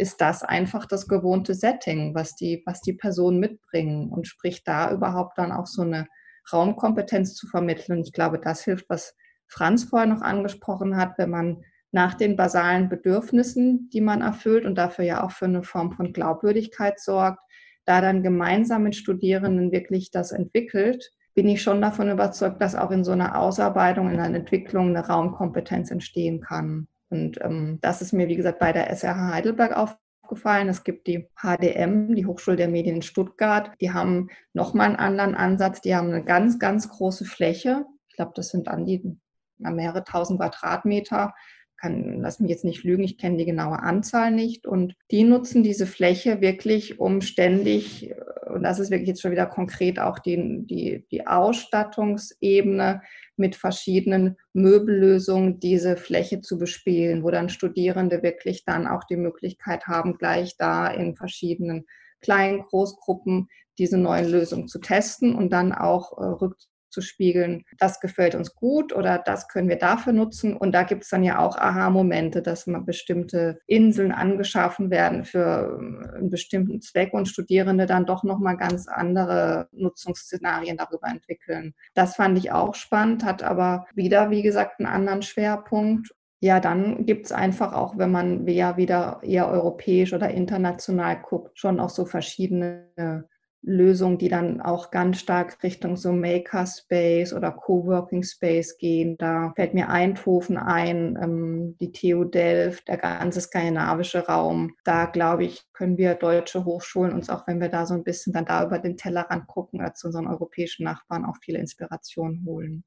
ist 0.00 0.20
das 0.22 0.42
einfach 0.42 0.86
das 0.86 1.06
gewohnte 1.06 1.54
Setting, 1.54 2.14
was 2.14 2.34
die, 2.34 2.62
was 2.64 2.80
die 2.80 2.94
Personen 2.94 3.38
mitbringen 3.38 4.08
und 4.10 4.26
sprich 4.26 4.64
da 4.64 4.90
überhaupt 4.92 5.36
dann 5.36 5.52
auch 5.52 5.66
so 5.66 5.82
eine 5.82 6.06
Raumkompetenz 6.50 7.34
zu 7.34 7.46
vermitteln. 7.46 8.00
Ich 8.00 8.12
glaube, 8.12 8.38
das 8.38 8.64
hilft, 8.64 8.88
was 8.88 9.14
Franz 9.46 9.84
vorher 9.84 10.08
noch 10.08 10.22
angesprochen 10.22 10.96
hat, 10.96 11.18
wenn 11.18 11.30
man 11.30 11.64
nach 11.92 12.14
den 12.14 12.36
basalen 12.36 12.88
Bedürfnissen, 12.88 13.90
die 13.92 14.00
man 14.00 14.22
erfüllt 14.22 14.64
und 14.64 14.76
dafür 14.76 15.04
ja 15.04 15.22
auch 15.22 15.32
für 15.32 15.44
eine 15.44 15.64
Form 15.64 15.92
von 15.92 16.12
Glaubwürdigkeit 16.12 16.98
sorgt, 16.98 17.40
da 17.84 18.00
dann 18.00 18.22
gemeinsam 18.22 18.84
mit 18.84 18.96
Studierenden 18.96 19.70
wirklich 19.70 20.10
das 20.10 20.32
entwickelt, 20.32 21.10
bin 21.34 21.48
ich 21.48 21.62
schon 21.62 21.82
davon 21.82 22.10
überzeugt, 22.10 22.62
dass 22.62 22.74
auch 22.74 22.90
in 22.90 23.04
so 23.04 23.12
einer 23.12 23.38
Ausarbeitung, 23.38 24.08
in 24.10 24.18
einer 24.18 24.36
Entwicklung 24.38 24.88
eine 24.88 25.06
Raumkompetenz 25.06 25.90
entstehen 25.90 26.40
kann. 26.40 26.88
Und 27.10 27.40
ähm, 27.42 27.78
das 27.82 28.00
ist 28.02 28.12
mir, 28.12 28.28
wie 28.28 28.36
gesagt, 28.36 28.58
bei 28.58 28.72
der 28.72 28.88
SRH 28.90 29.32
Heidelberg 29.32 29.76
aufgefallen. 29.76 30.68
Es 30.68 30.84
gibt 30.84 31.06
die 31.06 31.28
HDM, 31.36 32.14
die 32.14 32.26
Hochschule 32.26 32.56
der 32.56 32.68
Medien 32.68 32.96
in 32.96 33.02
Stuttgart. 33.02 33.72
Die 33.80 33.92
haben 33.92 34.28
nochmal 34.52 34.86
einen 34.86 34.96
anderen 34.96 35.34
Ansatz. 35.34 35.80
Die 35.80 35.94
haben 35.94 36.08
eine 36.08 36.24
ganz, 36.24 36.58
ganz 36.58 36.88
große 36.88 37.24
Fläche. 37.24 37.84
Ich 38.08 38.16
glaube, 38.16 38.32
das 38.34 38.48
sind 38.48 38.68
an 38.68 38.86
die 38.86 39.18
mehrere 39.58 40.04
tausend 40.04 40.40
Quadratmeter 40.40 41.34
kann, 41.80 42.20
lass 42.20 42.40
mich 42.40 42.50
jetzt 42.50 42.64
nicht 42.64 42.84
lügen, 42.84 43.02
ich 43.02 43.18
kenne 43.18 43.38
die 43.38 43.46
genaue 43.46 43.80
Anzahl 43.80 44.30
nicht. 44.30 44.66
Und 44.66 44.94
die 45.10 45.24
nutzen 45.24 45.62
diese 45.62 45.86
Fläche 45.86 46.40
wirklich, 46.40 47.00
um 47.00 47.20
ständig, 47.20 48.12
und 48.46 48.62
das 48.62 48.78
ist 48.78 48.90
wirklich 48.90 49.08
jetzt 49.08 49.22
schon 49.22 49.32
wieder 49.32 49.46
konkret 49.46 49.98
auch 49.98 50.18
die, 50.18 50.66
die, 50.66 51.06
die 51.10 51.26
Ausstattungsebene 51.26 53.02
mit 53.36 53.56
verschiedenen 53.56 54.36
Möbellösungen 54.52 55.60
diese 55.60 55.96
Fläche 55.96 56.40
zu 56.42 56.58
bespielen, 56.58 57.24
wo 57.24 57.30
dann 57.30 57.48
Studierende 57.48 58.22
wirklich 58.22 58.64
dann 58.64 58.86
auch 58.86 59.04
die 59.04 59.16
Möglichkeit 59.16 59.86
haben, 59.86 60.18
gleich 60.18 60.56
da 60.58 60.88
in 60.88 61.16
verschiedenen 61.16 61.86
kleinen 62.20 62.62
Großgruppen 62.62 63.48
diese 63.78 63.96
neuen 63.96 64.30
Lösungen 64.30 64.68
zu 64.68 64.78
testen 64.78 65.34
und 65.34 65.50
dann 65.52 65.72
auch 65.72 66.12
äh, 66.18 66.69
zu 66.90 67.00
spiegeln, 67.00 67.64
das 67.78 68.00
gefällt 68.00 68.34
uns 68.34 68.54
gut 68.54 68.94
oder 68.94 69.18
das 69.18 69.48
können 69.48 69.68
wir 69.68 69.76
dafür 69.76 70.12
nutzen. 70.12 70.56
Und 70.56 70.72
da 70.72 70.82
gibt 70.82 71.04
es 71.04 71.08
dann 71.10 71.22
ja 71.22 71.38
auch 71.38 71.56
Aha-Momente, 71.56 72.42
dass 72.42 72.66
mal 72.66 72.80
bestimmte 72.82 73.60
Inseln 73.66 74.12
angeschaffen 74.12 74.90
werden 74.90 75.24
für 75.24 75.78
ähm, 75.78 76.10
einen 76.14 76.30
bestimmten 76.30 76.80
Zweck 76.80 77.12
und 77.12 77.28
Studierende 77.28 77.86
dann 77.86 78.06
doch 78.06 78.24
nochmal 78.24 78.56
ganz 78.56 78.88
andere 78.88 79.68
Nutzungsszenarien 79.72 80.76
darüber 80.76 81.08
entwickeln. 81.08 81.74
Das 81.94 82.16
fand 82.16 82.38
ich 82.38 82.52
auch 82.52 82.74
spannend, 82.74 83.24
hat 83.24 83.42
aber 83.42 83.86
wieder, 83.94 84.30
wie 84.30 84.42
gesagt, 84.42 84.80
einen 84.80 84.88
anderen 84.88 85.22
Schwerpunkt. 85.22 86.14
Ja, 86.42 86.58
dann 86.58 87.04
gibt 87.04 87.26
es 87.26 87.32
einfach 87.32 87.74
auch, 87.74 87.98
wenn 87.98 88.10
man 88.10 88.46
ja 88.46 88.78
wieder 88.78 89.20
eher 89.22 89.48
europäisch 89.48 90.14
oder 90.14 90.30
international 90.30 91.20
guckt, 91.20 91.58
schon 91.58 91.78
auch 91.80 91.90
so 91.90 92.06
verschiedene 92.06 93.28
Lösungen, 93.62 94.16
die 94.16 94.28
dann 94.28 94.60
auch 94.62 94.90
ganz 94.90 95.18
stark 95.18 95.62
Richtung 95.62 95.96
so 95.96 96.12
Makerspace 96.12 97.34
oder 97.34 97.52
Coworking 97.52 98.22
Space 98.22 98.78
gehen. 98.78 99.16
Da 99.18 99.52
fällt 99.54 99.74
mir 99.74 99.90
Eindhoven 99.90 100.56
ein, 100.56 101.18
ähm, 101.22 101.76
die 101.78 101.92
TU 101.92 102.24
Delft, 102.24 102.88
der 102.88 102.96
ganze 102.96 103.40
skandinavische 103.40 104.26
Raum. 104.26 104.74
Da 104.84 105.04
glaube 105.04 105.44
ich, 105.44 105.62
können 105.74 105.98
wir 105.98 106.14
deutsche 106.14 106.64
Hochschulen 106.64 107.12
uns 107.12 107.28
auch, 107.28 107.46
wenn 107.46 107.60
wir 107.60 107.68
da 107.68 107.84
so 107.84 107.94
ein 107.94 108.04
bisschen 108.04 108.32
dann 108.32 108.46
da 108.46 108.64
über 108.64 108.78
den 108.78 108.96
Tellerrand 108.96 109.46
gucken, 109.46 109.82
als 109.82 110.02
unseren 110.04 110.26
europäischen 110.26 110.84
Nachbarn 110.84 111.26
auch 111.26 111.36
viele 111.42 111.58
Inspirationen 111.58 112.44
holen. 112.46 112.84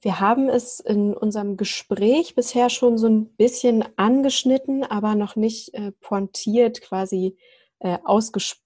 Wir 0.00 0.18
haben 0.18 0.48
es 0.48 0.80
in 0.80 1.14
unserem 1.14 1.56
Gespräch 1.56 2.34
bisher 2.34 2.68
schon 2.68 2.98
so 2.98 3.08
ein 3.08 3.26
bisschen 3.36 3.84
angeschnitten, 3.96 4.82
aber 4.82 5.14
noch 5.14 5.36
nicht 5.36 5.72
äh, 5.74 5.92
pointiert 6.00 6.82
quasi 6.82 7.36
äh, 7.78 7.98
ausgesprochen, 8.02 8.63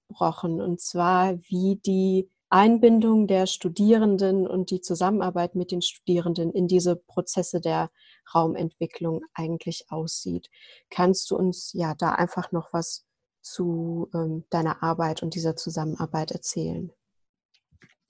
und 0.60 0.80
zwar 0.80 1.38
wie 1.42 1.76
die 1.76 2.30
Einbindung 2.50 3.26
der 3.26 3.46
Studierenden 3.46 4.46
und 4.46 4.70
die 4.70 4.80
Zusammenarbeit 4.80 5.54
mit 5.54 5.70
den 5.70 5.82
Studierenden 5.82 6.50
in 6.50 6.66
diese 6.66 6.96
Prozesse 6.96 7.60
der 7.60 7.90
Raumentwicklung 8.34 9.22
eigentlich 9.34 9.86
aussieht. 9.90 10.48
Kannst 10.90 11.30
du 11.30 11.36
uns 11.36 11.72
ja 11.74 11.94
da 11.94 12.12
einfach 12.12 12.52
noch 12.52 12.72
was 12.72 13.04
zu 13.42 14.08
ähm, 14.14 14.44
deiner 14.50 14.82
Arbeit 14.82 15.22
und 15.22 15.34
dieser 15.34 15.56
Zusammenarbeit 15.56 16.30
erzählen? 16.30 16.90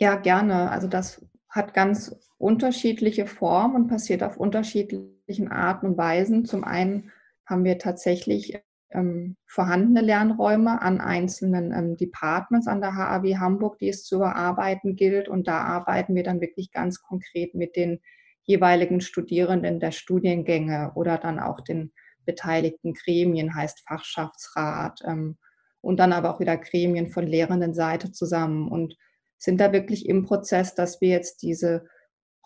Ja, 0.00 0.14
gerne. 0.14 0.70
Also 0.70 0.86
das 0.86 1.24
hat 1.48 1.74
ganz 1.74 2.14
unterschiedliche 2.38 3.26
Formen 3.26 3.74
und 3.74 3.88
passiert 3.88 4.22
auf 4.22 4.36
unterschiedlichen 4.36 5.48
Arten 5.50 5.86
und 5.86 5.98
Weisen. 5.98 6.44
Zum 6.44 6.62
einen 6.62 7.10
haben 7.44 7.64
wir 7.64 7.78
tatsächlich 7.78 8.60
ähm, 8.90 9.36
vorhandene 9.46 10.00
Lernräume 10.00 10.80
an 10.80 11.00
einzelnen 11.00 11.72
ähm, 11.72 11.96
Departments 11.96 12.66
an 12.66 12.80
der 12.80 12.94
HAW 12.94 13.36
Hamburg, 13.36 13.78
die 13.78 13.88
es 13.88 14.04
zu 14.04 14.16
überarbeiten 14.16 14.96
gilt. 14.96 15.28
Und 15.28 15.46
da 15.46 15.60
arbeiten 15.62 16.14
wir 16.14 16.22
dann 16.22 16.40
wirklich 16.40 16.72
ganz 16.72 17.02
konkret 17.02 17.54
mit 17.54 17.76
den 17.76 18.00
jeweiligen 18.44 19.00
Studierenden 19.00 19.78
der 19.78 19.92
Studiengänge 19.92 20.92
oder 20.94 21.18
dann 21.18 21.38
auch 21.38 21.60
den 21.60 21.92
beteiligten 22.24 22.94
Gremien, 22.94 23.54
heißt 23.54 23.84
Fachschaftsrat 23.86 25.00
ähm, 25.04 25.36
und 25.80 25.98
dann 25.98 26.12
aber 26.12 26.34
auch 26.34 26.40
wieder 26.40 26.56
Gremien 26.56 27.08
von 27.08 27.26
Lehrendenseite 27.26 28.12
zusammen 28.12 28.68
und 28.68 28.96
sind 29.38 29.60
da 29.60 29.72
wirklich 29.72 30.08
im 30.08 30.24
Prozess, 30.24 30.74
dass 30.74 31.00
wir 31.00 31.08
jetzt 31.08 31.42
diese 31.42 31.86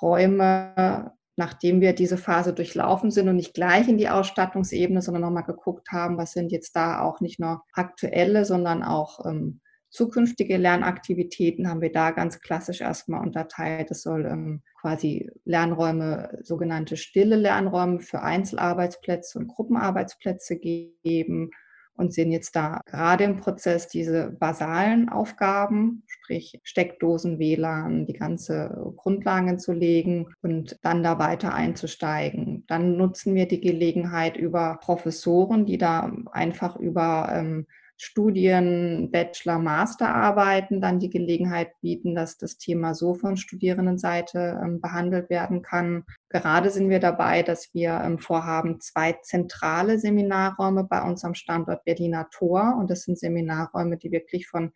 Räume 0.00 1.12
nachdem 1.36 1.80
wir 1.80 1.94
diese 1.94 2.18
Phase 2.18 2.52
durchlaufen 2.52 3.10
sind 3.10 3.28
und 3.28 3.36
nicht 3.36 3.54
gleich 3.54 3.88
in 3.88 3.98
die 3.98 4.08
Ausstattungsebene, 4.08 5.00
sondern 5.00 5.22
nochmal 5.22 5.44
geguckt 5.44 5.90
haben, 5.90 6.18
was 6.18 6.32
sind 6.32 6.52
jetzt 6.52 6.76
da 6.76 7.00
auch 7.00 7.20
nicht 7.20 7.40
nur 7.40 7.62
aktuelle, 7.72 8.44
sondern 8.44 8.82
auch 8.82 9.24
ähm, 9.24 9.60
zukünftige 9.90 10.56
Lernaktivitäten, 10.56 11.68
haben 11.68 11.82
wir 11.82 11.92
da 11.92 12.10
ganz 12.10 12.40
klassisch 12.40 12.80
erstmal 12.80 13.20
unterteilt. 13.20 13.90
Es 13.90 14.02
soll 14.02 14.24
ähm, 14.26 14.62
quasi 14.80 15.30
Lernräume, 15.44 16.38
sogenannte 16.42 16.96
stille 16.96 17.36
Lernräume 17.36 18.00
für 18.00 18.22
Einzelarbeitsplätze 18.22 19.38
und 19.38 19.48
Gruppenarbeitsplätze 19.48 20.56
geben 20.56 21.50
und 21.96 22.12
sind 22.12 22.32
jetzt 22.32 22.56
da 22.56 22.80
gerade 22.86 23.24
im 23.24 23.36
Prozess, 23.36 23.88
diese 23.88 24.30
basalen 24.30 25.08
Aufgaben, 25.08 26.02
sprich 26.06 26.60
Steckdosen, 26.62 27.38
WLAN, 27.38 28.06
die 28.06 28.14
ganze 28.14 28.92
Grundlagen 28.96 29.58
zu 29.58 29.72
legen 29.72 30.26
und 30.42 30.78
dann 30.82 31.02
da 31.02 31.18
weiter 31.18 31.54
einzusteigen. 31.54 32.64
Dann 32.66 32.96
nutzen 32.96 33.34
wir 33.34 33.46
die 33.46 33.60
Gelegenheit 33.60 34.36
über 34.36 34.78
Professoren, 34.80 35.66
die 35.66 35.78
da 35.78 36.12
einfach 36.32 36.76
über 36.76 37.28
ähm, 37.32 37.66
Studien, 38.04 39.12
Bachelor, 39.12 39.60
Masterarbeiten 39.60 40.80
dann 40.80 40.98
die 40.98 41.08
Gelegenheit 41.08 41.80
bieten, 41.80 42.16
dass 42.16 42.36
das 42.36 42.58
Thema 42.58 42.96
so 42.96 43.14
von 43.14 43.36
Studierendenseite 43.36 44.60
ähm, 44.60 44.80
behandelt 44.80 45.30
werden 45.30 45.62
kann. 45.62 46.02
Gerade 46.28 46.70
sind 46.70 46.90
wir 46.90 46.98
dabei, 46.98 47.44
dass 47.44 47.72
wir 47.74 48.02
ähm, 48.04 48.18
vorhaben, 48.18 48.80
zwei 48.80 49.12
zentrale 49.22 50.00
Seminarräume 50.00 50.82
bei 50.82 51.00
uns 51.00 51.24
am 51.24 51.34
Standort 51.34 51.84
Berliner 51.84 52.28
Tor. 52.32 52.76
Und 52.76 52.90
das 52.90 53.02
sind 53.02 53.20
Seminarräume, 53.20 53.96
die 53.98 54.10
wirklich 54.10 54.48
von 54.48 54.72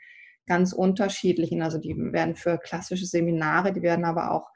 ganz 0.46 0.72
unterschiedlichen, 0.72 1.62
also 1.62 1.78
die 1.78 1.96
werden 1.96 2.36
für 2.36 2.58
klassische 2.58 3.06
Seminare, 3.06 3.72
die 3.72 3.82
werden 3.82 4.04
aber 4.04 4.30
auch 4.30 4.50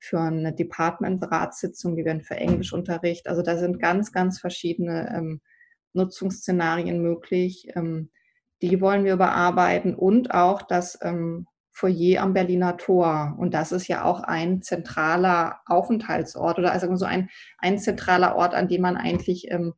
für 0.00 0.18
eine 0.18 0.52
Department-Ratssitzung, 0.52 1.94
die 1.94 2.04
werden 2.04 2.22
für 2.22 2.34
Englischunterricht. 2.34 3.28
Also 3.28 3.42
da 3.42 3.56
sind 3.56 3.78
ganz, 3.78 4.10
ganz 4.10 4.40
verschiedene 4.40 5.14
ähm, 5.16 5.40
Nutzungsszenarien 5.92 7.00
möglich. 7.00 7.68
Ähm, 7.76 8.10
die 8.62 8.80
wollen 8.80 9.04
wir 9.04 9.14
überarbeiten 9.14 9.94
und 9.94 10.32
auch 10.32 10.62
das 10.62 10.98
ähm, 11.02 11.46
Foyer 11.72 12.22
am 12.22 12.32
Berliner 12.32 12.78
Tor. 12.78 13.36
Und 13.38 13.52
das 13.52 13.70
ist 13.70 13.86
ja 13.86 14.04
auch 14.04 14.20
ein 14.20 14.62
zentraler 14.62 15.60
Aufenthaltsort 15.66 16.58
oder 16.58 16.72
also 16.72 16.94
so 16.96 17.04
ein, 17.04 17.28
ein 17.58 17.78
zentraler 17.78 18.34
Ort, 18.34 18.54
an 18.54 18.68
dem 18.68 18.80
man 18.80 18.96
eigentlich 18.96 19.50
ähm, 19.50 19.74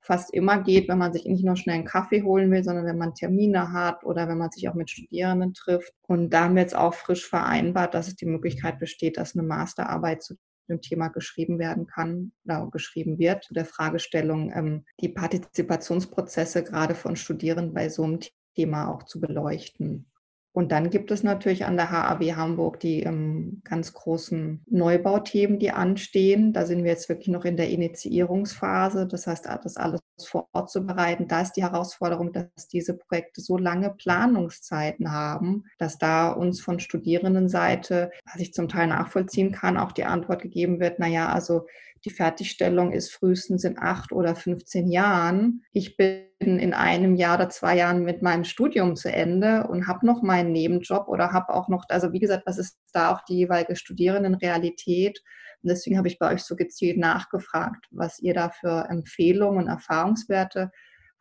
fast 0.00 0.32
immer 0.32 0.62
geht, 0.62 0.88
wenn 0.88 0.98
man 0.98 1.12
sich 1.12 1.26
nicht 1.26 1.44
nur 1.44 1.56
schnell 1.56 1.76
einen 1.76 1.84
Kaffee 1.84 2.22
holen 2.22 2.50
will, 2.50 2.64
sondern 2.64 2.86
wenn 2.86 2.98
man 2.98 3.14
Termine 3.14 3.72
hat 3.72 4.04
oder 4.04 4.28
wenn 4.28 4.38
man 4.38 4.50
sich 4.50 4.68
auch 4.68 4.74
mit 4.74 4.90
Studierenden 4.90 5.52
trifft. 5.52 5.92
Und 6.06 6.30
da 6.30 6.44
haben 6.44 6.54
wir 6.54 6.62
jetzt 6.62 6.76
auch 6.76 6.94
frisch 6.94 7.28
vereinbart, 7.28 7.94
dass 7.94 8.08
es 8.08 8.16
die 8.16 8.26
Möglichkeit 8.26 8.78
besteht, 8.78 9.18
dass 9.18 9.34
eine 9.34 9.46
Masterarbeit 9.46 10.22
zu 10.22 10.36
dem 10.68 10.80
Thema 10.80 11.08
geschrieben 11.08 11.58
werden 11.58 11.86
kann 11.86 12.32
oder 12.44 12.68
geschrieben 12.70 13.18
wird, 13.18 13.44
zu 13.44 13.54
der 13.54 13.64
Fragestellung, 13.64 14.52
ähm, 14.54 14.84
die 15.00 15.08
Partizipationsprozesse 15.08 16.64
gerade 16.64 16.94
von 16.94 17.16
Studierenden 17.16 17.74
bei 17.74 17.88
so 17.88 18.04
einem 18.04 18.20
Thema 18.54 18.88
auch 18.88 19.02
zu 19.02 19.20
beleuchten. 19.20 20.10
Und 20.54 20.70
dann 20.70 20.88
gibt 20.88 21.10
es 21.10 21.24
natürlich 21.24 21.64
an 21.64 21.76
der 21.76 21.90
HAW 21.90 22.36
Hamburg 22.36 22.78
die 22.78 23.02
ähm, 23.02 23.60
ganz 23.64 23.92
großen 23.92 24.62
Neubauthemen, 24.70 25.58
die 25.58 25.72
anstehen. 25.72 26.52
Da 26.52 26.64
sind 26.64 26.84
wir 26.84 26.92
jetzt 26.92 27.08
wirklich 27.08 27.26
noch 27.26 27.44
in 27.44 27.56
der 27.56 27.70
Initiierungsphase. 27.70 29.08
Das 29.08 29.26
heißt, 29.26 29.46
das 29.46 29.76
alles 29.76 30.00
vorzubereiten. 30.24 31.26
Da 31.26 31.40
ist 31.40 31.54
die 31.54 31.64
Herausforderung, 31.64 32.32
dass 32.32 32.68
diese 32.72 32.96
Projekte 32.96 33.40
so 33.40 33.58
lange 33.58 33.90
Planungszeiten 33.90 35.10
haben, 35.10 35.64
dass 35.78 35.98
da 35.98 36.30
uns 36.30 36.60
von 36.60 36.78
Studierendenseite, 36.78 38.12
was 38.24 38.40
ich 38.40 38.54
zum 38.54 38.68
Teil 38.68 38.86
nachvollziehen 38.86 39.50
kann, 39.50 39.76
auch 39.76 39.90
die 39.90 40.04
Antwort 40.04 40.40
gegeben 40.40 40.78
wird, 40.78 41.00
naja, 41.00 41.30
also 41.30 41.66
die 42.04 42.10
Fertigstellung 42.10 42.92
ist 42.92 43.12
frühestens 43.12 43.64
in 43.64 43.78
acht 43.78 44.12
oder 44.12 44.36
15 44.36 44.90
Jahren. 44.90 45.62
Ich 45.72 45.96
bin 45.96 46.26
in 46.40 46.74
einem 46.74 47.14
Jahr 47.14 47.36
oder 47.36 47.48
zwei 47.48 47.76
Jahren 47.76 48.04
mit 48.04 48.20
meinem 48.20 48.44
Studium 48.44 48.94
zu 48.94 49.10
Ende 49.10 49.66
und 49.66 49.86
habe 49.86 50.06
noch 50.06 50.22
meinen 50.22 50.52
Nebenjob 50.52 51.08
oder 51.08 51.32
habe 51.32 51.54
auch 51.54 51.68
noch, 51.68 51.84
also 51.88 52.12
wie 52.12 52.20
gesagt, 52.20 52.44
was 52.46 52.58
ist 52.58 52.78
da 52.92 53.10
auch 53.10 53.22
die 53.24 53.36
jeweilige 53.36 53.76
Studierendenrealität? 53.76 55.22
Und 55.62 55.70
deswegen 55.70 55.96
habe 55.96 56.08
ich 56.08 56.18
bei 56.18 56.34
euch 56.34 56.42
so 56.42 56.56
gezielt 56.56 56.98
nachgefragt, 56.98 57.86
was 57.90 58.18
ihr 58.18 58.34
da 58.34 58.50
für 58.50 58.86
Empfehlungen 58.90 59.64
und 59.64 59.68
Erfahrungswerte 59.68 60.70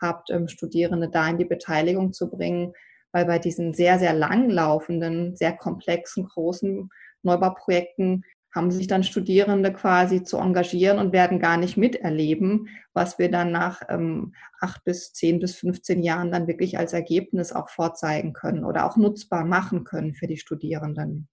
habt, 0.01 0.31
ähm, 0.31 0.49
Studierende 0.49 1.09
da 1.09 1.29
in 1.29 1.38
die 1.38 1.45
Beteiligung 1.45 2.11
zu 2.11 2.29
bringen, 2.29 2.73
weil 3.13 3.25
bei 3.25 3.39
diesen 3.39 3.73
sehr, 3.73 3.99
sehr 3.99 4.13
langlaufenden, 4.13 5.38
sehr 5.38 5.55
komplexen, 5.55 6.25
großen 6.25 6.89
Neubauprojekten 7.21 8.25
haben 8.54 8.72
sich 8.72 8.88
dann 8.88 9.04
Studierende 9.04 9.74
quasi 9.74 10.24
zu 10.24 10.38
engagieren 10.38 10.99
und 10.99 11.12
werden 11.12 11.39
gar 11.39 11.58
nicht 11.58 11.76
miterleben, 11.76 12.70
was 12.93 13.18
wir 13.18 13.32
dann 13.32 13.51
nach 13.51 13.82
ähm, 13.89 14.34
acht 14.60 14.84
bis 14.84 15.14
zehn 15.14 15.39
bis 15.39 15.56
15 15.56 16.04
Jahren 16.04 16.32
dann 16.32 16.47
wirklich 16.47 16.78
als 16.78 16.93
Ergebnis 16.93 17.51
auch 17.51 17.70
vorzeigen 17.70 18.34
können 18.34 18.64
oder 18.64 18.86
auch 18.86 18.95
nutzbar 18.95 19.43
machen 19.43 19.84
können 19.84 20.14
für 20.14 20.28
die 20.28 20.38
Studierenden. 20.38 21.28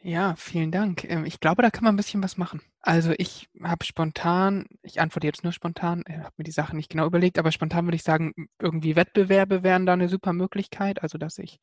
Ja, 0.00 0.36
vielen 0.36 0.70
Dank. 0.70 1.04
Ähm, 1.04 1.24
ich 1.24 1.40
glaube, 1.40 1.62
da 1.62 1.70
kann 1.70 1.84
man 1.84 1.94
ein 1.94 1.96
bisschen 1.96 2.22
was 2.22 2.36
machen. 2.36 2.60
Also 2.80 3.12
ich 3.18 3.48
habe 3.62 3.84
spontan, 3.84 4.66
ich 4.82 5.00
antworte 5.00 5.26
jetzt 5.26 5.42
nur 5.42 5.52
spontan, 5.52 6.04
äh, 6.06 6.18
habe 6.18 6.32
mir 6.38 6.44
die 6.44 6.52
Sache 6.52 6.76
nicht 6.76 6.88
genau 6.88 7.06
überlegt, 7.06 7.38
aber 7.38 7.50
spontan 7.50 7.84
würde 7.86 7.96
ich 7.96 8.04
sagen, 8.04 8.32
irgendwie 8.60 8.94
Wettbewerbe 8.94 9.64
wären 9.64 9.84
da 9.84 9.94
eine 9.94 10.08
super 10.08 10.32
Möglichkeit. 10.32 11.02
Also 11.02 11.18
dass 11.18 11.38
ich 11.38 11.58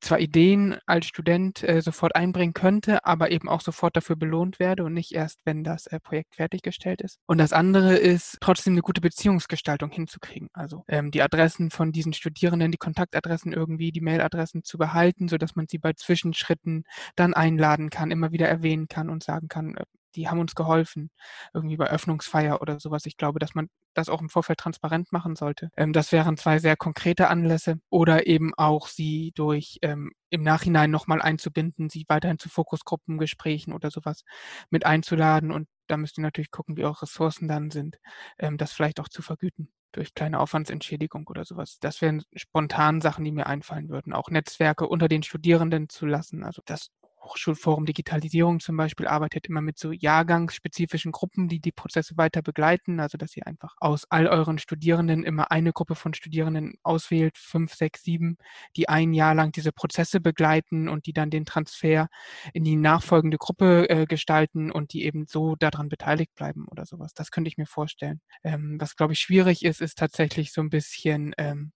zwar 0.00 0.20
Ideen 0.20 0.76
als 0.86 1.06
Student 1.06 1.64
äh, 1.64 1.82
sofort 1.82 2.14
einbringen 2.14 2.54
könnte, 2.54 3.04
aber 3.04 3.32
eben 3.32 3.48
auch 3.48 3.60
sofort 3.60 3.96
dafür 3.96 4.14
belohnt 4.16 4.60
werde 4.60 4.84
und 4.84 4.94
nicht 4.94 5.12
erst, 5.12 5.40
wenn 5.44 5.64
das 5.64 5.86
äh, 5.88 5.98
Projekt 5.98 6.36
fertiggestellt 6.36 7.02
ist. 7.02 7.18
Und 7.26 7.38
das 7.38 7.52
andere 7.52 7.96
ist, 7.96 8.38
trotzdem 8.40 8.74
eine 8.74 8.82
gute 8.82 9.00
Beziehungsgestaltung 9.00 9.90
hinzukriegen. 9.90 10.48
Also 10.52 10.84
ähm, 10.86 11.10
die 11.10 11.22
Adressen 11.22 11.70
von 11.70 11.90
diesen 11.90 12.12
Studierenden, 12.12 12.70
die 12.70 12.78
Kontaktadressen 12.78 13.52
irgendwie, 13.52 13.90
die 13.90 14.00
Mailadressen 14.00 14.62
zu 14.62 14.78
behalten, 14.78 15.28
sodass 15.28 15.56
man 15.56 15.66
sie 15.68 15.78
bei 15.78 15.92
Zwischenschritten 15.92 16.84
dann 17.16 17.34
einladen 17.64 17.90
kann, 17.90 18.10
immer 18.10 18.32
wieder 18.32 18.48
erwähnen 18.48 18.88
kann 18.88 19.10
und 19.10 19.22
sagen 19.22 19.48
kann, 19.48 19.76
äh, 19.76 19.84
die 20.16 20.28
haben 20.28 20.38
uns 20.38 20.54
geholfen, 20.54 21.10
irgendwie 21.54 21.76
bei 21.76 21.90
Öffnungsfeier 21.90 22.62
oder 22.62 22.78
sowas. 22.78 23.04
Ich 23.06 23.16
glaube, 23.16 23.40
dass 23.40 23.56
man 23.56 23.68
das 23.94 24.08
auch 24.08 24.20
im 24.20 24.28
Vorfeld 24.28 24.60
transparent 24.60 25.10
machen 25.10 25.34
sollte. 25.34 25.70
Ähm, 25.76 25.92
das 25.92 26.12
wären 26.12 26.36
zwei 26.36 26.58
sehr 26.58 26.76
konkrete 26.76 27.28
Anlässe 27.28 27.80
oder 27.90 28.26
eben 28.26 28.54
auch 28.54 28.86
sie 28.86 29.32
durch 29.34 29.78
ähm, 29.82 30.12
im 30.30 30.42
Nachhinein 30.42 30.90
nochmal 30.90 31.20
einzubinden, 31.20 31.88
sie 31.90 32.04
weiterhin 32.08 32.38
zu 32.38 32.48
Fokusgruppengesprächen 32.48 33.72
oder 33.72 33.90
sowas 33.90 34.22
mit 34.70 34.86
einzuladen 34.86 35.50
und 35.50 35.68
da 35.88 35.96
müsst 35.96 36.16
ihr 36.18 36.22
natürlich 36.22 36.50
gucken, 36.50 36.76
wie 36.76 36.84
eure 36.84 37.02
Ressourcen 37.02 37.48
dann 37.48 37.70
sind, 37.70 37.98
ähm, 38.38 38.56
das 38.56 38.72
vielleicht 38.72 39.00
auch 39.00 39.08
zu 39.08 39.22
vergüten. 39.22 39.68
durch 39.92 40.12
kleine 40.14 40.40
Aufwandsentschädigung 40.40 41.26
oder 41.28 41.44
sowas. 41.44 41.78
Das 41.80 42.00
wären 42.02 42.22
spontan 42.34 43.00
Sachen, 43.00 43.24
die 43.24 43.30
mir 43.32 43.46
einfallen 43.46 43.88
würden. 43.90 44.12
Auch 44.12 44.28
Netzwerke 44.28 44.88
unter 44.88 45.06
den 45.08 45.22
Studierenden 45.22 45.88
zu 45.88 46.06
lassen. 46.06 46.42
Also 46.42 46.62
das 46.66 46.90
Hochschulforum 47.24 47.86
Digitalisierung 47.86 48.60
zum 48.60 48.76
Beispiel 48.76 49.06
arbeitet 49.06 49.46
immer 49.46 49.60
mit 49.60 49.78
so 49.78 49.92
jahrgangsspezifischen 49.92 51.12
Gruppen, 51.12 51.48
die 51.48 51.60
die 51.60 51.72
Prozesse 51.72 52.16
weiter 52.16 52.42
begleiten. 52.42 53.00
Also 53.00 53.18
dass 53.18 53.36
ihr 53.36 53.46
einfach 53.46 53.74
aus 53.78 54.04
all 54.10 54.26
euren 54.26 54.58
Studierenden 54.58 55.24
immer 55.24 55.50
eine 55.50 55.72
Gruppe 55.72 55.94
von 55.94 56.14
Studierenden 56.14 56.74
auswählt, 56.82 57.38
fünf, 57.38 57.74
sechs, 57.74 58.02
sieben, 58.02 58.36
die 58.76 58.88
ein 58.88 59.12
Jahr 59.12 59.34
lang 59.34 59.52
diese 59.52 59.72
Prozesse 59.72 60.20
begleiten 60.20 60.88
und 60.88 61.06
die 61.06 61.12
dann 61.12 61.30
den 61.30 61.44
Transfer 61.44 62.08
in 62.52 62.64
die 62.64 62.76
nachfolgende 62.76 63.38
Gruppe 63.38 63.88
äh, 63.88 64.06
gestalten 64.06 64.70
und 64.70 64.92
die 64.92 65.04
eben 65.04 65.26
so 65.26 65.56
daran 65.56 65.88
beteiligt 65.88 66.34
bleiben 66.34 66.66
oder 66.70 66.84
sowas. 66.86 67.14
Das 67.14 67.30
könnte 67.30 67.48
ich 67.48 67.56
mir 67.56 67.66
vorstellen. 67.66 68.20
Ähm, 68.42 68.76
was, 68.80 68.96
glaube 68.96 69.14
ich, 69.14 69.20
schwierig 69.20 69.64
ist, 69.64 69.80
ist 69.80 69.98
tatsächlich 69.98 70.52
so 70.52 70.60
ein 70.60 70.70
bisschen 70.70 71.34
ähm, 71.38 71.72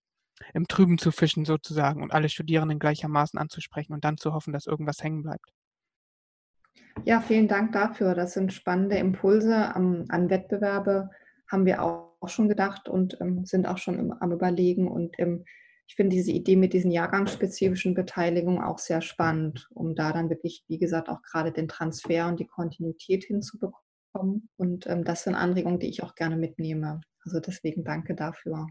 im 0.54 0.68
Trüben 0.68 0.98
zu 0.98 1.10
fischen 1.10 1.44
sozusagen 1.44 2.02
und 2.02 2.12
alle 2.12 2.28
Studierenden 2.28 2.78
gleichermaßen 2.78 3.38
anzusprechen 3.38 3.92
und 3.92 4.04
dann 4.04 4.16
zu 4.16 4.32
hoffen, 4.32 4.52
dass 4.52 4.66
irgendwas 4.66 5.02
hängen 5.02 5.22
bleibt. 5.22 5.52
Ja, 7.04 7.20
vielen 7.20 7.48
Dank 7.48 7.72
dafür. 7.72 8.14
Das 8.14 8.34
sind 8.34 8.52
spannende 8.52 8.96
Impulse. 8.96 9.74
Am, 9.74 10.04
an 10.08 10.30
Wettbewerbe 10.30 11.10
haben 11.50 11.64
wir 11.66 11.82
auch, 11.82 12.12
auch 12.20 12.28
schon 12.28 12.48
gedacht 12.48 12.88
und 12.88 13.18
ähm, 13.20 13.44
sind 13.44 13.66
auch 13.66 13.78
schon 13.78 13.98
im, 13.98 14.12
am 14.12 14.32
Überlegen. 14.32 14.88
Und 14.88 15.18
ähm, 15.18 15.44
ich 15.86 15.94
finde 15.94 16.16
diese 16.16 16.32
Idee 16.32 16.56
mit 16.56 16.72
diesen 16.72 16.90
jahrgangsspezifischen 16.90 17.94
Beteiligungen 17.94 18.62
auch 18.62 18.78
sehr 18.78 19.00
spannend, 19.00 19.68
um 19.72 19.94
da 19.94 20.12
dann 20.12 20.28
wirklich, 20.28 20.64
wie 20.68 20.78
gesagt, 20.78 21.08
auch 21.08 21.22
gerade 21.22 21.52
den 21.52 21.68
Transfer 21.68 22.28
und 22.28 22.40
die 22.40 22.46
Kontinuität 22.46 23.24
hinzubekommen. 23.24 24.48
Und 24.56 24.86
ähm, 24.86 25.04
das 25.04 25.24
sind 25.24 25.34
Anregungen, 25.34 25.78
die 25.78 25.88
ich 25.88 26.02
auch 26.02 26.14
gerne 26.14 26.36
mitnehme. 26.36 27.00
Also 27.24 27.40
deswegen 27.40 27.84
danke 27.84 28.14
dafür. 28.14 28.66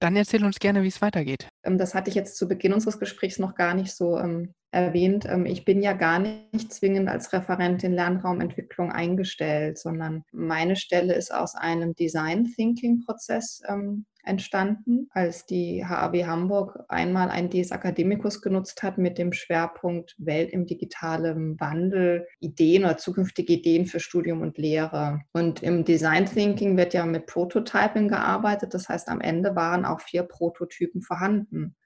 Dann 0.00 0.16
erzähl 0.16 0.44
uns 0.44 0.58
gerne, 0.58 0.82
wie 0.82 0.88
es 0.88 1.00
weitergeht. 1.00 1.48
Ähm, 1.64 1.78
das 1.78 1.94
hatte 1.94 2.10
ich 2.10 2.16
jetzt 2.16 2.36
zu 2.36 2.48
Beginn 2.48 2.72
unseres 2.72 2.98
Gesprächs 2.98 3.38
noch 3.38 3.54
gar 3.54 3.74
nicht 3.74 3.94
so 3.94 4.18
ähm, 4.18 4.54
erwähnt. 4.76 5.26
Ähm, 5.28 5.46
ich 5.46 5.64
bin 5.64 5.82
ja 5.82 5.94
gar 5.94 6.18
nicht 6.18 6.72
zwingend 6.72 7.08
als 7.08 7.32
Referentin 7.32 7.92
Lernraumentwicklung 7.92 8.92
eingestellt, 8.92 9.78
sondern 9.78 10.22
meine 10.32 10.76
Stelle 10.76 11.14
ist 11.14 11.32
aus 11.34 11.54
einem 11.54 11.94
Design 11.94 12.44
Thinking 12.44 13.00
Prozess 13.00 13.62
ähm, 13.68 14.04
entstanden, 14.22 15.08
als 15.10 15.46
die 15.46 15.84
HAW 15.86 16.26
Hamburg 16.26 16.84
einmal 16.88 17.30
ein 17.30 17.48
DS 17.48 17.70
Academicus 17.70 18.42
genutzt 18.42 18.82
hat 18.82 18.98
mit 18.98 19.18
dem 19.18 19.32
Schwerpunkt 19.32 20.14
Welt 20.18 20.50
im 20.50 20.66
digitalen 20.66 21.58
Wandel, 21.58 22.26
Ideen 22.40 22.84
oder 22.84 22.98
zukünftige 22.98 23.54
Ideen 23.54 23.86
für 23.86 24.00
Studium 24.00 24.42
und 24.42 24.58
Lehre. 24.58 25.20
Und 25.32 25.62
im 25.62 25.84
Design 25.84 26.26
Thinking 26.26 26.76
wird 26.76 26.92
ja 26.92 27.06
mit 27.06 27.26
Prototyping 27.26 28.08
gearbeitet. 28.08 28.74
Das 28.74 28.88
heißt, 28.88 29.08
am 29.08 29.20
Ende 29.20 29.56
waren 29.56 29.84
auch 29.84 30.00
vier 30.00 30.24
Prototypen 30.24 31.00
vorhanden. 31.00 31.76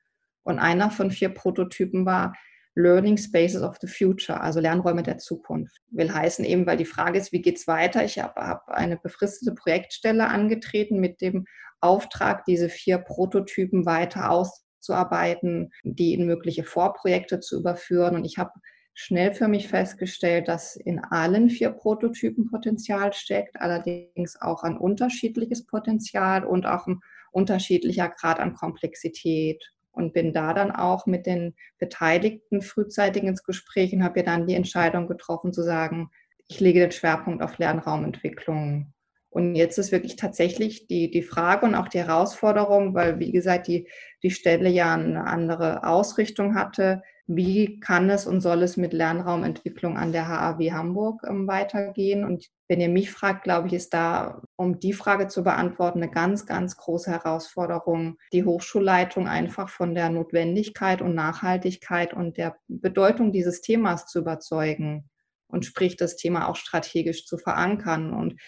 Und 0.43 0.59
einer 0.59 0.91
von 0.91 1.11
vier 1.11 1.29
Prototypen 1.29 2.07
war, 2.07 2.33
Learning 2.81 3.17
Spaces 3.17 3.63
of 3.63 3.77
the 3.81 3.87
Future, 3.87 4.41
also 4.41 4.61
Lernräume 4.61 5.03
der 5.03 5.19
Zukunft. 5.19 5.77
Will 5.91 6.13
heißen 6.13 6.45
eben, 6.45 6.67
weil 6.67 6.77
die 6.77 6.85
Frage 6.85 7.19
ist, 7.19 7.33
wie 7.33 7.43
geht 7.43 7.59
es 7.59 7.67
weiter? 7.67 8.05
Ich 8.05 8.19
habe 8.19 8.41
hab 8.41 8.69
eine 8.69 8.97
befristete 8.97 9.55
Projektstelle 9.55 10.29
angetreten 10.29 10.99
mit 10.99 11.21
dem 11.21 11.47
Auftrag, 11.81 12.45
diese 12.45 12.69
vier 12.69 12.99
Prototypen 12.99 13.87
weiter 13.87 14.31
auszuarbeiten, 14.31 15.71
die 15.83 16.15
in 16.15 16.27
mögliche 16.27 16.65
Vorprojekte 16.65 17.41
zu 17.41 17.59
überführen. 17.59 18.15
Und 18.17 18.25
ich 18.25 18.39
habe 18.39 18.53
schnell 18.95 19.33
für 19.33 19.49
mich 19.49 19.69
festgestellt, 19.69 20.49
dass 20.49 20.77
in 20.77 20.99
allen 20.99 21.49
vier 21.49 21.71
Prototypen 21.71 22.51
Potenzial 22.51 23.13
steckt, 23.13 23.61
allerdings 23.61 24.37
auch 24.41 24.63
ein 24.63 24.77
unterschiedliches 24.77 25.67
Potenzial 25.67 26.45
und 26.45 26.67
auch 26.67 26.87
ein 26.87 27.01
unterschiedlicher 27.33 28.09
Grad 28.09 28.41
an 28.41 28.55
Komplexität 28.55 29.65
und 29.93 30.13
bin 30.13 30.33
da 30.33 30.55
dann 30.55 30.71
auch 30.71 31.07
mit 31.07 31.27
den 31.27 31.55
Beteiligten 31.79 32.63
frühzeitig 32.63 33.25
ins 33.25 33.43
Gespräch 33.43 33.93
und 33.93 34.05
habe 34.05 34.21
ja 34.21 34.27
dann 34.27 34.47
die 34.47 34.55
Entscheidung 34.55 35.09
getroffen 35.09 35.53
zu 35.53 35.63
sagen, 35.63 36.11
ich 36.49 36.61
lege 36.61 36.81
den 36.81 36.93
Schwerpunkt 36.93 37.43
auf 37.43 37.59
Lernraumentwicklung. 37.59 38.93
Und 39.31 39.55
jetzt 39.55 39.79
ist 39.79 39.93
wirklich 39.93 40.17
tatsächlich 40.17 40.89
die, 40.89 41.11
die 41.11 41.23
Frage 41.23 41.65
und 41.65 41.77
auch 41.77 41.87
die 41.87 42.01
Herausforderung, 42.01 42.95
weil, 42.95 43.21
wie 43.21 43.31
gesagt, 43.31 43.69
die, 43.69 43.89
die 44.25 44.33
Stelle 44.33 44.69
ja 44.69 44.95
eine 44.95 45.27
andere 45.27 45.85
Ausrichtung 45.85 46.57
hatte, 46.57 47.03
wie 47.33 47.79
kann 47.79 48.11
es 48.11 48.27
und 48.27 48.41
soll 48.41 48.65
es 48.65 48.77
mit 48.77 48.93
Lernraumentwicklung 48.93 49.97
an 49.97 50.11
der 50.11 50.27
HAW 50.27 50.73
Hamburg 50.73 51.23
ähm, 51.29 51.47
weitergehen? 51.47 52.25
Und 52.25 52.47
wenn 52.67 52.81
ihr 52.81 52.89
mich 52.89 53.13
fragt, 53.13 53.45
glaube 53.45 53.69
ich, 53.69 53.75
ist 53.75 53.95
da, 53.95 54.43
um 54.57 54.81
die 54.81 54.93
Frage 54.93 55.29
zu 55.29 55.45
beantworten, 55.45 56.03
eine 56.03 56.11
ganz, 56.11 56.45
ganz 56.45 56.77
große 56.77 57.09
Herausforderung, 57.09 58.17
die 58.33 58.45
Hochschulleitung 58.45 59.29
einfach 59.29 59.69
von 59.69 59.95
der 59.95 60.11
Notwendigkeit 60.11 61.03
und 61.03 61.15
Nachhaltigkeit 61.15 62.15
und 62.15 62.37
der 62.37 62.57
Bedeutung 62.67 63.31
dieses 63.31 63.61
Themas 63.61 64.07
zu 64.07 64.19
überzeugen 64.19 65.09
und 65.47 65.65
sprich 65.65 65.97
das 65.97 66.17
Thema 66.17 66.49
auch 66.49 66.57
strategisch 66.57 67.27
zu 67.27 67.39
verankern. 67.39 68.13
Und 68.13 68.41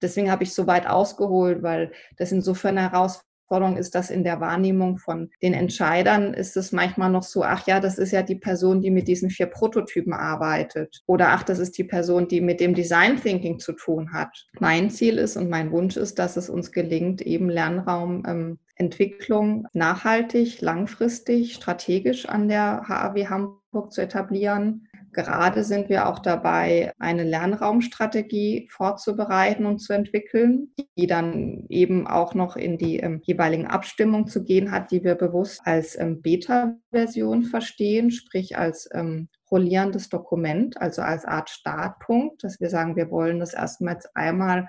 deswegen 0.00 0.30
habe 0.30 0.44
ich 0.44 0.54
so 0.54 0.66
weit 0.66 0.86
ausgeholt, 0.86 1.62
weil 1.62 1.92
das 2.16 2.32
insofern 2.32 2.78
eine 2.78 2.90
Herausforderung 2.90 3.29
Herausforderung 3.50 3.76
ist, 3.76 3.94
dass 3.94 4.10
in 4.10 4.22
der 4.22 4.40
Wahrnehmung 4.40 4.98
von 4.98 5.30
den 5.42 5.54
Entscheidern 5.54 6.34
ist 6.34 6.56
es 6.56 6.72
manchmal 6.72 7.10
noch 7.10 7.24
so, 7.24 7.42
ach 7.42 7.66
ja, 7.66 7.80
das 7.80 7.98
ist 7.98 8.12
ja 8.12 8.22
die 8.22 8.36
Person, 8.36 8.80
die 8.80 8.90
mit 8.90 9.08
diesen 9.08 9.30
vier 9.30 9.46
Prototypen 9.46 10.12
arbeitet. 10.12 11.02
Oder 11.06 11.30
ach, 11.30 11.42
das 11.42 11.58
ist 11.58 11.76
die 11.76 11.84
Person, 11.84 12.28
die 12.28 12.40
mit 12.40 12.60
dem 12.60 12.74
Design 12.74 13.20
Thinking 13.20 13.58
zu 13.58 13.72
tun 13.72 14.12
hat. 14.12 14.46
Mein 14.60 14.90
Ziel 14.90 15.18
ist 15.18 15.36
und 15.36 15.50
mein 15.50 15.72
Wunsch 15.72 15.96
ist, 15.96 16.18
dass 16.18 16.36
es 16.36 16.48
uns 16.48 16.70
gelingt, 16.70 17.22
eben 17.22 17.50
Lernraum 17.50 18.22
ähm, 18.26 18.58
Entwicklung 18.76 19.66
nachhaltig, 19.74 20.60
langfristig, 20.60 21.54
strategisch 21.54 22.26
an 22.26 22.48
der 22.48 22.88
HAW 22.88 23.26
Hamburg 23.26 23.92
zu 23.92 24.00
etablieren 24.00 24.88
Gerade 25.12 25.64
sind 25.64 25.88
wir 25.88 26.08
auch 26.08 26.20
dabei, 26.20 26.92
eine 27.00 27.24
Lernraumstrategie 27.24 28.68
vorzubereiten 28.70 29.66
und 29.66 29.80
zu 29.80 29.92
entwickeln, 29.92 30.72
die 30.96 31.08
dann 31.08 31.66
eben 31.68 32.06
auch 32.06 32.34
noch 32.34 32.56
in 32.56 32.78
die 32.78 32.98
ähm, 32.98 33.20
jeweiligen 33.24 33.66
Abstimmungen 33.66 34.28
zu 34.28 34.44
gehen 34.44 34.70
hat, 34.70 34.92
die 34.92 35.02
wir 35.02 35.16
bewusst 35.16 35.62
als 35.64 35.98
ähm, 35.98 36.22
Beta-Version 36.22 37.42
verstehen, 37.42 38.12
sprich 38.12 38.56
als 38.56 38.88
ähm, 38.92 39.28
rollierendes 39.50 40.10
Dokument, 40.10 40.80
also 40.80 41.02
als 41.02 41.24
Art 41.24 41.50
Startpunkt, 41.50 42.44
dass 42.44 42.60
wir 42.60 42.70
sagen, 42.70 42.94
wir 42.94 43.10
wollen 43.10 43.40
das 43.40 43.52
erstmals 43.52 44.14
einmal 44.14 44.68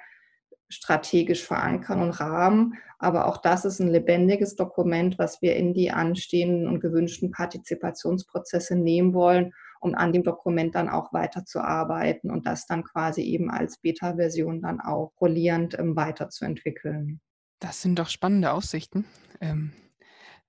strategisch 0.69 1.43
verankern 1.43 2.01
und 2.01 2.19
rahmen. 2.19 2.75
Aber 2.97 3.27
auch 3.27 3.37
das 3.37 3.63
ist 3.65 3.79
ein 3.79 3.89
lebendiges 3.89 4.55
Dokument, 4.55 5.19
was 5.19 5.41
wir 5.41 5.55
in 5.55 5.75
die 5.75 5.91
anstehenden 5.91 6.67
und 6.67 6.79
gewünschten 6.79 7.29
Partizipationsprozesse 7.29 8.75
nehmen 8.75 9.13
wollen 9.13 9.53
um 9.81 9.95
an 9.95 10.13
dem 10.13 10.23
Dokument 10.23 10.75
dann 10.75 10.89
auch 10.89 11.11
weiterzuarbeiten 11.11 12.31
und 12.31 12.45
das 12.45 12.67
dann 12.67 12.83
quasi 12.83 13.23
eben 13.23 13.49
als 13.49 13.79
Beta-Version 13.79 14.61
dann 14.61 14.79
auch 14.79 15.11
rollierend 15.19 15.77
ähm, 15.77 15.95
weiterzuentwickeln. 15.95 17.19
Das 17.59 17.81
sind 17.81 17.97
doch 17.99 18.09
spannende 18.09 18.51
Aussichten. 18.51 19.05
Ähm, 19.41 19.73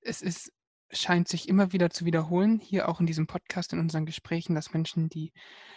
es 0.00 0.22
ist, 0.22 0.52
scheint 0.90 1.28
sich 1.28 1.48
immer 1.48 1.72
wieder 1.72 1.90
zu 1.90 2.04
wiederholen, 2.04 2.58
hier 2.58 2.88
auch 2.88 3.00
in 3.00 3.06
diesem 3.06 3.26
Podcast, 3.26 3.72
in 3.72 3.78
unseren 3.78 4.04
Gesprächen, 4.04 4.54
dass 4.54 4.74
Menschen, 4.74 5.08
die 5.08 5.32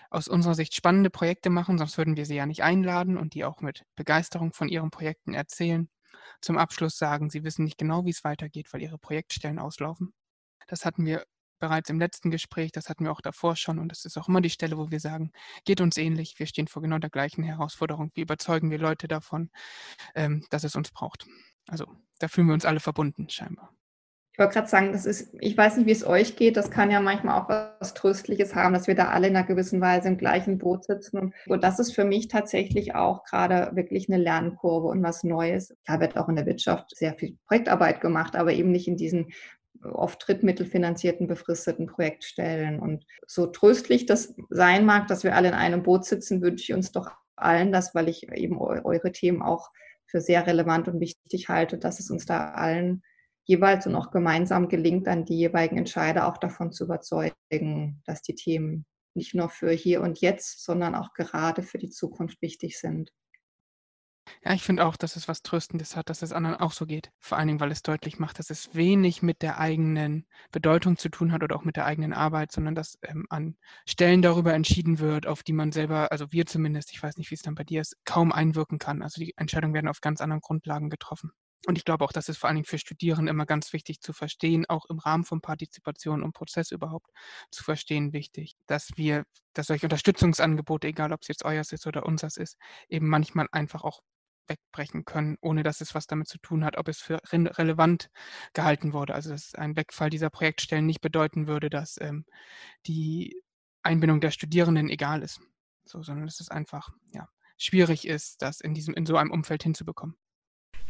aus 0.10 0.28
unserer 0.28 0.56
Sicht 0.56 0.76
spannende 0.76 1.10
Projekte 1.10 1.50
machen, 1.50 1.78
sonst 1.78 1.98
würden 1.98 2.18
wir 2.18 2.26
sie 2.26 2.36
ja 2.36 2.46
nicht 2.46 2.64
einladen 2.64 3.18
und 3.18 3.34
die 3.34 3.46
auch 3.46 3.62
mit 3.62 3.86
Begeisterung 3.96 4.52
von 4.52 4.68
ihren 4.68 4.92
Projekten 4.92 5.34
erzählen, 5.34 5.90
zum 6.42 6.58
Abschluss 6.58 6.98
sagen, 6.98 7.30
sie 7.30 7.44
wissen 7.44 7.64
nicht 7.64 7.78
genau, 7.78 8.06
wie 8.06 8.12
es 8.12 8.24
weitergeht, 8.24 8.68
weil 8.72 8.82
ihre 8.82 8.98
Projektstellen 8.98 9.60
auslaufen. 9.60 10.14
Das 10.68 10.86
hatten 10.86 11.06
wir 11.06 11.26
bereits 11.66 11.90
im 11.90 12.00
letzten 12.00 12.30
Gespräch, 12.30 12.72
das 12.72 12.90
hatten 12.90 13.06
wir 13.06 13.12
auch 13.12 13.22
davor 13.22 13.56
schon 13.56 13.80
und 13.80 13.90
das 13.90 14.06
ist 14.06 14.18
auch 14.18 14.28
immer 14.28 14.40
die 14.40 14.52
Stelle, 14.52 14.78
wo 14.78 14.92
wir 14.92 15.00
sagen, 15.00 15.32
geht 15.66 15.82
uns 15.82 15.98
ähnlich, 15.98 16.36
wir 16.38 16.46
stehen 16.46 16.68
vor 16.68 16.84
genau 16.84 17.00
der 17.00 17.10
gleichen 17.10 17.44
Herausforderung. 17.44 18.12
Wie 18.14 18.22
überzeugen 18.22 18.70
wir 18.70 18.78
Leute 18.78 19.08
davon, 19.08 19.50
ähm, 20.14 20.46
dass 20.52 20.64
es 20.64 20.76
uns 20.76 20.92
braucht? 20.92 21.26
Also 21.68 21.88
da 22.20 22.28
fühlen 22.28 22.48
wir 22.48 22.54
uns 22.54 22.66
alle 22.66 22.80
verbunden, 22.80 23.30
scheinbar. 23.30 23.74
Ich 24.34 24.40
wollte 24.40 24.54
gerade 24.54 24.68
sagen, 24.68 24.92
das 24.92 25.06
ist, 25.06 25.34
ich 25.40 25.58
weiß 25.58 25.78
nicht, 25.78 25.88
wie 25.88 25.92
es 25.92 26.06
euch 26.06 26.36
geht, 26.36 26.58
das 26.58 26.70
kann 26.70 26.92
ja 26.92 27.00
manchmal 27.00 27.42
auch 27.42 27.48
was 27.48 27.94
Tröstliches 27.94 28.54
haben, 28.54 28.74
dass 28.74 28.86
wir 28.86 28.94
da 28.94 29.08
alle 29.08 29.28
in 29.28 29.36
einer 29.36 29.48
gewissen 29.48 29.80
Weise 29.82 30.10
im 30.10 30.18
gleichen 30.18 30.58
Boot 30.58 30.84
sitzen. 30.84 31.34
Und 31.48 31.64
das 31.64 31.80
ist 31.80 31.96
für 31.96 32.04
mich 32.04 32.28
tatsächlich 32.28 32.94
auch 32.94 33.24
gerade 33.24 33.72
wirklich 33.76 34.10
eine 34.10 34.22
Lernkurve 34.22 34.88
und 34.88 35.02
was 35.02 35.24
Neues. 35.24 35.74
Da 35.86 36.02
wird 36.02 36.18
auch 36.18 36.28
in 36.28 36.36
der 36.36 36.46
Wirtschaft 36.46 36.96
sehr 36.96 37.16
viel 37.16 37.38
Projektarbeit 37.48 38.02
gemacht, 38.02 38.36
aber 38.36 38.52
eben 38.52 38.72
nicht 38.72 38.90
in 38.90 38.98
diesen 38.98 39.32
oft 39.94 40.28
drittmittelfinanzierten 40.28 41.28
befristeten 41.28 41.88
Projektstellen. 41.88 42.80
Und 42.80 43.06
so 43.28 43.48
tröstlich 43.48 44.06
das 44.06 44.36
sein 44.50 44.86
mag, 44.86 45.08
dass 45.08 45.24
wir 45.24 45.36
alle 45.36 45.50
in 45.50 45.54
einem 45.54 45.84
Boot 45.84 46.06
sitzen, 46.06 46.42
wünsche 46.42 46.64
ich 46.64 46.74
uns 46.74 46.92
doch 46.92 47.12
allen 47.36 47.72
das, 47.72 47.94
weil 47.94 48.10
ich 48.10 48.32
eben 48.32 48.60
eure 48.60 49.12
Themen 49.12 49.42
auch 49.42 49.72
für 50.08 50.22
sehr 50.22 50.48
relevant 50.48 50.88
und 50.88 51.00
wichtig 51.00 51.50
halte, 51.50 51.78
dass 51.78 52.00
es 52.00 52.10
uns 52.10 52.26
da 52.26 52.52
allen 52.52 53.04
jeweils 53.44 53.86
und 53.86 53.96
auch 53.96 54.12
gemeinsam 54.12 54.70
gelingt, 54.70 55.08
dann 55.08 55.26
die 55.26 55.38
jeweiligen 55.38 55.78
Entscheider 55.78 56.28
auch 56.28 56.38
davon 56.38 56.72
zu 56.72 56.86
überzeugen, 56.86 58.02
dass 58.06 58.22
die 58.22 58.36
Themen 58.36 58.86
nicht 59.14 59.36
nur 59.36 59.50
für 59.50 59.72
hier 59.72 60.02
und 60.02 60.20
jetzt, 60.20 60.64
sondern 60.64 60.96
auch 60.96 61.14
gerade 61.14 61.62
für 61.64 61.78
die 61.78 61.90
Zukunft 61.90 62.42
wichtig 62.42 62.80
sind. 62.80 63.12
Ja, 64.44 64.54
ich 64.54 64.64
finde 64.64 64.86
auch, 64.86 64.96
dass 64.96 65.16
es 65.16 65.28
was 65.28 65.42
Tröstendes 65.42 65.96
hat, 65.96 66.10
dass 66.10 66.22
es 66.22 66.32
anderen 66.32 66.56
auch 66.58 66.72
so 66.72 66.86
geht. 66.86 67.12
Vor 67.20 67.38
allen 67.38 67.48
Dingen, 67.48 67.60
weil 67.60 67.72
es 67.72 67.82
deutlich 67.84 68.20
macht, 68.20 68.40
dass 68.40 68.50
es 68.50 68.74
wenig 68.76 69.22
mit 69.22 69.42
der 69.42 69.60
eigenen 69.60 70.26
Bedeutung 70.52 70.98
zu 70.98 71.10
tun 71.10 71.32
hat 71.32 71.44
oder 71.44 71.56
auch 71.56 71.64
mit 71.64 71.76
der 71.76 71.86
eigenen 71.86 72.14
Arbeit, 72.14 72.52
sondern 72.52 72.76
dass 72.76 72.98
ähm, 73.04 73.26
an 73.30 73.58
Stellen 73.88 74.22
darüber 74.22 74.54
entschieden 74.54 75.00
wird, 75.00 75.28
auf 75.28 75.44
die 75.44 75.54
man 75.54 75.72
selber, 75.72 76.12
also 76.12 76.32
wir 76.32 76.46
zumindest, 76.46 76.92
ich 76.92 77.02
weiß 77.02 77.18
nicht, 77.18 77.32
wie 77.32 77.36
es 77.36 77.42
dann 77.42 77.56
bei 77.56 77.64
dir 77.64 77.82
ist, 77.82 77.98
kaum 78.06 78.32
einwirken 78.32 78.80
kann. 78.80 79.02
Also 79.02 79.20
die 79.22 79.34
Entscheidungen 79.38 79.74
werden 79.74 79.88
auf 79.88 80.02
ganz 80.02 80.22
anderen 80.22 80.42
Grundlagen 80.42 80.90
getroffen. 80.90 81.32
Und 81.68 81.78
ich 81.78 81.86
glaube 81.86 82.06
auch, 82.06 82.12
das 82.12 82.30
ist 82.30 82.38
vor 82.38 82.48
allen 82.48 82.58
Dingen 82.58 82.66
für 82.66 82.78
Studierende 82.78 83.32
immer 83.32 83.46
ganz 83.48 83.74
wichtig 83.74 84.00
zu 84.00 84.14
verstehen, 84.14 84.66
auch 84.70 84.86
im 84.86 85.00
Rahmen 85.00 85.26
von 85.26 85.42
Partizipation 85.42 86.22
und 86.22 86.34
Prozess 86.34 86.72
überhaupt 86.72 87.10
zu 87.50 87.64
verstehen, 87.64 88.14
wichtig, 88.14 88.54
dass 88.68 88.92
wir, 88.98 89.24
dass 89.54 89.68
solche 89.68 89.88
Unterstützungsangebote, 89.88 90.88
egal 90.88 91.12
ob 91.12 91.22
es 91.24 91.28
jetzt 91.28 91.44
euers 91.44 91.72
ist 91.72 91.88
oder 91.88 92.06
unseres 92.06 92.38
ist, 92.38 92.58
eben 92.88 93.08
manchmal 93.08 93.48
einfach 93.52 93.84
auch 93.84 94.02
wegbrechen 94.48 95.06
können, 95.06 95.38
ohne 95.42 95.64
dass 95.64 95.82
es 95.82 95.96
was 95.96 96.08
damit 96.08 96.28
zu 96.28 96.38
tun 96.40 96.64
hat, 96.66 96.78
ob 96.78 96.88
es 96.88 97.00
für 97.00 97.20
re 97.32 97.58
relevant 97.58 98.10
gehalten 98.54 98.94
wurde. 98.94 99.14
Also 99.14 99.32
dass 99.32 99.56
ein 99.56 99.76
Wegfall 99.76 100.10
dieser 100.10 100.30
Projektstellen 100.30 100.86
nicht 100.86 101.02
bedeuten 101.02 101.48
würde, 101.48 101.70
dass 101.70 102.00
ähm, 102.02 102.26
die 102.88 103.42
Einbindung 103.84 104.22
der 104.22 104.32
Studierenden 104.32 104.90
egal 104.90 105.22
ist, 105.22 105.40
so, 105.86 106.02
sondern 106.02 106.26
dass 106.26 106.40
es 106.40 106.50
einfach 106.50 106.90
ja, 107.14 107.28
schwierig 107.58 108.08
ist, 108.08 108.42
das 108.42 108.62
in, 108.62 108.74
diesem, 108.74 108.94
in 108.94 109.06
so 109.06 109.18
einem 109.18 109.32
Umfeld 109.32 109.64
hinzubekommen. 109.64 110.16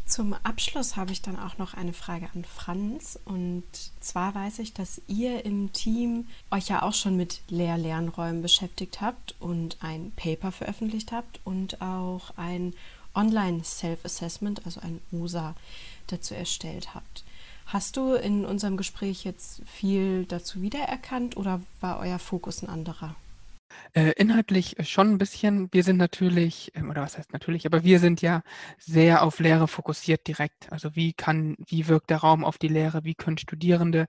Zum 0.05 0.33
Abschluss 0.33 0.97
habe 0.97 1.11
ich 1.11 1.23
dann 1.23 1.37
auch 1.37 1.57
noch 1.57 1.73
eine 1.73 1.93
Frage 1.93 2.29
an 2.35 2.45
Franz. 2.45 3.19
Und 3.25 3.63
zwar 3.99 4.35
weiß 4.35 4.59
ich, 4.59 4.71
dass 4.73 5.01
ihr 5.07 5.43
im 5.45 5.73
Team 5.73 6.27
euch 6.51 6.69
ja 6.69 6.83
auch 6.83 6.93
schon 6.93 7.17
mit 7.17 7.41
Lehr-Lernräumen 7.49 8.43
beschäftigt 8.43 9.01
habt 9.01 9.35
und 9.39 9.77
ein 9.81 10.11
Paper 10.15 10.51
veröffentlicht 10.51 11.11
habt 11.11 11.39
und 11.43 11.81
auch 11.81 12.37
ein 12.37 12.75
Online-Self-Assessment, 13.15 14.65
also 14.65 14.81
ein 14.81 15.01
OSA, 15.11 15.55
dazu 16.07 16.33
erstellt 16.33 16.93
habt. 16.93 17.23
Hast 17.65 17.97
du 17.97 18.13
in 18.13 18.45
unserem 18.45 18.77
Gespräch 18.77 19.23
jetzt 19.23 19.61
viel 19.65 20.25
dazu 20.25 20.61
wiedererkannt 20.61 21.35
oder 21.35 21.61
war 21.81 21.99
euer 21.99 22.19
Fokus 22.19 22.61
ein 22.61 22.69
anderer? 22.69 23.15
Äh, 23.93 24.11
inhaltlich 24.17 24.75
schon 24.81 25.11
ein 25.11 25.17
bisschen. 25.17 25.69
Wir 25.71 25.83
sind 25.83 25.97
natürlich, 25.97 26.71
ähm, 26.75 26.89
oder 26.89 27.01
was 27.01 27.17
heißt 27.17 27.33
natürlich, 27.33 27.65
aber 27.65 27.83
wir 27.83 27.99
sind 27.99 28.21
ja 28.21 28.41
sehr 28.77 29.23
auf 29.23 29.39
Lehre 29.39 29.67
fokussiert 29.67 30.27
direkt. 30.27 30.71
Also 30.71 30.95
wie 30.95 31.13
kann, 31.13 31.55
wie 31.65 31.87
wirkt 31.87 32.09
der 32.09 32.17
Raum 32.17 32.43
auf 32.45 32.57
die 32.57 32.67
Lehre? 32.67 33.03
Wie 33.03 33.15
können 33.15 33.37
Studierende 33.37 34.07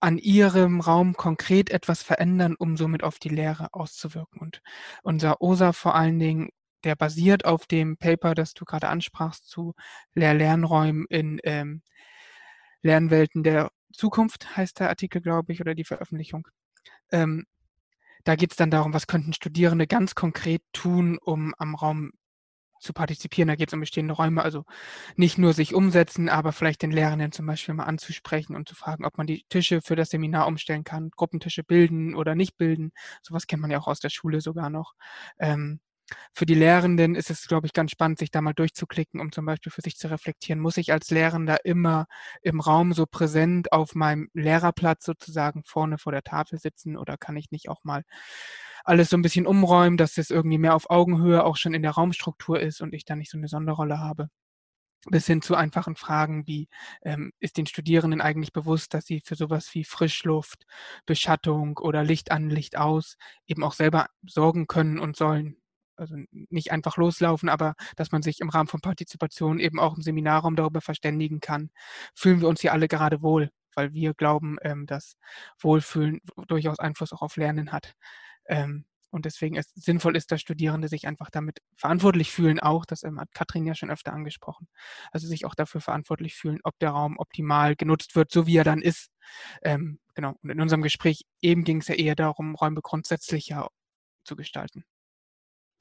an 0.00 0.18
ihrem 0.18 0.80
Raum 0.80 1.14
konkret 1.14 1.70
etwas 1.70 2.02
verändern, 2.02 2.54
um 2.58 2.76
somit 2.76 3.02
auf 3.02 3.18
die 3.18 3.28
Lehre 3.30 3.74
auszuwirken? 3.74 4.40
Und 4.40 4.62
unser 5.02 5.40
OSA 5.42 5.72
vor 5.72 5.94
allen 5.94 6.18
Dingen, 6.18 6.50
der 6.84 6.96
basiert 6.96 7.44
auf 7.44 7.66
dem 7.66 7.96
Paper, 7.96 8.34
das 8.34 8.54
du 8.54 8.64
gerade 8.64 8.88
ansprachst, 8.88 9.48
zu 9.48 9.74
Lehr-Lernräumen 10.14 11.06
in 11.08 11.40
ähm, 11.44 11.82
Lernwelten 12.82 13.42
der 13.42 13.70
Zukunft, 13.92 14.56
heißt 14.56 14.80
der 14.80 14.88
Artikel, 14.88 15.20
glaube 15.20 15.52
ich, 15.52 15.60
oder 15.60 15.74
die 15.74 15.84
Veröffentlichung. 15.84 16.48
Ähm, 17.12 17.46
da 18.24 18.36
geht 18.36 18.52
es 18.52 18.56
dann 18.56 18.70
darum, 18.70 18.92
was 18.92 19.06
könnten 19.06 19.32
Studierende 19.32 19.86
ganz 19.86 20.14
konkret 20.14 20.62
tun, 20.72 21.18
um 21.18 21.54
am 21.58 21.74
Raum 21.74 22.12
zu 22.80 22.92
partizipieren. 22.92 23.48
Da 23.48 23.56
geht 23.56 23.68
es 23.68 23.74
um 23.74 23.80
bestehende 23.80 24.14
Räume, 24.14 24.42
also 24.42 24.64
nicht 25.16 25.38
nur 25.38 25.52
sich 25.52 25.74
umsetzen, 25.74 26.28
aber 26.28 26.52
vielleicht 26.52 26.82
den 26.82 26.90
Lehrenden 26.90 27.32
zum 27.32 27.46
Beispiel 27.46 27.74
mal 27.74 27.84
anzusprechen 27.84 28.56
und 28.56 28.68
zu 28.68 28.74
fragen, 28.74 29.04
ob 29.04 29.18
man 29.18 29.26
die 29.26 29.44
Tische 29.48 29.80
für 29.82 29.96
das 29.96 30.10
Seminar 30.10 30.46
umstellen 30.46 30.84
kann, 30.84 31.10
Gruppentische 31.10 31.62
bilden 31.62 32.14
oder 32.14 32.34
nicht 32.34 32.56
bilden. 32.56 32.92
Sowas 33.22 33.46
kennt 33.46 33.62
man 33.62 33.70
ja 33.70 33.78
auch 33.78 33.86
aus 33.86 34.00
der 34.00 34.10
Schule 34.10 34.40
sogar 34.40 34.70
noch. 34.70 34.94
Ähm, 35.38 35.80
für 36.32 36.46
die 36.46 36.54
Lehrenden 36.54 37.14
ist 37.14 37.30
es, 37.30 37.46
glaube 37.46 37.66
ich, 37.66 37.72
ganz 37.72 37.90
spannend, 37.90 38.18
sich 38.18 38.30
da 38.30 38.40
mal 38.40 38.52
durchzuklicken, 38.52 39.20
um 39.20 39.32
zum 39.32 39.46
Beispiel 39.46 39.72
für 39.72 39.82
sich 39.82 39.96
zu 39.96 40.08
reflektieren. 40.10 40.60
Muss 40.60 40.76
ich 40.76 40.92
als 40.92 41.10
Lehrender 41.10 41.64
immer 41.64 42.06
im 42.42 42.60
Raum 42.60 42.92
so 42.92 43.06
präsent 43.06 43.72
auf 43.72 43.94
meinem 43.94 44.28
Lehrerplatz 44.34 45.04
sozusagen 45.04 45.62
vorne 45.64 45.98
vor 45.98 46.12
der 46.12 46.22
Tafel 46.22 46.58
sitzen 46.58 46.96
oder 46.96 47.16
kann 47.16 47.36
ich 47.36 47.50
nicht 47.50 47.68
auch 47.68 47.84
mal 47.84 48.02
alles 48.84 49.10
so 49.10 49.16
ein 49.16 49.22
bisschen 49.22 49.46
umräumen, 49.46 49.96
dass 49.96 50.18
es 50.18 50.30
irgendwie 50.30 50.58
mehr 50.58 50.74
auf 50.74 50.90
Augenhöhe 50.90 51.44
auch 51.44 51.56
schon 51.56 51.74
in 51.74 51.82
der 51.82 51.92
Raumstruktur 51.92 52.60
ist 52.60 52.80
und 52.80 52.94
ich 52.94 53.04
da 53.04 53.16
nicht 53.16 53.30
so 53.30 53.38
eine 53.38 53.48
Sonderrolle 53.48 53.98
habe? 53.98 54.28
bis 55.06 55.26
hin 55.26 55.42
zu 55.42 55.54
einfachen 55.54 55.96
Fragen 55.96 56.46
wie, 56.46 56.68
ähm, 57.02 57.32
ist 57.40 57.56
den 57.56 57.66
Studierenden 57.66 58.20
eigentlich 58.20 58.52
bewusst, 58.52 58.92
dass 58.94 59.06
sie 59.06 59.22
für 59.24 59.34
sowas 59.34 59.70
wie 59.74 59.84
Frischluft, 59.84 60.66
Beschattung 61.06 61.78
oder 61.78 62.04
Licht 62.04 62.30
an, 62.30 62.50
Licht 62.50 62.76
aus 62.76 63.16
eben 63.46 63.64
auch 63.64 63.72
selber 63.72 64.08
sorgen 64.26 64.66
können 64.66 64.98
und 64.98 65.16
sollen 65.16 65.56
also 66.00 66.16
nicht 66.30 66.72
einfach 66.72 66.96
loslaufen, 66.96 67.48
aber 67.48 67.74
dass 67.96 68.12
man 68.12 68.22
sich 68.22 68.40
im 68.40 68.48
Rahmen 68.48 68.68
von 68.68 68.80
Partizipation 68.80 69.58
eben 69.58 69.78
auch 69.78 69.96
im 69.96 70.02
Seminarraum 70.02 70.56
darüber 70.56 70.80
verständigen 70.80 71.40
kann, 71.40 71.70
fühlen 72.14 72.40
wir 72.40 72.48
uns 72.48 72.60
hier 72.60 72.72
alle 72.72 72.88
gerade 72.88 73.22
wohl, 73.22 73.50
weil 73.74 73.92
wir 73.92 74.14
glauben, 74.14 74.56
ähm, 74.62 74.86
dass 74.86 75.16
Wohlfühlen 75.60 76.20
durchaus 76.48 76.78
Einfluss 76.78 77.12
auch 77.12 77.22
auf 77.22 77.36
Lernen 77.36 77.72
hat. 77.72 77.94
Ähm, 78.46 78.84
und 79.10 79.24
deswegen 79.24 79.56
ist 79.56 79.72
sinnvoll 79.74 80.16
ist, 80.16 80.30
dass 80.30 80.40
Studierende 80.40 80.88
sich 80.88 81.06
einfach 81.06 81.30
damit 81.30 81.58
verantwortlich 81.74 82.30
fühlen, 82.30 82.60
auch, 82.60 82.84
das 82.86 83.02
ähm, 83.02 83.18
hat 83.20 83.34
Katrin 83.34 83.66
ja 83.66 83.74
schon 83.74 83.90
öfter 83.90 84.12
angesprochen, 84.12 84.68
also 85.10 85.26
sich 85.26 85.44
auch 85.44 85.54
dafür 85.54 85.80
verantwortlich 85.80 86.36
fühlen, 86.36 86.60
ob 86.62 86.78
der 86.78 86.90
Raum 86.90 87.18
optimal 87.18 87.74
genutzt 87.76 88.14
wird, 88.14 88.30
so 88.30 88.46
wie 88.46 88.56
er 88.56 88.64
dann 88.64 88.82
ist. 88.82 89.10
Ähm, 89.62 89.98
genau. 90.14 90.34
Und 90.42 90.50
in 90.50 90.60
unserem 90.60 90.82
Gespräch 90.82 91.24
eben 91.42 91.64
ging 91.64 91.80
es 91.80 91.88
ja 91.88 91.96
eher 91.96 92.14
darum, 92.14 92.54
Räume 92.54 92.80
grundsätzlicher 92.82 93.68
zu 94.24 94.36
gestalten. 94.36 94.84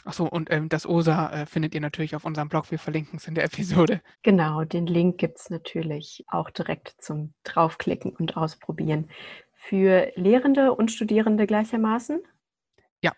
Achso, 0.05 0.25
und 0.25 0.49
ähm, 0.51 0.69
das 0.69 0.87
OSA 0.87 1.29
äh, 1.29 1.45
findet 1.45 1.75
ihr 1.75 1.81
natürlich 1.81 2.15
auf 2.15 2.25
unserem 2.25 2.49
Blog. 2.49 2.71
Wir 2.71 2.79
verlinken 2.79 3.17
es 3.17 3.27
in 3.27 3.35
der 3.35 3.43
Episode. 3.45 4.01
Genau, 4.23 4.63
den 4.63 4.87
Link 4.87 5.17
gibt 5.17 5.39
es 5.39 5.49
natürlich 5.49 6.25
auch 6.27 6.49
direkt 6.49 6.95
zum 6.99 7.33
Draufklicken 7.43 8.15
und 8.15 8.37
Ausprobieren. 8.37 9.09
Für 9.53 10.11
Lehrende 10.15 10.73
und 10.73 10.91
Studierende 10.91 11.45
gleichermaßen? 11.45 12.21
Ja. 13.01 13.11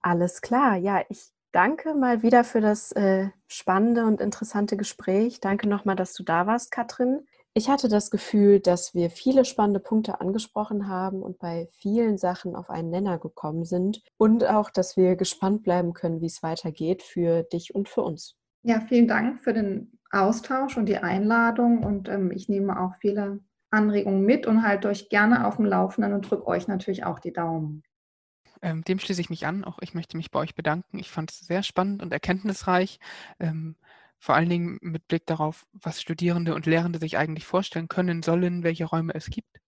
Alles 0.00 0.40
klar. 0.40 0.76
Ja, 0.76 1.04
ich 1.08 1.30
danke 1.52 1.94
mal 1.94 2.22
wieder 2.22 2.42
für 2.42 2.60
das 2.60 2.92
äh, 2.92 3.28
spannende 3.46 4.06
und 4.06 4.20
interessante 4.20 4.76
Gespräch. 4.76 5.40
Danke 5.40 5.68
nochmal, 5.68 5.96
dass 5.96 6.14
du 6.14 6.22
da 6.22 6.46
warst, 6.46 6.70
Katrin. 6.70 7.26
Ich 7.54 7.68
hatte 7.68 7.88
das 7.88 8.10
Gefühl, 8.10 8.60
dass 8.60 8.94
wir 8.94 9.10
viele 9.10 9.44
spannende 9.44 9.80
Punkte 9.80 10.22
angesprochen 10.22 10.88
haben 10.88 11.22
und 11.22 11.38
bei 11.38 11.68
vielen 11.72 12.16
Sachen 12.16 12.56
auf 12.56 12.70
einen 12.70 12.88
Nenner 12.88 13.18
gekommen 13.18 13.64
sind 13.64 14.02
und 14.16 14.46
auch, 14.46 14.70
dass 14.70 14.96
wir 14.96 15.16
gespannt 15.16 15.62
bleiben 15.62 15.92
können, 15.92 16.22
wie 16.22 16.26
es 16.26 16.42
weitergeht 16.42 17.02
für 17.02 17.42
dich 17.42 17.74
und 17.74 17.90
für 17.90 18.02
uns. 18.02 18.36
Ja, 18.62 18.80
vielen 18.80 19.06
Dank 19.06 19.42
für 19.42 19.52
den 19.52 19.98
Austausch 20.10 20.78
und 20.78 20.86
die 20.86 20.96
Einladung 20.96 21.84
und 21.84 22.08
ähm, 22.08 22.30
ich 22.30 22.48
nehme 22.48 22.80
auch 22.80 22.94
viele 23.00 23.40
Anregungen 23.70 24.24
mit 24.24 24.46
und 24.46 24.62
halte 24.62 24.88
euch 24.88 25.10
gerne 25.10 25.46
auf 25.46 25.56
dem 25.56 25.66
Laufenden 25.66 26.14
und 26.14 26.30
drücke 26.30 26.46
euch 26.46 26.68
natürlich 26.68 27.04
auch 27.04 27.18
die 27.18 27.32
Daumen. 27.34 27.82
Ähm, 28.62 28.82
dem 28.84 28.98
schließe 28.98 29.20
ich 29.20 29.30
mich 29.30 29.46
an. 29.46 29.64
Auch 29.64 29.78
ich 29.80 29.92
möchte 29.92 30.16
mich 30.16 30.30
bei 30.30 30.38
euch 30.38 30.54
bedanken. 30.54 30.98
Ich 30.98 31.10
fand 31.10 31.32
es 31.32 31.40
sehr 31.40 31.62
spannend 31.62 32.02
und 32.02 32.12
erkenntnisreich. 32.12 32.98
Ähm, 33.40 33.76
vor 34.22 34.36
allen 34.36 34.48
Dingen 34.48 34.78
mit 34.82 35.08
Blick 35.08 35.26
darauf, 35.26 35.66
was 35.72 36.00
Studierende 36.00 36.54
und 36.54 36.66
Lehrende 36.66 37.00
sich 37.00 37.18
eigentlich 37.18 37.44
vorstellen 37.44 37.88
können 37.88 38.22
sollen, 38.22 38.62
welche 38.62 38.84
Räume 38.84 39.14
es 39.16 39.26
gibt. 39.26 39.58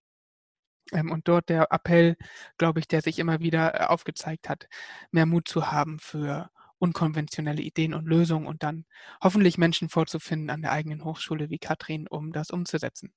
Ähm, 0.92 1.10
und 1.10 1.26
dort 1.26 1.48
der 1.48 1.72
Appell, 1.72 2.16
glaube 2.56 2.78
ich, 2.78 2.86
der 2.86 3.02
sich 3.02 3.18
immer 3.18 3.40
wieder 3.40 3.74
äh, 3.74 3.84
aufgezeigt 3.86 4.48
hat, 4.48 4.68
mehr 5.10 5.26
Mut 5.26 5.48
zu 5.48 5.72
haben 5.72 5.98
für 5.98 6.50
unkonventionelle 6.78 7.62
Ideen 7.62 7.94
und 7.94 8.06
Lösungen 8.06 8.46
und 8.46 8.62
dann 8.62 8.84
hoffentlich 9.20 9.58
Menschen 9.58 9.88
vorzufinden 9.88 10.50
an 10.50 10.62
der 10.62 10.70
eigenen 10.70 11.02
Hochschule 11.04 11.50
wie 11.50 11.58
Katrin, 11.58 12.06
um 12.06 12.32
das 12.32 12.50
umzusetzen. 12.50 13.12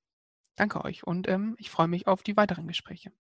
Danke 0.56 0.84
euch 0.86 1.06
und 1.06 1.28
ähm, 1.28 1.56
ich 1.60 1.70
freue 1.70 1.88
mich 1.88 2.08
auf 2.08 2.24
die 2.24 2.36
weiteren 2.36 2.68
Gespräche. 2.68 3.12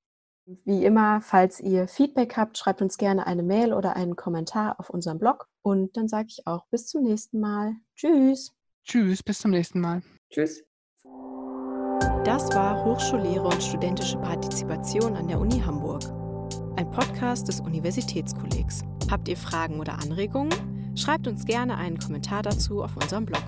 Wie 0.63 0.85
immer, 0.85 1.19
falls 1.19 1.59
ihr 1.59 1.89
Feedback 1.89 2.37
habt, 2.37 2.57
schreibt 2.57 2.81
uns 2.81 2.97
gerne 2.97 3.27
eine 3.27 3.43
Mail 3.43 3.73
oder 3.73 3.97
einen 3.97 4.15
Kommentar 4.15 4.79
auf 4.79 4.89
unserem 4.89 5.19
Blog. 5.19 5.49
Und 5.61 5.97
dann 5.97 6.07
sage 6.07 6.27
ich 6.29 6.47
auch 6.47 6.65
bis 6.67 6.87
zum 6.87 7.03
nächsten 7.03 7.41
Mal. 7.41 7.75
Tschüss. 7.95 8.53
Tschüss, 8.85 9.21
bis 9.21 9.39
zum 9.39 9.51
nächsten 9.51 9.81
Mal. 9.81 10.03
Tschüss. 10.29 10.63
Das 12.23 12.49
war 12.53 12.85
Hochschullehre 12.85 13.45
und 13.45 13.61
studentische 13.61 14.17
Partizipation 14.19 15.17
an 15.17 15.27
der 15.27 15.39
Uni 15.39 15.59
Hamburg. 15.59 16.03
Ein 16.77 16.89
Podcast 16.91 17.49
des 17.49 17.59
Universitätskollegs. 17.59 18.83
Habt 19.11 19.27
ihr 19.27 19.37
Fragen 19.37 19.81
oder 19.81 19.99
Anregungen? 19.99 20.53
Schreibt 20.95 21.27
uns 21.27 21.43
gerne 21.43 21.75
einen 21.75 21.97
Kommentar 21.97 22.41
dazu 22.41 22.83
auf 22.83 22.95
unserem 22.95 23.25
Blog. 23.25 23.43